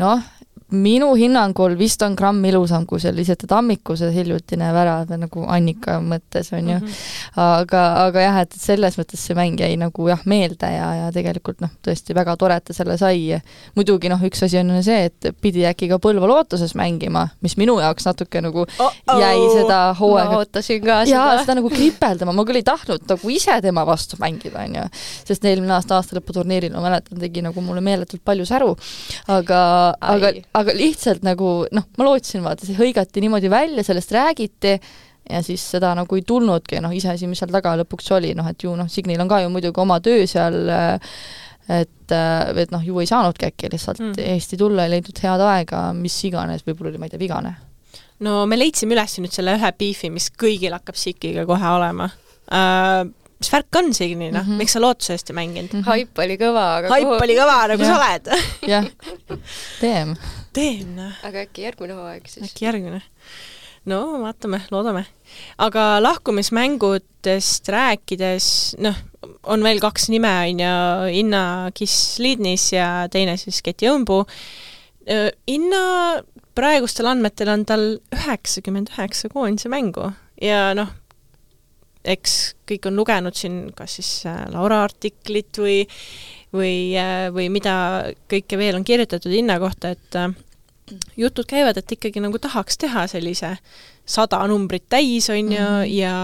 noh, 0.00 0.28
minu 0.70 1.14
hinnangul 1.18 1.74
vist 1.78 2.02
on 2.02 2.14
gramm 2.16 2.44
ilusam 2.44 2.86
kui 2.86 3.00
see 3.02 3.12
Lisette 3.14 3.48
Tammiku 3.50 3.96
see 3.98 4.10
hiljutine 4.14 4.70
värav 4.74 5.10
nagu 5.18 5.44
Annika 5.50 5.98
mõttes, 6.04 6.52
on 6.54 6.68
ju 6.68 6.76
mm. 6.78 6.86
-hmm. 6.86 7.40
aga, 7.44 7.82
aga 8.06 8.20
jah, 8.20 8.40
et 8.44 8.54
selles 8.56 8.98
mõttes 8.98 9.24
see 9.26 9.34
mäng 9.34 9.60
jäi 9.60 9.76
nagu 9.80 10.08
jah, 10.08 10.20
meelde 10.24 10.70
ja, 10.70 10.88
ja 10.94 11.12
tegelikult 11.12 11.60
noh, 11.60 11.70
tõesti 11.86 12.14
väga 12.14 12.36
tore, 12.36 12.56
et 12.56 12.64
ta 12.64 12.76
selle 12.76 12.98
sai. 12.98 13.40
muidugi 13.74 14.08
noh, 14.08 14.22
üks 14.22 14.44
asi 14.44 14.58
on 14.58 14.82
see, 14.82 15.10
et 15.10 15.34
pidi 15.40 15.66
äkki 15.66 15.88
ka 15.88 15.98
Põlva 15.98 16.26
lootuses 16.26 16.74
mängima, 16.74 17.28
mis 17.40 17.56
minu 17.56 17.78
jaoks 17.80 18.06
natuke 18.06 18.40
nagu 18.40 18.64
oh 18.78 18.92
-oh. 19.06 19.20
jäi 19.20 19.40
seda 19.54 19.94
hooaega 19.98 20.30
ma 20.30 20.38
ootasin 20.38 20.80
ka 20.84 21.04
seda. 21.04 21.16
jaa, 21.16 21.40
seda 21.42 21.54
nagu 21.58 21.70
kripeldama, 21.70 22.32
ma 22.32 22.44
küll 22.44 22.60
ei 22.60 22.66
tahtnud 22.66 23.04
nagu 23.08 23.30
ise 23.30 23.60
tema 23.62 23.84
vastu 23.86 24.16
mängida, 24.20 24.64
on 24.64 24.74
ju. 24.74 24.84
sest 25.24 25.44
eelmine 25.44 25.74
aasta 25.76 25.98
aastalõputurniiril, 25.98 26.72
ma 26.74 26.84
mäletan, 26.86 27.18
tegi 27.20 27.42
nagu 27.42 27.60
mulle 27.64 27.82
meeletult 27.84 28.22
palju 28.24 28.46
säru. 28.48 28.76
aga, 29.28 29.60
aga 30.00 30.32
aga 30.60 30.74
lihtsalt 30.76 31.24
nagu 31.26 31.52
noh, 31.72 31.86
ma 31.98 32.08
lootsin, 32.08 32.44
vaata, 32.44 32.66
see 32.68 32.78
hõigati 32.78 33.22
niimoodi 33.24 33.50
välja, 33.52 33.84
sellest 33.86 34.12
räägiti 34.16 34.74
ja 35.30 35.42
siis 35.46 35.62
seda 35.76 35.92
nagu 35.98 36.18
ei 36.18 36.24
tulnudki, 36.26 36.80
noh, 36.82 36.94
iseasi, 36.96 37.28
mis 37.30 37.42
seal 37.42 37.52
taga 37.52 37.76
lõpuks 37.82 38.10
oli, 38.16 38.32
noh 38.38 38.48
et 38.50 38.64
ju 38.64 38.74
noh, 38.78 38.88
Signil 38.90 39.20
on 39.22 39.30
ka 39.30 39.42
ju 39.44 39.52
muidugi 39.52 39.82
oma 39.82 40.00
töö 40.04 40.26
seal 40.30 40.58
et, 41.70 42.14
et 42.14 42.72
noh, 42.74 42.82
ju 42.84 43.02
ei 43.02 43.08
saanudki 43.10 43.50
äkki 43.50 43.70
lihtsalt 43.72 44.02
mm. 44.02 44.16
Eesti 44.34 44.58
tulla, 44.60 44.86
ei 44.86 44.96
leidnud 44.96 45.22
head 45.22 45.44
aega, 45.46 45.84
mis 45.96 46.16
iganes, 46.26 46.64
võib-olla 46.66 46.94
oli, 46.94 47.02
ma 47.02 47.08
ei 47.08 47.14
tea, 47.14 47.22
vigane. 47.22 47.54
no 48.26 48.42
me 48.50 48.58
leidsime 48.58 48.96
üles 48.96 49.16
nüüd 49.20 49.36
selle 49.36 49.54
ühe 49.58 49.72
beefi, 49.78 50.10
mis 50.12 50.30
kõigil 50.34 50.74
hakkab 50.76 50.98
Sikiga 50.98 51.46
kohe 51.48 51.72
olema 51.76 52.10
uh, 52.10 53.04
mis 53.40 53.52
värk 53.52 53.80
on 53.80 53.94
Signi, 53.94 54.28
noh 54.30 54.42
mm 54.42 54.52
-hmm., 54.52 54.58
miks 54.60 54.76
sa 54.76 54.82
lootuse 54.82 55.14
eest 55.16 55.30
ei 55.30 55.38
mänginud 55.38 55.72
mm? 55.72 55.80
-hmm. 55.80 55.86
haip 55.86 56.18
oli 56.18 56.36
kõva, 56.36 56.66
aga 56.80 56.92
haip 56.92 57.08
kuhu... 57.08 57.22
oli 57.24 57.38
kõva, 57.38 57.58
nagu 57.72 57.82
ja. 57.82 57.88
sa 57.88 57.96
oled 58.00 58.24
jah, 58.68 58.90
teem. 59.84 60.16
Teem, 60.56 60.94
noh. 60.98 61.14
aga 61.26 61.44
äkki 61.46 61.66
järgmine 61.66 61.96
hooaeg 61.98 62.28
siis? 62.30 62.50
äkki 62.50 62.66
järgmine. 62.66 63.02
no 63.90 64.00
vaatame, 64.22 64.62
loodame. 64.70 65.04
aga 65.58 65.86
lahkumismängudest 66.02 67.70
rääkides, 67.72 68.50
noh, 68.82 68.98
on 69.50 69.64
veel 69.66 69.82
kaks 69.82 70.10
nime, 70.12 70.34
on 70.50 70.64
ju, 70.64 70.74
Inna 71.22 71.44
Kiss-Lidnis 71.76 72.70
ja 72.74 72.90
teine 73.12 73.36
siis 73.40 73.62
Keti 73.64 73.88
Õunpuu. 73.90 74.24
Inna 75.50 75.84
praegustel 76.54 77.08
andmetel 77.08 77.50
on 77.52 77.64
tal 77.66 77.84
üheksakümmend 78.14 78.92
üheksa 78.92 79.30
koondise 79.32 79.70
mängu 79.72 80.10
ja 80.42 80.70
noh, 80.76 80.90
eks 82.04 82.36
kõik 82.68 82.88
on 82.88 82.96
lugenud 82.96 83.36
siin 83.36 83.62
kas 83.76 83.98
siis 83.98 84.10
äh, 84.28 84.44
Laura 84.52 84.82
artiklit 84.86 85.60
või 85.60 85.82
või, 86.54 86.94
või 87.34 87.48
mida 87.52 87.74
kõike 88.30 88.58
veel 88.58 88.78
on 88.78 88.86
kirjutatud 88.86 89.32
hinna 89.32 89.58
kohta, 89.62 89.94
et 89.94 90.18
äh, 90.18 90.32
jutud 91.20 91.46
käivad, 91.48 91.78
et 91.78 91.92
ikkagi 91.96 92.22
nagu 92.22 92.38
tahaks 92.42 92.78
teha 92.80 93.06
sellise 93.10 93.54
sada 94.10 94.40
numbrit 94.50 94.88
täis, 94.90 95.28
on 95.30 95.52
ju 95.52 95.58
-hmm. 95.60 95.84
ja, 95.94 96.14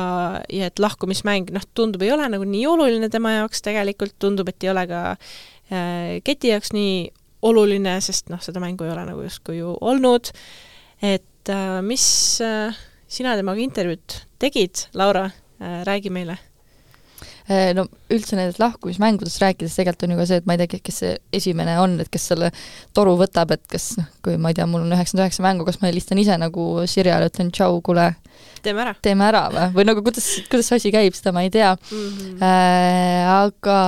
ja 0.51 0.67
et 0.67 0.79
lahkumismäng, 0.79 1.53
noh, 1.55 1.63
tundub, 1.75 2.03
ei 2.03 2.13
ole 2.13 2.29
nagu 2.29 2.45
nii 2.45 2.67
oluline 2.67 3.09
tema 3.09 3.33
jaoks 3.39 3.63
tegelikult, 3.63 4.17
tundub, 4.19 4.49
et 4.49 4.65
ei 4.65 4.71
ole 4.71 4.87
ka 4.87 5.03
äh, 5.11 6.19
keti 6.25 6.49
jaoks 6.49 6.73
nii 6.73 7.11
oluline, 7.43 8.01
sest 8.01 8.31
noh, 8.33 8.43
seda 8.43 8.61
mängu 8.61 8.85
ei 8.85 8.91
ole 8.91 9.07
nagu 9.07 9.23
justkui 9.23 9.59
ju 9.59 9.77
olnud, 9.81 10.33
et 11.03 11.49
äh, 11.49 11.83
mis 11.83 12.41
äh, 12.41 12.75
sina 13.07 13.37
temaga 13.37 13.61
intervjuud 13.61 14.21
tegid, 14.39 14.89
Laura? 14.95 15.31
Äh, 15.61 15.85
räägi 15.85 16.11
meile. 16.11 16.39
Äh, 17.47 17.71
no 17.79 17.85
üldse 18.11 18.35
nendest 18.35 18.59
lahkumismängudest 18.59 19.39
rääkides 19.39 19.77
tegelikult 19.79 20.03
on 20.09 20.13
ju 20.13 20.19
ka 20.19 20.25
see, 20.27 20.39
et 20.41 20.47
ma 20.49 20.57
ei 20.57 20.61
tea, 20.65 20.81
kes 20.83 20.97
see 20.99 21.13
esimene 21.39 21.77
on, 21.79 21.93
et 22.03 22.09
kes 22.11 22.25
selle 22.33 22.49
toru 22.97 23.13
võtab, 23.21 23.53
et 23.55 23.63
kas 23.71 23.93
noh, 24.01 24.09
kui 24.27 24.35
ma 24.35 24.51
ei 24.51 24.59
tea, 24.59 24.67
mul 24.67 24.83
on 24.83 24.97
üheksakümmend 24.97 25.23
üheksa 25.23 25.45
mängu, 25.45 25.67
kas 25.69 25.79
ma 25.79 25.87
helistan 25.87 26.19
ise 26.19 26.35
nagu 26.43 26.65
Sirjale, 26.91 27.29
ütlen 27.31 27.53
tšau, 27.55 27.79
kuule, 27.87 28.09
teeme 28.67 28.83
ära. 28.83 28.97
teeme 29.07 29.29
ära 29.29 29.45
või, 29.55 29.69
või 29.79 29.87
nagu 29.87 30.03
kuidas, 30.09 30.27
kuidas 30.51 30.73
see 30.73 30.81
asi 30.81 30.95
käib, 30.97 31.15
seda 31.15 31.31
ma 31.37 31.47
ei 31.47 31.53
tea 31.55 31.71
mm. 31.77 32.03
-hmm. 32.03 32.43
Äh, 32.51 33.31
aga 33.37 33.79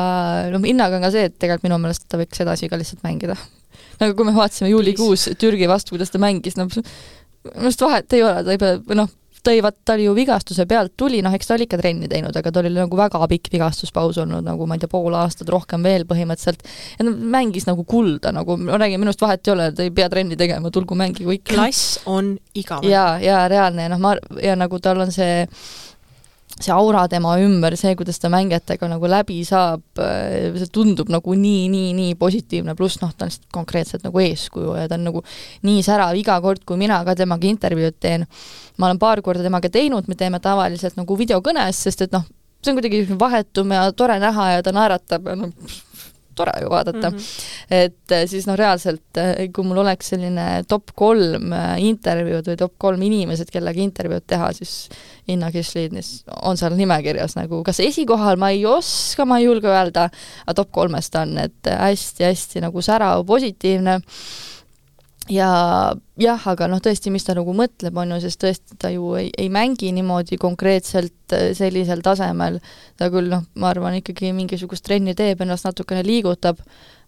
noh, 0.54 0.62
hinnaga 0.62 1.00
on 1.00 1.08
ka 1.08 1.10
see, 1.16 1.26
et 1.26 1.34
tegelikult 1.34 1.66
minu 1.66 1.82
meelest 1.82 2.06
ta 2.06 2.22
võiks 2.22 2.46
edasi 2.46 2.70
ka 2.70 2.78
lihtsalt 2.78 3.02
mängida. 3.02 3.34
nagu 3.98 4.14
kui 4.14 4.28
me 4.28 4.38
vaatasime 4.38 4.70
juulikuus 4.70 5.30
Türgi 5.34 5.66
vastu, 5.66 5.96
kuidas 5.96 6.14
ta 6.14 6.22
mängis, 6.22 6.54
no 6.54 6.70
minu 6.70 6.86
arust 7.56 7.82
vahet 7.82 8.12
ei 8.12 8.22
ole, 8.22 8.44
ta 8.44 8.54
ei 8.54 8.62
pea, 8.62 8.78
või 8.86 9.02
noh, 9.02 9.10
tõi, 9.48 9.62
vaat 9.64 9.78
ta 9.86 9.96
oli 9.96 10.06
ju 10.06 10.14
vigastuse 10.16 10.66
pealt 10.68 10.94
tuli, 11.00 11.22
noh, 11.24 11.34
eks 11.34 11.48
ta 11.48 11.56
oli 11.56 11.66
ikka 11.68 11.80
trenni 11.80 12.10
teinud, 12.10 12.36
aga 12.36 12.52
tal 12.54 12.68
oli 12.68 12.76
nagu 12.76 12.98
väga 12.98 13.20
pikk 13.32 13.50
vigastuspaus 13.54 14.20
olnud, 14.22 14.44
nagu 14.46 14.68
ma 14.68 14.76
ei 14.76 14.84
tea, 14.84 14.92
pool 14.92 15.16
aastat, 15.18 15.50
rohkem 15.52 15.84
veel 15.86 16.06
põhimõtteliselt, 16.08 16.64
ja 16.98 17.06
ta 17.06 17.14
mängis 17.36 17.68
nagu 17.68 17.84
kulda, 17.88 18.32
nagu 18.36 18.58
ma 18.60 18.78
räägin, 18.80 19.02
minust 19.02 19.22
vahet 19.24 19.46
ei 19.48 19.54
ole, 19.54 19.70
ta 19.76 19.86
ei 19.86 19.92
pea 19.94 20.08
trenni 20.12 20.38
tegema, 20.40 20.72
tulgu 20.74 20.98
mängigu 20.98 21.34
ikka. 21.38 21.54
klass 21.54 22.00
on 22.06 22.34
igavene. 22.54 22.92
jaa, 22.92 23.18
jaa, 23.24 23.44
reaalne, 23.50 23.88
noh, 23.92 24.02
ma, 24.02 24.16
ja 24.42 24.56
nagu 24.58 24.80
tal 24.84 25.06
on 25.06 25.14
see 25.14 25.46
see 26.58 26.72
aura 26.74 27.04
tema 27.10 27.36
ümber, 27.42 27.76
see, 27.78 27.94
kuidas 27.98 28.18
ta 28.22 28.30
mängijatega 28.32 28.88
nagu 28.90 29.10
läbi 29.10 29.38
saab, 29.46 29.84
äh, 30.02 30.48
see 30.58 30.70
tundub 30.74 31.10
nagu 31.12 31.34
nii, 31.38 31.66
nii, 31.72 31.92
nii 31.96 32.16
positiivne, 32.20 32.74
pluss 32.78 33.00
noh, 33.02 33.12
ta 33.14 33.26
on 33.26 33.32
lihtsalt 33.32 33.48
konkreetselt 33.54 34.06
nagu 34.06 34.22
eeskuju 34.22 34.76
ja 34.78 34.88
ta 34.90 34.98
on 34.98 35.06
nagu 35.10 35.22
nii 35.66 35.84
särav 35.86 36.18
iga 36.18 36.38
kord, 36.44 36.64
kui 36.68 36.80
mina 36.80 37.00
ka 37.06 37.14
temaga 37.18 37.48
intervjuud 37.50 37.98
teen. 38.00 38.26
ma 38.78 38.86
olen 38.86 38.98
paar 38.98 39.22
korda 39.22 39.42
temaga 39.42 39.70
teinud, 39.70 40.06
me 40.08 40.14
teeme 40.14 40.40
tavaliselt 40.40 40.98
nagu 40.98 41.16
videokõnes, 41.18 41.82
sest 41.86 42.06
et 42.06 42.14
noh, 42.14 42.26
see 42.62 42.72
on 42.72 42.78
kuidagi 42.78 43.18
vahetum 43.18 43.74
ja 43.74 43.88
tore 43.92 44.18
näha 44.22 44.50
ja 44.56 44.62
ta 44.66 44.74
naeratab 44.74 45.30
ja 45.30 45.38
noh, 45.38 45.54
tore 46.38 46.54
ju 46.62 46.70
vaadata 46.72 47.10
mm. 47.10 47.16
-hmm. 47.16 47.76
et 47.82 48.14
eh, 48.16 48.24
siis 48.30 48.46
noh, 48.48 48.56
reaalselt 48.58 49.20
eh, 49.20 49.50
kui 49.54 49.66
mul 49.66 49.82
oleks 49.84 50.12
selline 50.14 50.46
top 50.68 50.94
kolm 50.94 51.52
eh, 51.52 51.74
intervjuud 51.90 52.52
või 52.52 52.58
top 52.60 52.74
kolm 52.78 53.02
inimesed, 53.02 53.50
kellega 53.52 53.80
intervjuud 53.82 54.26
teha, 54.26 54.52
siis 54.52 54.88
Inna 55.28 55.50
Kislidnis 55.52 56.24
on 56.42 56.56
seal 56.56 56.76
nimekirjas 56.76 57.36
nagu 57.36 57.62
kas 57.64 57.80
esikohal, 57.84 58.38
ma 58.40 58.50
ei 58.54 58.64
oska, 58.66 59.26
ma 59.28 59.38
ei 59.38 59.48
julge 59.48 59.68
öelda, 59.68 60.08
aga 60.46 60.54
top 60.62 60.72
kolmes 60.72 61.10
ta 61.10 61.26
on, 61.26 61.36
et 61.38 61.72
hästi-hästi 61.72 62.64
nagu 62.64 62.82
särav, 62.82 63.26
positiivne 63.26 64.00
ja 65.32 65.48
jah, 66.20 66.44
aga 66.50 66.68
noh, 66.70 66.80
tõesti, 66.82 67.12
mis 67.12 67.24
ta 67.26 67.34
nagu 67.36 67.52
mõtleb, 67.56 67.96
on 68.00 68.14
ju, 68.14 68.20
sest 68.24 68.40
tõesti 68.42 68.76
ta 68.80 68.90
ju 68.92 69.12
ei, 69.18 69.30
ei 69.38 69.48
mängi 69.52 69.90
niimoodi 69.94 70.38
konkreetselt 70.40 71.36
äh, 71.36 71.50
sellisel 71.56 72.02
tasemel, 72.04 72.60
ta 72.98 73.10
küll 73.12 73.30
noh, 73.32 73.44
ma 73.60 73.72
arvan, 73.72 73.98
ikkagi 74.00 74.32
mingisugust 74.36 74.86
trenni 74.86 75.14
teeb, 75.18 75.42
ennast 75.44 75.68
natukene 75.68 76.04
liigutab, 76.06 76.60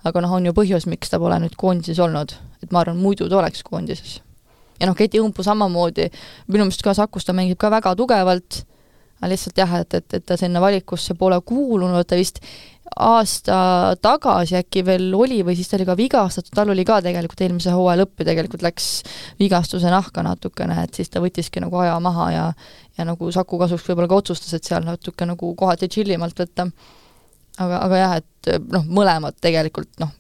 aga 0.07 0.25
noh, 0.25 0.35
on 0.39 0.49
ju 0.49 0.57
põhjus, 0.57 0.89
miks 0.91 1.13
ta 1.13 1.21
pole 1.23 1.39
nüüd 1.43 1.57
koondises 1.61 2.01
olnud. 2.01 2.37
et 2.63 2.73
ma 2.73 2.85
arvan, 2.85 3.01
muidu 3.01 3.29
ta 3.29 3.41
oleks 3.41 3.63
koondises. 3.67 4.21
ja 4.81 4.89
noh, 4.89 4.97
Keti 4.97 5.21
Õmpu 5.21 5.45
samamoodi, 5.47 6.11
minu 6.49 6.67
meelest 6.67 6.85
ka 6.85 6.95
Sakus 6.95 7.25
ta 7.25 7.37
mängib 7.37 7.59
ka 7.61 7.71
väga 7.73 7.95
tugevalt, 7.97 8.65
aga 9.21 9.33
lihtsalt 9.33 9.59
jah, 9.61 9.81
et, 9.81 9.95
et, 9.95 10.15
et 10.15 10.25
ta 10.25 10.37
sinna 10.41 10.61
valikusse 10.61 11.15
pole 11.15 11.41
kuulunud, 11.45 12.07
ta 12.09 12.17
vist 12.17 12.41
aasta 12.99 13.57
tagasi 14.03 14.57
äkki 14.59 14.83
veel 14.87 15.09
oli 15.15 15.41
või 15.47 15.55
siis 15.59 15.71
ta 15.71 15.79
oli 15.79 15.87
ka 15.89 15.97
vigastatud, 15.99 16.53
tal 16.55 16.73
oli 16.73 16.85
ka 16.85 16.99
tegelikult 17.05 17.43
eelmise 17.45 17.75
hooaja 17.75 18.03
lõppu 18.03 18.27
tegelikult 18.27 18.65
läks 18.67 18.89
vigastuse 19.41 19.93
nahka 19.93 20.25
natukene, 20.27 20.83
et 20.85 20.99
siis 20.99 21.11
ta 21.13 21.23
võttiski 21.23 21.63
nagu 21.63 21.81
aja 21.83 21.99
maha 22.03 22.31
ja 22.35 22.47
ja 22.99 23.07
nagu 23.09 23.31
Saku 23.33 23.59
kasuks 23.61 23.87
võib-olla 23.89 24.11
ka 24.11 24.19
otsustas, 24.21 24.55
et 24.57 24.67
seal 24.67 24.85
natuke 24.85 25.27
nagu 25.29 25.55
kohati 25.57 25.89
tšillimalt 25.89 26.43
võtta. 26.43 26.71
aga, 27.61 27.79
aga 27.87 28.01
jah, 28.01 28.17
et 28.21 28.51
noh, 28.73 28.85
mõlemad 28.89 29.37
tegelikult 29.41 29.91
noh, 30.01 30.13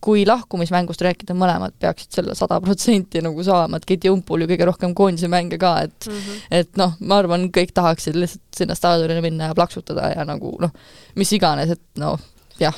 kui 0.00 0.24
lahkumismängust 0.28 1.02
rääkida, 1.04 1.36
mõlemad 1.36 1.74
peaksid 1.80 2.16
selle 2.16 2.34
sada 2.38 2.60
protsenti 2.64 3.20
nagu 3.24 3.44
saama, 3.44 3.76
et 3.76 3.86
Keti 3.88 4.10
Umpul 4.12 4.44
ju 4.44 4.50
kõige 4.50 4.68
rohkem 4.70 4.94
koondise 4.96 5.28
mänge 5.28 5.58
ka, 5.60 5.74
et 5.84 6.08
mm 6.08 6.16
-hmm. 6.16 6.42
et 6.62 6.76
noh, 6.80 6.96
ma 7.00 7.20
arvan, 7.20 7.50
kõik 7.52 7.74
tahaksid 7.76 8.16
lihtsalt 8.16 8.56
sinna 8.56 8.74
staadionile 8.74 9.20
minna 9.20 9.50
ja 9.50 9.54
plaksutada 9.54 10.12
ja 10.16 10.24
nagu 10.24 10.56
noh, 10.60 10.72
mis 11.14 11.32
iganes, 11.32 11.70
et 11.70 11.82
noh, 12.00 12.20
jah. 12.58 12.74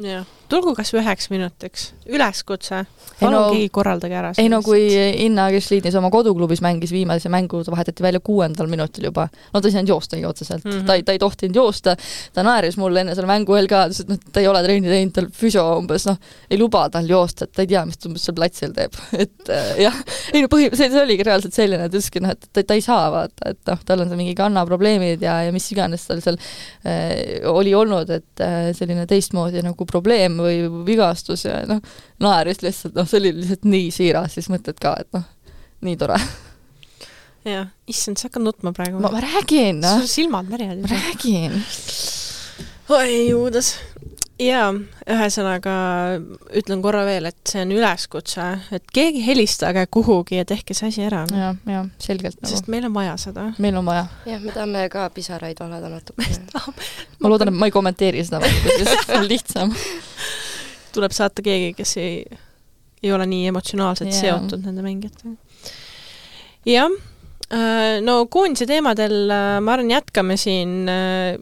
jah 0.00 0.39
tulgu 0.50 0.74
kas 0.76 0.90
või 0.94 1.02
üheks 1.04 1.30
minutiks, 1.32 1.90
üleskutse, 2.10 2.82
palun 3.20 3.36
no, 3.36 3.42
keegi 3.54 3.68
korraldage 3.74 4.16
ära. 4.16 4.32
ei 4.40 4.50
no 4.52 4.60
kui 4.64 4.82
Inna 5.24 5.46
Kirsliidis 5.52 5.96
oma 5.98 6.10
koduklubis 6.12 6.62
mängis 6.64 6.92
viimase 6.94 7.30
mängu, 7.32 7.62
ta 7.64 7.74
vahetati 7.74 8.04
välja 8.04 8.20
kuuendal 8.24 8.70
minutil 8.70 9.08
juba, 9.08 9.28
no 9.52 9.60
ta 9.60 9.68
ei 9.68 9.74
saanud 9.76 9.92
joostagi 9.92 10.26
otseselt. 10.26 10.64
Mm, 10.64 10.70
-hmm. 10.70 10.86
ta 10.86 10.96
ei, 10.98 11.04
ta 11.06 11.16
ei 11.16 11.22
tohtinud 11.22 11.56
joosta, 11.56 11.96
ta 12.34 12.44
naeris 12.46 12.78
mulle 12.80 13.04
enne 13.04 13.14
selle 13.14 13.30
mängu 13.30 13.56
eel 13.58 13.68
ka, 13.70 13.84
ütles, 13.88 14.02
et 14.04 14.12
noh, 14.12 14.20
ta 14.32 14.42
ei 14.42 14.48
ole 14.50 14.62
trenni 14.66 14.90
teinud, 14.90 15.14
tal 15.16 15.28
füsio 15.42 15.66
umbes 15.78 16.06
noh, 16.08 16.18
ei 16.50 16.58
luba 16.58 16.86
tal 16.90 17.08
joosta, 17.08 17.46
et 17.46 17.54
ta 17.56 17.64
ei 17.66 17.70
tea, 17.70 17.84
mis 17.86 18.00
ta 18.00 18.10
umbes 18.10 18.26
seal 18.26 18.38
platsil 18.38 18.74
teeb, 18.76 18.98
et 19.24 19.52
äh, 19.54 19.72
jah, 19.86 20.00
ei 20.32 20.44
no 20.44 20.50
põhi, 20.52 20.70
see, 20.74 20.90
see 20.90 21.02
oligi 21.02 21.26
reaalselt 21.26 21.56
selline, 21.56 21.86
et 21.86 21.94
ütleski 21.94 22.24
noh, 22.24 22.34
et 22.34 22.50
ta, 22.50 22.64
ta 22.64 22.78
ei 22.78 22.84
saa 22.84 23.10
vaata, 23.12 23.54
et 23.54 23.62
noh, 23.70 23.84
tal 23.86 24.04
on 24.04 24.10
seal 24.10 24.20
mingi 24.20 24.34
kannaprobleemid 24.38 25.22
ja, 25.22 25.40
ja 25.46 25.54
mis 25.54 25.70
iganes 25.74 26.06
tal 26.08 26.22
seal 26.24 26.40
äh, 26.84 27.46
oli 27.50 27.74
olnud, 27.76 28.10
et 28.10 28.44
äh, 28.44 28.70
selline 28.76 29.06
teistmoodi 29.10 29.62
nagu 29.64 29.86
probleem 29.88 30.39
või 30.42 30.84
vigastus 30.88 31.44
ja 31.46 31.60
noh, 31.68 31.82
naeris 32.22 32.62
lihtsalt, 32.64 32.96
noh, 32.98 33.08
see 33.08 33.20
oli 33.22 33.34
lihtsalt 33.40 33.66
nii 33.68 33.90
siiras, 33.94 34.36
siis 34.36 34.50
mõtled 34.52 34.80
ka, 34.82 34.96
et 35.04 35.10
noh, 35.16 35.26
nii 35.86 35.98
tore. 36.00 36.18
jah, 37.48 37.70
issand, 37.90 38.20
sa 38.20 38.28
hakkad 38.28 38.46
nutma 38.46 38.74
praegu. 38.76 39.02
ma, 39.02 39.12
räägin, 39.24 39.82
sul 39.84 40.08
silmad 40.10 40.50
märjad. 40.52 40.82
ma 40.84 40.92
räägin. 40.94 41.60
oi, 42.90 43.10
juudas 43.30 43.74
jaa, 44.40 44.70
ühesõnaga 45.10 45.74
ütlen 46.56 46.82
korra 46.84 47.02
veel, 47.08 47.28
et 47.30 47.38
see 47.48 47.62
on 47.64 47.74
üleskutse, 47.74 48.46
et 48.74 48.92
keegi 48.94 49.22
helistage 49.26 49.84
kuhugi 49.92 50.40
ja 50.40 50.46
tehke 50.48 50.76
see 50.76 50.90
asi 50.90 51.04
ära. 51.06 51.24
jah, 51.34 51.58
jah, 51.68 51.88
selgelt 52.00 52.38
nagu. 52.40 52.52
sest 52.52 52.70
meil 52.72 52.86
on 52.88 52.94
vaja 52.96 53.16
seda. 53.20 53.50
meil 53.58 53.76
on 53.80 53.88
vaja. 53.88 54.06
jah, 54.28 54.40
me 54.42 54.54
tahame 54.56 54.86
ka 54.92 55.08
pisaraid 55.14 55.60
valada 55.60 55.92
natukene 55.92 56.40
ma 57.20 57.32
loodan, 57.32 57.52
et 57.52 57.60
ma 57.60 57.68
ei 57.68 57.74
kommenteeri 57.74 58.24
seda, 58.26 58.40
see 58.44 59.18
on 59.18 59.28
lihtsam 59.28 59.74
tuleb 60.94 61.14
saata 61.14 61.44
keegi, 61.44 61.74
kes 61.78 61.96
ei, 62.00 62.24
ei 63.02 63.12
ole 63.14 63.28
nii 63.30 63.46
emotsionaalselt 63.52 64.12
yeah. 64.12 64.40
seotud 64.40 64.64
nende 64.66 64.84
mängijatega. 64.84 65.36
jah, 66.68 66.98
äh, 67.52 68.00
no 68.04 68.24
koondise 68.32 68.68
teemadel 68.70 69.22
äh, 69.28 69.54
ma 69.64 69.76
arvan, 69.76 69.92
jätkame 69.92 70.38
siin 70.40 70.88
äh, 70.90 71.36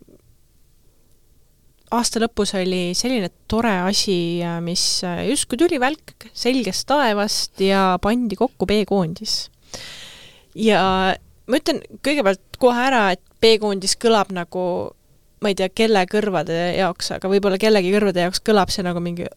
aasta 1.95 2.21
lõpus 2.23 2.55
oli 2.59 2.93
selline 2.97 3.31
tore 3.51 3.73
asi, 3.89 4.41
mis 4.65 4.83
justkui 5.29 5.61
tuli 5.61 5.81
välk 5.81 6.29
selgest 6.37 6.89
taevast 6.91 7.63
ja 7.65 7.97
pandi 8.03 8.37
kokku 8.39 8.69
B-koondis. 8.69 9.49
ja 10.55 10.83
ma 11.49 11.61
ütlen 11.61 11.81
kõigepealt 12.05 12.61
kohe 12.61 12.87
ära, 12.91 13.09
et 13.17 13.23
B-koondis 13.41 13.97
kõlab 14.01 14.33
nagu 14.35 14.65
ma 15.43 15.53
ei 15.53 15.57
tea, 15.59 15.69
kelle 15.71 16.03
kõrvade 16.11 16.57
jaoks, 16.79 17.13
aga 17.15 17.31
võib-olla 17.31 17.61
kellegi 17.63 17.93
kõrvade 17.95 18.25
jaoks 18.27 18.43
kõlab 18.45 18.73
see 18.75 18.85
nagu 18.87 19.03
mingi 19.03 19.29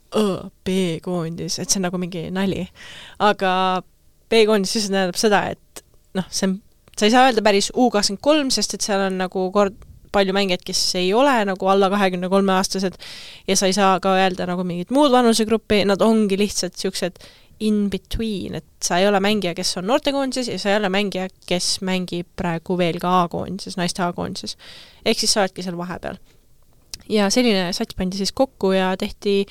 B-koondis, 0.65 1.59
et 1.61 1.69
see 1.69 1.79
on 1.79 1.87
nagu 1.89 2.01
mingi 2.01 2.27
nali. 2.33 2.65
aga 3.21 3.53
B-koondis 4.31 4.75
lihtsalt 4.75 4.95
tähendab 4.95 5.21
seda, 5.21 5.43
et 5.53 5.83
noh, 6.17 6.27
see 6.33 6.49
on, 6.49 6.57
sa 6.97 7.07
ei 7.07 7.13
saa 7.13 7.29
öelda 7.29 7.45
päris 7.45 7.69
U 7.75 7.89
kakskümmend 7.93 8.23
kolm, 8.25 8.51
sest 8.53 8.75
et 8.75 8.85
seal 8.85 9.05
on 9.09 9.19
nagu 9.21 9.47
kord 9.53 9.77
palju 10.11 10.33
mängijaid, 10.35 10.63
kes 10.65 10.81
ei 10.99 11.13
ole 11.13 11.33
nagu 11.47 11.67
alla 11.71 11.89
kahekümne 11.93 12.29
kolme 12.29 12.53
aastased 12.57 12.97
ja 13.47 13.55
sa 13.55 13.69
ei 13.69 13.75
saa 13.77 13.99
ka 14.03 14.15
öelda 14.19 14.47
nagu 14.49 14.65
mingit 14.67 14.91
muud 14.91 15.11
vanusegruppi, 15.13 15.83
nad 15.89 16.01
ongi 16.05 16.39
lihtsalt 16.39 16.75
niisugused 16.75 17.21
in 17.61 17.89
between, 17.93 18.55
et 18.57 18.65
sa 18.81 18.97
ei 18.97 19.05
ole 19.07 19.19
mängija, 19.21 19.53
kes 19.57 19.75
on 19.77 19.85
noortekoondises 19.89 20.49
ja 20.49 20.57
sa 20.59 20.71
ei 20.71 20.79
ole 20.79 20.89
mängija, 20.89 21.27
kes 21.47 21.75
mängib 21.85 22.29
praegu 22.39 22.77
veel 22.77 22.97
ka 23.01 23.11
A-koondises, 23.21 23.77
naiste 23.77 24.01
A-koondises. 24.01 24.57
ehk 25.05 25.21
siis 25.21 25.33
sa 25.35 25.43
oledki 25.43 25.63
seal 25.63 25.77
vahepeal. 25.77 26.17
ja 27.09 27.29
selline 27.29 27.69
sats 27.73 27.95
pandi 27.97 28.17
siis 28.17 28.31
kokku 28.31 28.71
ja 28.73 28.95
tehti 28.97 29.45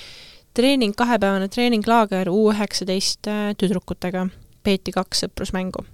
treening, 0.55 0.95
kahepäevane 0.97 1.49
treeninglaager 1.49 2.31
U 2.31 2.51
üheksateist 2.51 3.31
äh, 3.31 3.55
tüdrukutega, 3.59 4.27
peeti 4.63 4.93
kaks 4.93 5.25
sõprusmängu. 5.25 5.87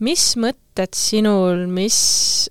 mis 0.00 0.32
mõtted 0.36 0.98
sinul, 0.98 1.66
mis 1.70 2.50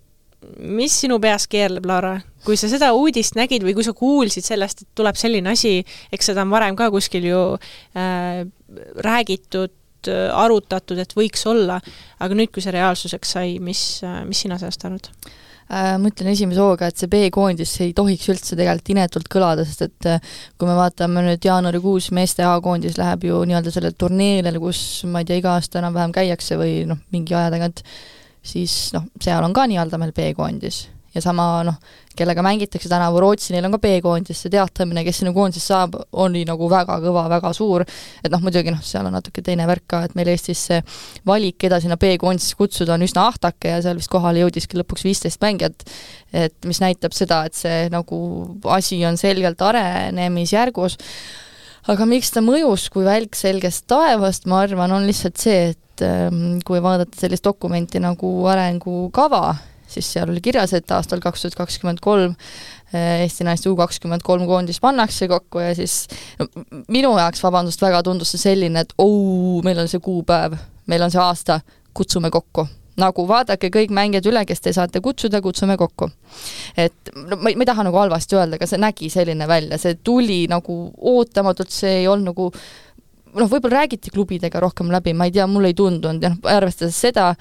mis 0.57 0.95
sinu 1.03 1.19
peas 1.23 1.47
keerleb, 1.51 1.87
Laura, 1.89 2.17
kui 2.45 2.57
sa 2.59 2.69
seda 2.71 2.93
uudist 2.95 3.37
nägid 3.37 3.65
või 3.65 3.75
kui 3.77 3.85
sa 3.85 3.93
kuulsid 3.97 4.45
sellest, 4.45 4.83
et 4.83 4.91
tuleb 4.97 5.17
selline 5.19 5.51
asi, 5.53 5.79
eks 6.13 6.31
seda 6.31 6.45
on 6.45 6.53
varem 6.53 6.77
ka 6.79 6.89
kuskil 6.93 7.27
ju 7.27 7.41
äh, 7.57 8.45
räägitud, 9.05 9.73
äh, 10.11 10.29
arutatud, 10.31 11.01
et 11.03 11.17
võiks 11.17 11.43
olla, 11.49 11.81
aga 12.23 12.37
nüüd, 12.37 12.53
kui 12.53 12.63
see 12.63 12.75
reaalsuseks 12.75 13.35
sai, 13.37 13.57
mis 13.63 13.83
äh,, 14.07 14.23
mis 14.27 14.45
sina 14.45 14.59
sellest 14.61 14.87
arvad? 14.87 15.11
Äh, 15.67 15.97
ma 15.99 16.07
ütlen 16.07 16.29
esimese 16.31 16.61
hooga, 16.63 16.87
et 16.87 16.99
see 16.99 17.09
B-koondis 17.11 17.73
ei 17.83 17.89
tohiks 17.95 18.29
üldse 18.31 18.55
tegelikult 18.55 18.93
inetult 18.93 19.25
kõlada, 19.31 19.65
sest 19.67 19.83
et 19.83 20.07
äh, 20.07 20.35
kui 20.55 20.69
me 20.69 20.77
vaatame 20.77 21.25
nüüd 21.25 21.43
jaanuarikuus, 21.43 22.13
meeste 22.15 22.45
A-koondis 22.47 22.95
läheb 22.95 23.25
ju 23.27 23.41
nii-öelda 23.49 23.73
sellele 23.75 23.97
turniirile, 23.99 24.61
kus 24.63 24.79
ma 25.11 25.19
ei 25.19 25.27
tea, 25.27 25.41
iga 25.41 25.57
aasta 25.57 25.81
enam-vähem 25.81 26.15
käiakse 26.15 26.55
või 26.61 26.85
noh, 26.87 27.01
mingi 27.11 27.35
aja 27.35 27.51
tagant, 27.51 27.83
siis 28.47 28.91
noh, 28.95 29.09
seal 29.21 29.43
on 29.43 29.55
ka 29.55 29.67
nii-öelda 29.69 29.99
meil 30.01 30.15
B-koondis. 30.15 30.85
Ja 31.15 31.21
sama 31.23 31.63
noh, 31.65 31.77
kellega 32.17 32.43
mängitakse 32.45 32.89
tänavu 32.91 33.21
Rootsi, 33.23 33.53
neil 33.53 33.65
on 33.65 33.73
ka 33.73 33.79
B-koondis, 33.81 34.37
see 34.43 34.51
teatamine, 34.53 35.01
kes 35.07 35.21
sinna 35.21 35.31
koondisesse 35.33 35.71
saab, 35.71 35.95
oli 36.21 36.43
nagu 36.45 36.67
väga 36.69 36.99
kõva, 37.01 37.23
väga 37.31 37.49
suur, 37.57 37.85
et 38.21 38.29
noh, 38.29 38.43
muidugi 38.43 38.73
noh, 38.73 38.83
seal 38.85 39.07
on 39.07 39.15
natuke 39.17 39.41
teine 39.45 39.65
värk 39.69 39.85
ka, 39.89 40.03
et 40.05 40.13
meil 40.19 40.29
Eestis 40.33 40.61
see 40.67 40.77
valik, 41.25 41.57
keda 41.63 41.79
sinna 41.81 41.97
B-koondisse 41.97 42.59
kutsuda, 42.59 42.93
on 42.97 43.07
üsna 43.07 43.25
ahtake 43.31 43.71
ja 43.71 43.79
seal 43.85 43.97
vist 43.97 44.11
kohale 44.13 44.43
jõudiski 44.43 44.77
lõpuks 44.77 45.07
viisteist 45.07 45.41
mängijat, 45.41 45.87
et 46.35 46.69
mis 46.69 46.83
näitab 46.83 47.17
seda, 47.17 47.41
et 47.47 47.57
see 47.57 47.87
nagu 47.93 48.21
asi 48.77 48.99
on 49.07 49.17
selgelt 49.17 49.63
arenemisjärgus, 49.71 50.99
aga 51.89 52.05
miks 52.13 52.35
ta 52.35 52.45
mõjus 52.45 52.91
kui 52.93 53.07
välk 53.07 53.39
selgest 53.39 53.87
taevast, 53.89 54.45
ma 54.45 54.61
arvan, 54.67 54.93
on 54.99 55.09
lihtsalt 55.09 55.41
see, 55.41 55.71
et 55.71 55.81
et 55.97 56.05
ähm, 56.05 56.59
kui 56.65 56.81
vaadata 56.83 57.17
sellist 57.17 57.45
dokumenti 57.45 57.99
nagu 58.03 58.29
arengukava, 58.49 59.55
siis 59.87 60.09
seal 60.13 60.29
oli 60.29 60.41
kirjas, 60.43 60.75
et 60.77 60.91
aastal 60.91 61.21
kaks 61.23 61.45
tuhat 61.45 61.57
kakskümmend 61.57 62.01
kolm 62.03 62.35
äh, 62.93 63.23
Eesti 63.23 63.47
naiste 63.47 63.71
U 63.71 63.75
kakskümmend 63.79 64.25
kolm 64.25 64.45
koondis 64.49 64.81
pannakse 64.83 65.29
kokku 65.31 65.63
ja 65.63 65.73
siis 65.75 66.05
no, 66.39 66.47
minu 66.93 67.15
jaoks, 67.17 67.43
vabandust 67.43 67.81
väga, 67.81 68.03
tundus 68.05 68.35
see 68.35 68.45
selline, 68.49 68.85
et 68.85 68.93
oo, 69.01 69.61
meil 69.65 69.79
on 69.81 69.89
see 69.89 70.03
kuupäev, 70.03 70.57
meil 70.87 71.07
on 71.07 71.13
see 71.13 71.23
aasta, 71.23 71.61
kutsume 71.97 72.31
kokku 72.33 72.67
nagu 72.97 73.27
vaadake 73.29 73.69
kõik 73.73 73.91
mängijad 73.93 74.25
üle, 74.31 74.41
kes 74.49 74.63
te 74.63 74.73
saate 74.73 75.01
kutsuda, 75.05 75.37
kutsume 75.45 75.77
kokku. 75.77 76.09
et 76.77 77.11
no 77.13 77.37
ma 77.37 77.51
ei, 77.51 77.55
ma 77.55 77.61
ei 77.61 77.69
taha 77.69 77.85
nagu 77.85 77.99
halvasti 78.01 78.37
öelda, 78.37 78.57
aga 78.57 78.69
see 78.69 78.81
nägi 78.81 79.09
selline 79.13 79.47
välja, 79.49 79.77
see 79.81 79.99
tuli 80.03 80.45
nagu 80.49 80.79
ootamatult, 81.13 81.69
see 81.73 81.99
ei 82.01 82.07
olnud 82.09 82.33
nagu 82.33 82.49
noh, 83.37 83.49
võib-olla 83.51 83.83
räägiti 83.83 84.11
klubidega 84.13 84.61
rohkem 84.63 84.91
läbi, 84.93 85.13
ma 85.17 85.27
ei 85.27 85.33
tea, 85.35 85.47
mulle 85.49 85.71
ei 85.71 85.77
tundunud 85.77 86.23
ja 86.23 86.33
noh, 86.33 86.51
arvestades 86.51 86.97
seda, 86.99 87.31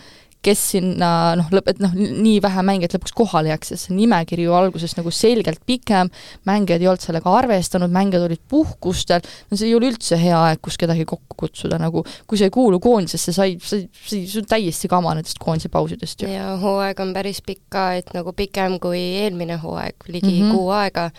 kes 0.45 0.63
sinna 0.73 1.11
noh, 1.39 1.49
lõpp, 1.55 1.71
et 1.73 1.81
noh, 1.83 1.95
nii 1.97 2.41
vähe 2.45 2.65
mängijaid 2.67 2.97
lõpuks 2.97 3.15
kohale 3.17 3.51
jääks, 3.53 3.73
sest 3.73 3.89
see 3.89 3.97
nimekiri 3.97 4.47
ju 4.47 4.57
alguses 4.57 4.97
nagu 4.99 5.13
selgelt 5.15 5.63
pikem, 5.67 6.11
mängijad 6.49 6.85
ei 6.85 6.91
olnud 6.91 7.05
sellega 7.05 7.33
arvestanud, 7.41 7.93
mängijad 7.95 8.27
olid 8.29 8.43
puhkustel, 8.51 9.25
no 9.51 9.59
see 9.59 9.71
ei 9.71 9.75
ole 9.79 9.91
üldse 9.93 10.19
hea 10.21 10.37
aeg, 10.51 10.63
kus 10.65 10.79
kedagi 10.81 11.07
kokku 11.09 11.39
kutsuda, 11.47 11.81
nagu 11.83 12.05
kui 12.27 12.39
sa 12.41 12.49
ei 12.49 12.55
kuulu 12.55 12.81
koondisesse, 12.83 13.35
sa 13.37 13.49
ei, 13.49 13.59
sa 13.63 13.81
ei, 13.81 13.89
see 14.05 14.43
on 14.43 14.49
täiesti 14.51 14.91
kama 14.93 15.17
nendest 15.17 15.41
koondise 15.43 15.73
pausidest 15.73 16.23
ju. 16.23 16.31
ja 16.31 16.55
hooaeg 16.63 17.03
on 17.03 17.13
päris 17.17 17.43
pikk 17.47 17.67
ka, 17.73 17.89
et 17.99 18.15
nagu 18.17 18.33
pikem 18.37 18.79
kui 18.83 19.03
eelmine 19.25 19.59
hooaeg, 19.63 20.09
ligi 20.09 20.33
mm 20.33 20.41
-hmm. 20.47 20.55
kuu 20.55 20.71
aega 20.77 21.11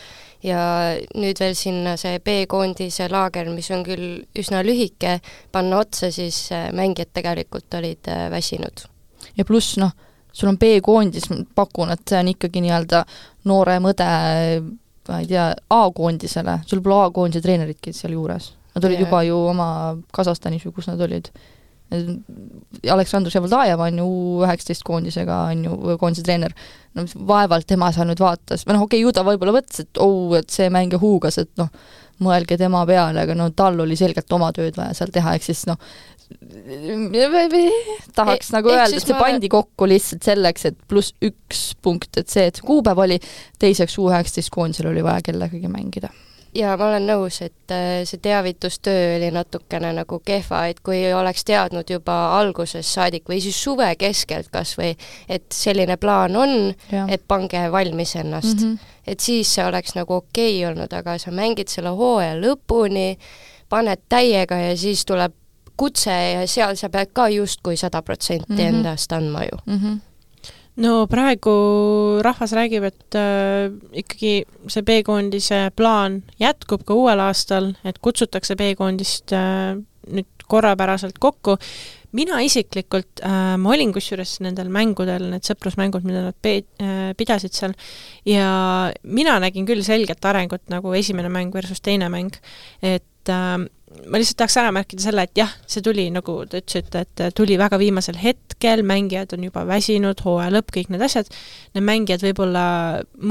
ja 0.45 0.59
nüüd 1.18 1.39
veel 1.41 1.55
sinna 1.57 1.95
see 1.99 2.20
B-koondise 2.24 3.09
laager, 3.11 3.49
mis 3.53 3.70
on 3.74 3.84
küll 3.88 4.22
üsna 4.38 4.63
lühike, 4.65 5.18
panna 5.51 5.82
otsa, 5.84 6.11
siis 6.13 6.47
äh, 6.55 6.70
mängijad 6.76 7.13
tegelikult 7.18 7.74
olid 7.80 8.09
äh, 8.11 8.28
väsinud. 8.34 8.88
Ja 9.38 9.45
pluss 9.47 9.77
noh, 9.81 9.93
sul 10.33 10.51
on 10.51 10.59
B-koondis, 10.61 11.29
ma 11.31 11.41
pakun, 11.57 11.93
et 11.93 12.03
see 12.07 12.19
on 12.19 12.31
ikkagi 12.33 12.61
nii-öelda 12.65 13.03
noorem 13.49 13.89
õde, 13.91 14.07
ma 15.07 15.19
ei 15.21 15.29
tea, 15.29 15.49
A-koondisele, 15.73 16.61
sul 16.69 16.83
pole 16.85 17.03
A-koondise 17.07 17.43
treeneritki 17.45 17.93
sealjuures. 17.95 18.51
Nad 18.75 18.85
olid 18.85 18.99
yeah. 18.99 19.07
juba 19.07 19.23
ju 19.25 19.38
oma 19.49 19.69
Kasahstanis 20.13 20.67
või 20.67 20.75
kus 20.75 20.89
nad 20.91 21.01
olid 21.01 21.31
Aleksandr 22.91 23.31
Ševaldajev 23.31 23.79
on 23.79 23.99
ju 24.01 24.05
U 24.05 24.41
üheksateist 24.43 24.83
koondisega, 24.83 25.38
on 25.53 25.63
ju, 25.63 25.77
koondise 26.01 26.25
treener, 26.25 26.51
no 26.97 27.05
vaevalt 27.29 27.67
tema 27.69 27.93
seal 27.95 28.09
nüüd 28.09 28.19
vaatas, 28.19 28.65
või 28.67 28.75
noh, 28.75 28.83
okei 28.83 28.99
okay,, 28.99 29.05
ju 29.05 29.13
ta 29.15 29.23
võib-olla 29.27 29.55
mõtles, 29.55 29.85
et 29.85 30.01
oh, 30.03 30.35
et 30.35 30.51
see 30.51 30.67
mängija 30.73 30.99
huugas, 30.99 31.39
et 31.39 31.51
noh, 31.61 31.71
mõelge 32.24 32.57
tema 32.59 32.84
peale, 32.89 33.24
aga 33.24 33.36
no 33.38 33.49
tal 33.55 33.80
oli 33.84 33.97
selgelt 33.99 34.32
oma 34.34 34.51
tööd 34.55 34.78
vaja 34.78 34.95
seal 34.97 35.11
teha, 35.13 35.36
ehk 35.38 35.47
siis 35.47 35.65
noh, 35.70 35.80
tahaks 38.18 38.51
e 38.51 38.55
nagu 38.57 38.72
öelda, 38.74 38.99
see 38.99 39.15
ma... 39.15 39.24
pandi 39.24 39.49
kokku 39.51 39.88
lihtsalt 39.88 40.28
selleks, 40.28 40.68
et 40.72 40.80
pluss 40.89 41.15
üks 41.24 41.70
punkt, 41.82 42.11
et 42.20 42.32
see, 42.32 42.47
et 42.51 42.61
kuupäev 42.65 43.05
oli, 43.07 43.20
teiseks 43.61 43.99
U 44.01 44.09
üheksateist 44.11 44.51
koondisel 44.53 44.91
oli 44.91 45.05
vaja 45.05 45.24
kellegagi 45.30 45.72
mängida 45.72 46.11
ja 46.57 46.74
ma 46.80 46.89
olen 46.89 47.07
nõus, 47.07 47.39
et 47.45 47.74
äh, 47.74 48.01
see 48.07 48.22
teavitustöö 48.24 49.18
oli 49.18 49.30
natukene 49.34 49.91
nagu 49.95 50.20
kehva, 50.26 50.65
et 50.72 50.80
kui 50.86 50.99
oleks 51.13 51.45
teadnud 51.47 51.89
juba 51.91 52.18
algusest 52.38 52.89
saadik 52.89 53.28
või 53.30 53.39
siis 53.43 53.59
suve 53.63 53.89
keskelt 53.99 54.49
kas 54.53 54.76
või, 54.80 54.93
et 55.30 55.47
selline 55.53 55.97
plaan 56.01 56.38
on, 56.39 56.55
et 57.07 57.24
pange 57.28 57.68
valmis 57.74 58.15
ennast 58.20 58.55
mm. 58.55 58.63
-hmm. 58.63 58.93
Et 59.08 59.20
siis 59.24 59.55
see 59.55 59.66
oleks 59.66 59.95
nagu 59.95 60.20
okei 60.22 60.58
okay 60.60 60.72
olnud, 60.72 60.93
aga 60.93 61.18
sa 61.22 61.32
mängid 61.32 61.72
selle 61.72 61.93
hooaja 61.95 62.36
lõpuni, 62.39 63.18
paned 63.70 64.03
täiega 64.10 64.60
ja 64.62 64.78
siis 64.78 65.05
tuleb 65.05 65.34
kutse 65.78 66.12
ja 66.12 66.45
seal 66.49 66.76
sa 66.76 66.89
pead 66.89 67.14
ka 67.14 67.28
justkui 67.30 67.78
sada 67.78 68.01
protsenti 68.01 68.53
mhm. 68.53 68.68
endast 68.68 69.14
andma 69.14 69.45
ju 69.45 69.58
mm. 69.66 69.80
-hmm 69.80 69.97
no 70.78 71.08
praegu 71.10 71.53
rahvas 72.22 72.53
räägib, 72.53 72.84
et 72.84 73.18
äh, 73.18 73.72
ikkagi 73.97 74.45
see 74.68 74.86
B-koondise 74.86 75.72
plaan 75.76 76.22
jätkub 76.39 76.86
ka 76.86 76.93
uuel 76.93 77.20
aastal, 77.20 77.74
et 77.84 77.97
kutsutakse 77.97 78.55
B-koondist 78.55 79.34
äh, 79.34 79.78
nüüd 80.08 80.47
korrapäraselt 80.47 81.18
kokku. 81.20 81.58
Mina 82.18 82.41
isiklikult 82.45 83.22
äh,, 83.26 83.55
ma 83.61 83.74
olin 83.76 83.93
kusjuures 83.95 84.38
nendel 84.45 84.72
mängudel, 84.74 85.30
need 85.34 85.47
sõprusmängud, 85.47 86.05
mida 86.07 86.28
nad 86.30 86.38
pe-, 86.43 86.65
äh, 86.84 87.11
pidasid 87.18 87.55
seal, 87.57 87.76
ja 88.28 88.49
mina 89.03 89.38
nägin 89.43 89.68
küll 89.70 89.86
selget 89.86 90.26
arengut 90.28 90.65
nagu 90.74 90.93
esimene 90.97 91.32
mäng 91.34 91.53
versus 91.55 91.84
teine 91.86 92.09
mäng, 92.13 92.38
et 92.82 93.34
äh, 93.34 93.57
ma 93.88 94.19
lihtsalt 94.19 94.38
tahaks 94.41 94.57
ära 94.59 94.71
märkida 94.75 95.03
selle, 95.05 95.23
et 95.27 95.39
jah, 95.39 95.51
see 95.69 95.83
tuli, 95.83 96.07
nagu 96.11 96.33
te 96.49 96.59
ütlesite, 96.59 97.03
et 97.05 97.21
tuli 97.35 97.55
väga 97.59 97.79
viimasel 97.79 98.17
hetkel, 98.19 98.83
mängijad 98.88 99.31
on 99.38 99.45
juba 99.47 99.63
väsinud, 99.67 100.19
hooaja 100.25 100.51
lõpp, 100.51 100.73
kõik 100.75 100.91
need 100.91 101.05
asjad, 101.07 101.29
need 101.75 101.85
mängijad 101.88 102.25
võib-olla, 102.25 102.65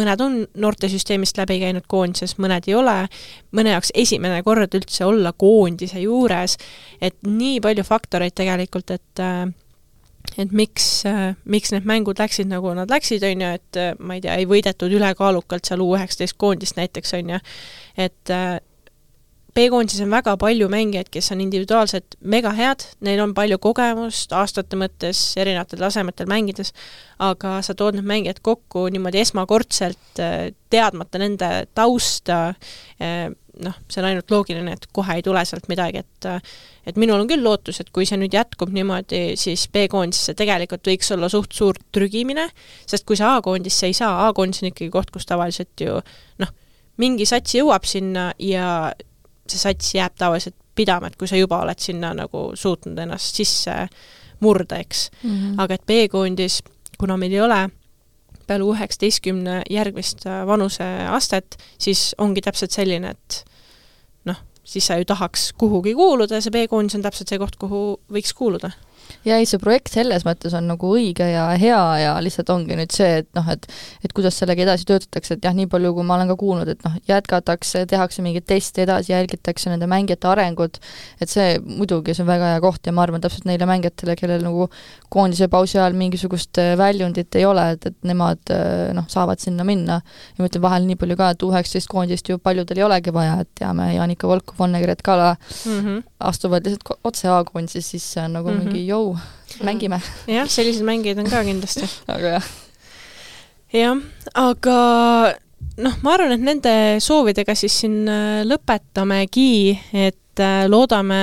mõned 0.00 0.22
on 0.24 0.38
noortesüsteemist 0.64 1.36
läbi 1.40 1.58
käinud 1.60 1.84
koondises, 1.92 2.38
mõned 2.40 2.70
ei 2.70 2.76
ole, 2.78 2.96
mõne 3.56 3.74
jaoks 3.74 3.92
esimene 3.94 4.40
kord 4.46 4.78
üldse 4.78 5.04
olla 5.04 5.34
koondise 5.36 6.00
juures, 6.00 6.56
et 7.04 7.18
nii 7.28 7.60
palju 7.64 7.84
faktoreid 7.86 8.36
tegelikult, 8.36 8.96
et 8.96 9.24
et 10.42 10.52
miks, 10.56 10.86
miks 11.46 11.70
need 11.72 11.84
mängud 11.86 12.18
läksid, 12.18 12.48
nagu 12.50 12.72
nad 12.76 12.90
läksid, 12.90 13.22
on 13.28 13.44
ju, 13.44 13.50
et 13.60 13.78
ma 14.00 14.16
ei 14.16 14.24
tea, 14.24 14.34
ei 14.40 14.48
võidetud 14.48 14.92
ülekaalukalt 14.92 15.68
seal 15.68 15.84
U19 15.84 16.34
koondist 16.40 16.80
näiteks, 16.80 17.12
on 17.20 17.36
ju, 17.36 17.42
et 18.08 18.34
B-koondises 19.56 20.04
on 20.04 20.12
väga 20.12 20.34
palju 20.40 20.68
mängijaid, 20.68 21.08
kes 21.12 21.30
on 21.32 21.40
individuaalselt 21.40 22.18
mega 22.28 22.52
head, 22.56 22.84
neil 23.06 23.22
on 23.24 23.32
palju 23.36 23.56
kogemust 23.62 24.34
aastate 24.36 24.76
mõttes 24.76 25.20
erinevatel 25.40 25.80
tasemetel 25.80 26.28
mängides, 26.28 26.74
aga 27.24 27.56
sa 27.64 27.76
tood 27.78 27.96
need 27.96 28.08
mängijad 28.08 28.42
kokku 28.44 28.86
niimoodi 28.92 29.22
esmakordselt, 29.22 30.20
äh, 30.20 30.50
teadmata 30.72 31.22
nende 31.22 31.50
tausta, 31.76 32.40
äh, 33.00 33.30
noh, 33.64 33.78
see 33.88 34.02
on 34.02 34.10
ainult 34.10 34.34
loogiline, 34.34 34.76
et 34.76 34.84
kohe 34.92 35.16
ei 35.16 35.24
tule 35.24 35.44
sealt 35.48 35.70
midagi, 35.72 36.04
et 36.04 36.28
äh, 36.28 36.54
et 36.86 37.00
minul 37.00 37.24
on 37.24 37.26
küll 37.30 37.42
lootus, 37.42 37.80
et 37.82 37.88
kui 37.90 38.06
see 38.06 38.20
nüüd 38.20 38.36
jätkub 38.36 38.70
niimoodi, 38.76 39.34
siis 39.40 39.66
B-koondisse 39.72 40.36
tegelikult 40.38 40.86
võiks 40.86 41.10
olla 41.16 41.32
suht 41.32 41.56
suur 41.56 41.80
trügimine, 41.96 42.46
sest 42.86 43.08
kui 43.08 43.18
sa 43.18 43.32
A-koondisse 43.38 43.88
ei 43.88 43.96
saa, 43.96 44.28
A-koondis 44.28 44.62
on 44.62 44.70
ikkagi 44.70 44.92
koht, 44.94 45.10
kus 45.14 45.26
tavaliselt 45.26 45.82
ju 45.82 45.98
noh, 46.44 46.54
mingi 47.02 47.26
sats 47.26 47.56
jõuab 47.56 47.88
sinna 47.88 48.30
ja 48.38 48.92
see 49.52 49.62
sats 49.62 49.94
jääb 49.94 50.14
tavaliselt 50.18 50.56
pidama, 50.76 51.08
et 51.08 51.16
kui 51.16 51.28
sa 51.28 51.38
juba 51.38 51.62
oled 51.64 51.80
sinna 51.80 52.12
nagu 52.16 52.50
suutnud 52.54 52.98
ennast 52.98 53.38
sisse 53.40 53.74
murda, 54.40 54.78
eks 54.78 55.10
mm. 55.22 55.30
-hmm. 55.30 55.60
aga 55.62 55.74
et 55.74 55.86
B-koondis, 55.86 56.62
kuna 56.98 57.16
meil 57.16 57.32
ei 57.32 57.40
ole 57.40 57.60
peale 58.46 58.64
üheksateistkümne 58.64 59.62
järgmist 59.70 60.26
äh, 60.26 60.46
vanuseastet, 60.46 61.56
siis 61.78 62.14
ongi 62.18 62.40
täpselt 62.40 62.70
selline, 62.70 63.10
et 63.10 63.44
noh, 64.24 64.36
siis 64.64 64.86
sa 64.86 64.98
ju 64.98 65.04
tahaks 65.04 65.52
kuhugi 65.58 65.94
kuuluda 65.94 66.34
ja 66.34 66.40
see 66.44 66.54
B-koondis 66.54 66.94
on 66.94 67.02
täpselt 67.02 67.28
see 67.28 67.38
koht, 67.38 67.56
kuhu 67.56 68.00
võiks 68.12 68.34
kuuluda 68.34 68.70
ja 69.26 69.38
ei, 69.40 69.46
see 69.48 69.60
projekt 69.62 69.92
selles 69.94 70.24
mõttes 70.26 70.54
on 70.56 70.68
nagu 70.70 70.90
õige 70.96 71.26
ja 71.30 71.48
hea 71.58 71.82
ja 72.02 72.14
lihtsalt 72.22 72.50
ongi 72.54 72.76
nüüd 72.78 72.94
see, 72.94 73.22
et 73.22 73.28
noh, 73.36 73.48
et 73.52 73.66
et 74.04 74.12
kuidas 74.16 74.36
sellega 74.38 74.62
edasi 74.62 74.86
töötatakse, 74.88 75.36
et 75.36 75.46
jah, 75.46 75.54
nii 75.56 75.68
palju, 75.70 75.92
kui 75.96 76.06
ma 76.06 76.16
olen 76.16 76.30
ka 76.30 76.36
kuulnud, 76.40 76.68
et 76.70 76.82
noh, 76.86 76.96
jätkatakse, 77.08 77.84
tehakse 77.90 78.22
mingeid 78.24 78.46
teste 78.48 78.84
edasi, 78.84 79.12
jälgitakse 79.12 79.72
nende 79.72 79.88
mängijate 79.90 80.30
arengut, 80.30 80.78
et 81.20 81.32
see 81.32 81.56
muidugi, 81.64 82.14
see 82.14 82.24
on 82.24 82.30
väga 82.30 82.52
hea 82.54 82.62
koht 82.64 82.86
ja 82.86 82.94
ma 82.96 83.04
arvan, 83.06 83.22
täpselt 83.24 83.48
neile 83.48 83.68
mängijatele, 83.68 84.16
kellel 84.18 84.44
nagu 84.46 84.68
koondise 85.12 85.48
pausi 85.52 85.78
ajal 85.78 85.96
mingisugust 85.98 86.60
äh, 86.62 86.74
väljundit 86.78 87.34
ei 87.38 87.46
ole, 87.48 87.66
et, 87.76 87.88
et 87.90 87.96
nemad 88.06 88.54
äh, 88.54 88.92
noh, 88.96 89.08
saavad 89.10 89.42
sinna 89.42 89.66
minna. 89.66 90.00
ja 90.36 90.42
ma 90.42 90.50
ütlen 90.50 90.64
vahel 90.64 90.86
nii 90.88 90.98
palju 91.00 91.18
ka, 91.18 91.30
et 91.34 91.46
U19 91.46 91.90
koondist 91.90 92.30
ju 92.30 92.38
paljudel 92.42 92.82
ei 92.82 92.86
olegi 92.86 93.14
vaja, 93.14 93.40
et 93.42 93.50
teame, 93.58 93.90
Janika 93.94 94.28
Volkov, 94.30 94.60
Onne-Gret 94.66 95.02
Kala 95.06 95.34
mm 95.36 95.80
-hmm. 95.80 96.02
astuvad 96.20 96.66
lihtsalt 96.66 97.00
otse 97.04 97.28
A-koondise 97.28 97.80
sisse, 97.80 98.20
on 98.22 98.32
nagu 98.32 98.50
mm 98.50 98.58
-hmm. 98.58 98.64
mingi 98.64 98.86
jõu, 98.96 99.16
mängime. 99.64 100.00
jah, 100.30 100.48
selliseid 100.48 100.86
mängijaid 100.86 101.20
on 101.22 101.30
ka 101.30 101.42
kindlasti 101.46 101.88
aga 102.14 102.36
jah. 102.36 102.52
jah, 103.76 104.06
aga 104.34 104.78
noh, 105.82 105.98
ma 106.04 106.14
arvan, 106.16 106.36
et 106.36 106.44
nende 106.44 106.74
soovidega 107.04 107.56
siis 107.58 107.80
siin 107.82 108.04
äh, 108.08 108.40
lõpetamegi, 108.48 109.76
et 110.06 110.42
äh, 110.42 110.64
loodame, 110.70 111.20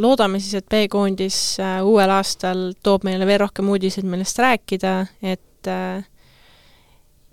loodame 0.00 0.40
siis, 0.42 0.60
et 0.60 0.68
B-koondis 0.70 1.38
äh, 1.62 1.78
uuel 1.86 2.12
aastal 2.14 2.72
toob 2.84 3.06
meile 3.08 3.28
veel 3.28 3.44
rohkem 3.46 3.70
uudiseid, 3.72 4.06
millest 4.08 4.40
rääkida, 4.42 4.98
et 5.22 5.40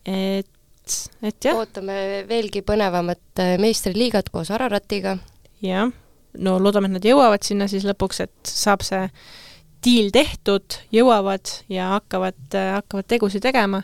et, 0.07 0.93
et 1.20 1.45
jah. 1.45 1.57
ootame 1.59 2.24
veelgi 2.30 2.62
põnevamat 2.64 3.41
meistriliigat 3.59 4.32
koos 4.32 4.53
Araratiga. 4.55 5.18
jah 5.62 5.91
no 6.39 6.57
loodame, 6.61 6.89
et 6.89 6.97
nad 6.97 7.07
jõuavad 7.07 7.43
sinna 7.45 7.67
siis 7.71 7.86
lõpuks, 7.88 8.21
et 8.25 8.51
saab 8.51 8.86
see 8.86 9.07
diil 9.82 10.11
tehtud, 10.13 10.77
jõuavad 10.93 11.49
ja 11.71 11.95
hakkavad, 11.95 12.39
hakkavad 12.53 13.07
tegusid 13.09 13.43
tegema. 13.43 13.82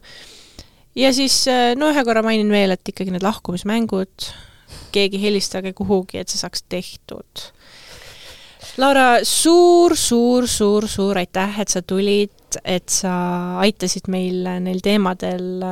ja 0.95 1.11
siis 1.13 1.45
no 1.77 1.91
ühe 1.91 2.03
korra 2.05 2.23
mainin 2.25 2.51
veel, 2.53 2.75
et 2.75 2.93
ikkagi 2.93 3.13
need 3.13 3.25
lahkumismängud, 3.25 4.29
keegi 4.93 5.21
helistage 5.21 5.73
kuhugi, 5.77 6.21
et 6.21 6.29
see 6.29 6.41
saaks 6.41 6.63
tehtud. 6.69 7.47
Laura 8.77 9.23
suur, 9.25 9.95
suur, 9.97 10.45
suur, 10.47 10.85
suur 10.89 11.17
aitäh, 11.17 11.59
et 11.61 11.71
sa 11.73 11.81
tulid, 11.81 12.59
et 12.63 12.89
sa 12.89 13.57
aitasid 13.63 14.09
meil 14.11 14.45
neil 14.61 14.81
teemadel 14.85 15.65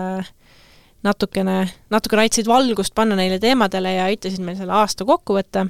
natukene, 1.06 1.58
natukene 1.94 2.26
aitasid 2.26 2.50
valgust 2.50 2.96
panna 2.98 3.18
neile 3.20 3.38
teemadele 3.42 3.94
ja 3.94 4.08
aitasid 4.10 4.42
meil 4.42 4.58
selle 4.58 4.74
aasta 4.74 5.06
kokku 5.06 5.38
võtta 5.38 5.68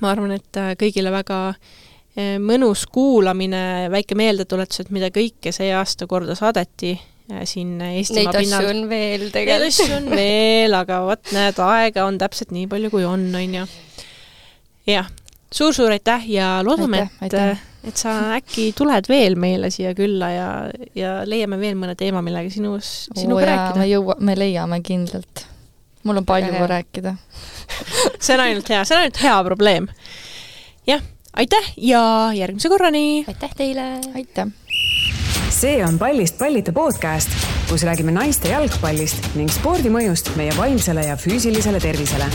ma 0.00 0.12
arvan, 0.14 0.34
et 0.38 0.60
äh, 0.60 0.72
kõigile 0.80 1.12
väga 1.14 1.38
äh, 1.50 2.36
mõnus 2.42 2.86
kuulamine, 2.92 3.90
väike 3.92 4.18
meeldetuletus, 4.18 4.84
et 4.84 4.92
mida 4.94 5.10
kõike 5.14 5.52
see 5.54 5.72
aasta 5.76 6.08
korda 6.10 6.36
saadeti 6.38 6.94
äh, 6.94 7.44
siin 7.48 7.76
Eestimaa 7.90 8.34
pinnal. 8.36 8.64
Neid 8.64 8.70
asju 8.70 8.74
on 8.74 8.84
veel 8.90 9.26
tegelikult. 9.34 9.66
Neid 9.66 9.66
asju 9.68 9.96
on 9.98 10.12
veel, 10.22 10.76
aga 10.80 11.00
vot 11.08 11.34
näed, 11.36 11.64
aega 11.66 12.06
on 12.08 12.20
täpselt 12.22 12.54
nii 12.56 12.68
palju, 12.70 12.92
kui 12.94 13.06
on, 13.08 13.26
on 13.42 13.58
ju. 13.60 13.66
jah, 14.90 15.10
suur-suur 15.54 15.92
aitäh 15.94 16.30
ja 16.30 16.52
loodame, 16.66 17.08
et, 17.26 17.36
et 17.86 17.98
sa 17.98 18.16
äkki 18.38 18.70
tuled 18.78 19.10
veel 19.10 19.36
meile 19.40 19.70
siia 19.74 19.92
külla 19.98 20.32
ja, 20.32 20.50
ja 20.96 21.14
leiame 21.28 21.58
veel 21.60 21.78
mõne 21.78 21.96
teema, 21.98 22.22
millega 22.24 22.52
sinus, 22.52 23.08
sinuga 23.18 23.48
rääkida. 23.48 23.82
me 23.82 23.88
jõua, 23.90 24.18
me 24.22 24.38
leiame 24.38 24.80
kindlalt. 24.86 25.49
Mul 26.04 26.22
on 26.22 26.26
palju 26.26 26.66
rääkida 26.66 27.14
see 28.24 28.34
on 28.34 28.44
ainult 28.46 28.68
hea, 28.68 28.84
see 28.84 28.96
on 28.96 29.04
ainult 29.04 29.22
hea 29.22 29.36
probleem. 29.44 29.88
jah, 30.86 31.02
aitäh 31.36 31.72
ja 31.76 32.02
järgmise 32.34 32.68
korrani! 32.68 33.24
aitäh 33.28 33.54
teile! 33.56 33.86
aitäh! 34.14 34.52
see 35.50 35.84
on 35.84 35.98
Pallist 35.98 36.38
pallita 36.38 36.72
podcast, 36.72 37.34
kus 37.68 37.84
räägime 37.88 38.14
naiste 38.16 38.52
jalgpallist 38.52 39.34
ning 39.34 39.50
spordi 39.52 39.92
mõjust 39.92 40.32
meie 40.40 40.54
vaimsele 40.56 41.04
ja 41.10 41.18
füüsilisele 41.20 41.80
tervisele 41.82 42.30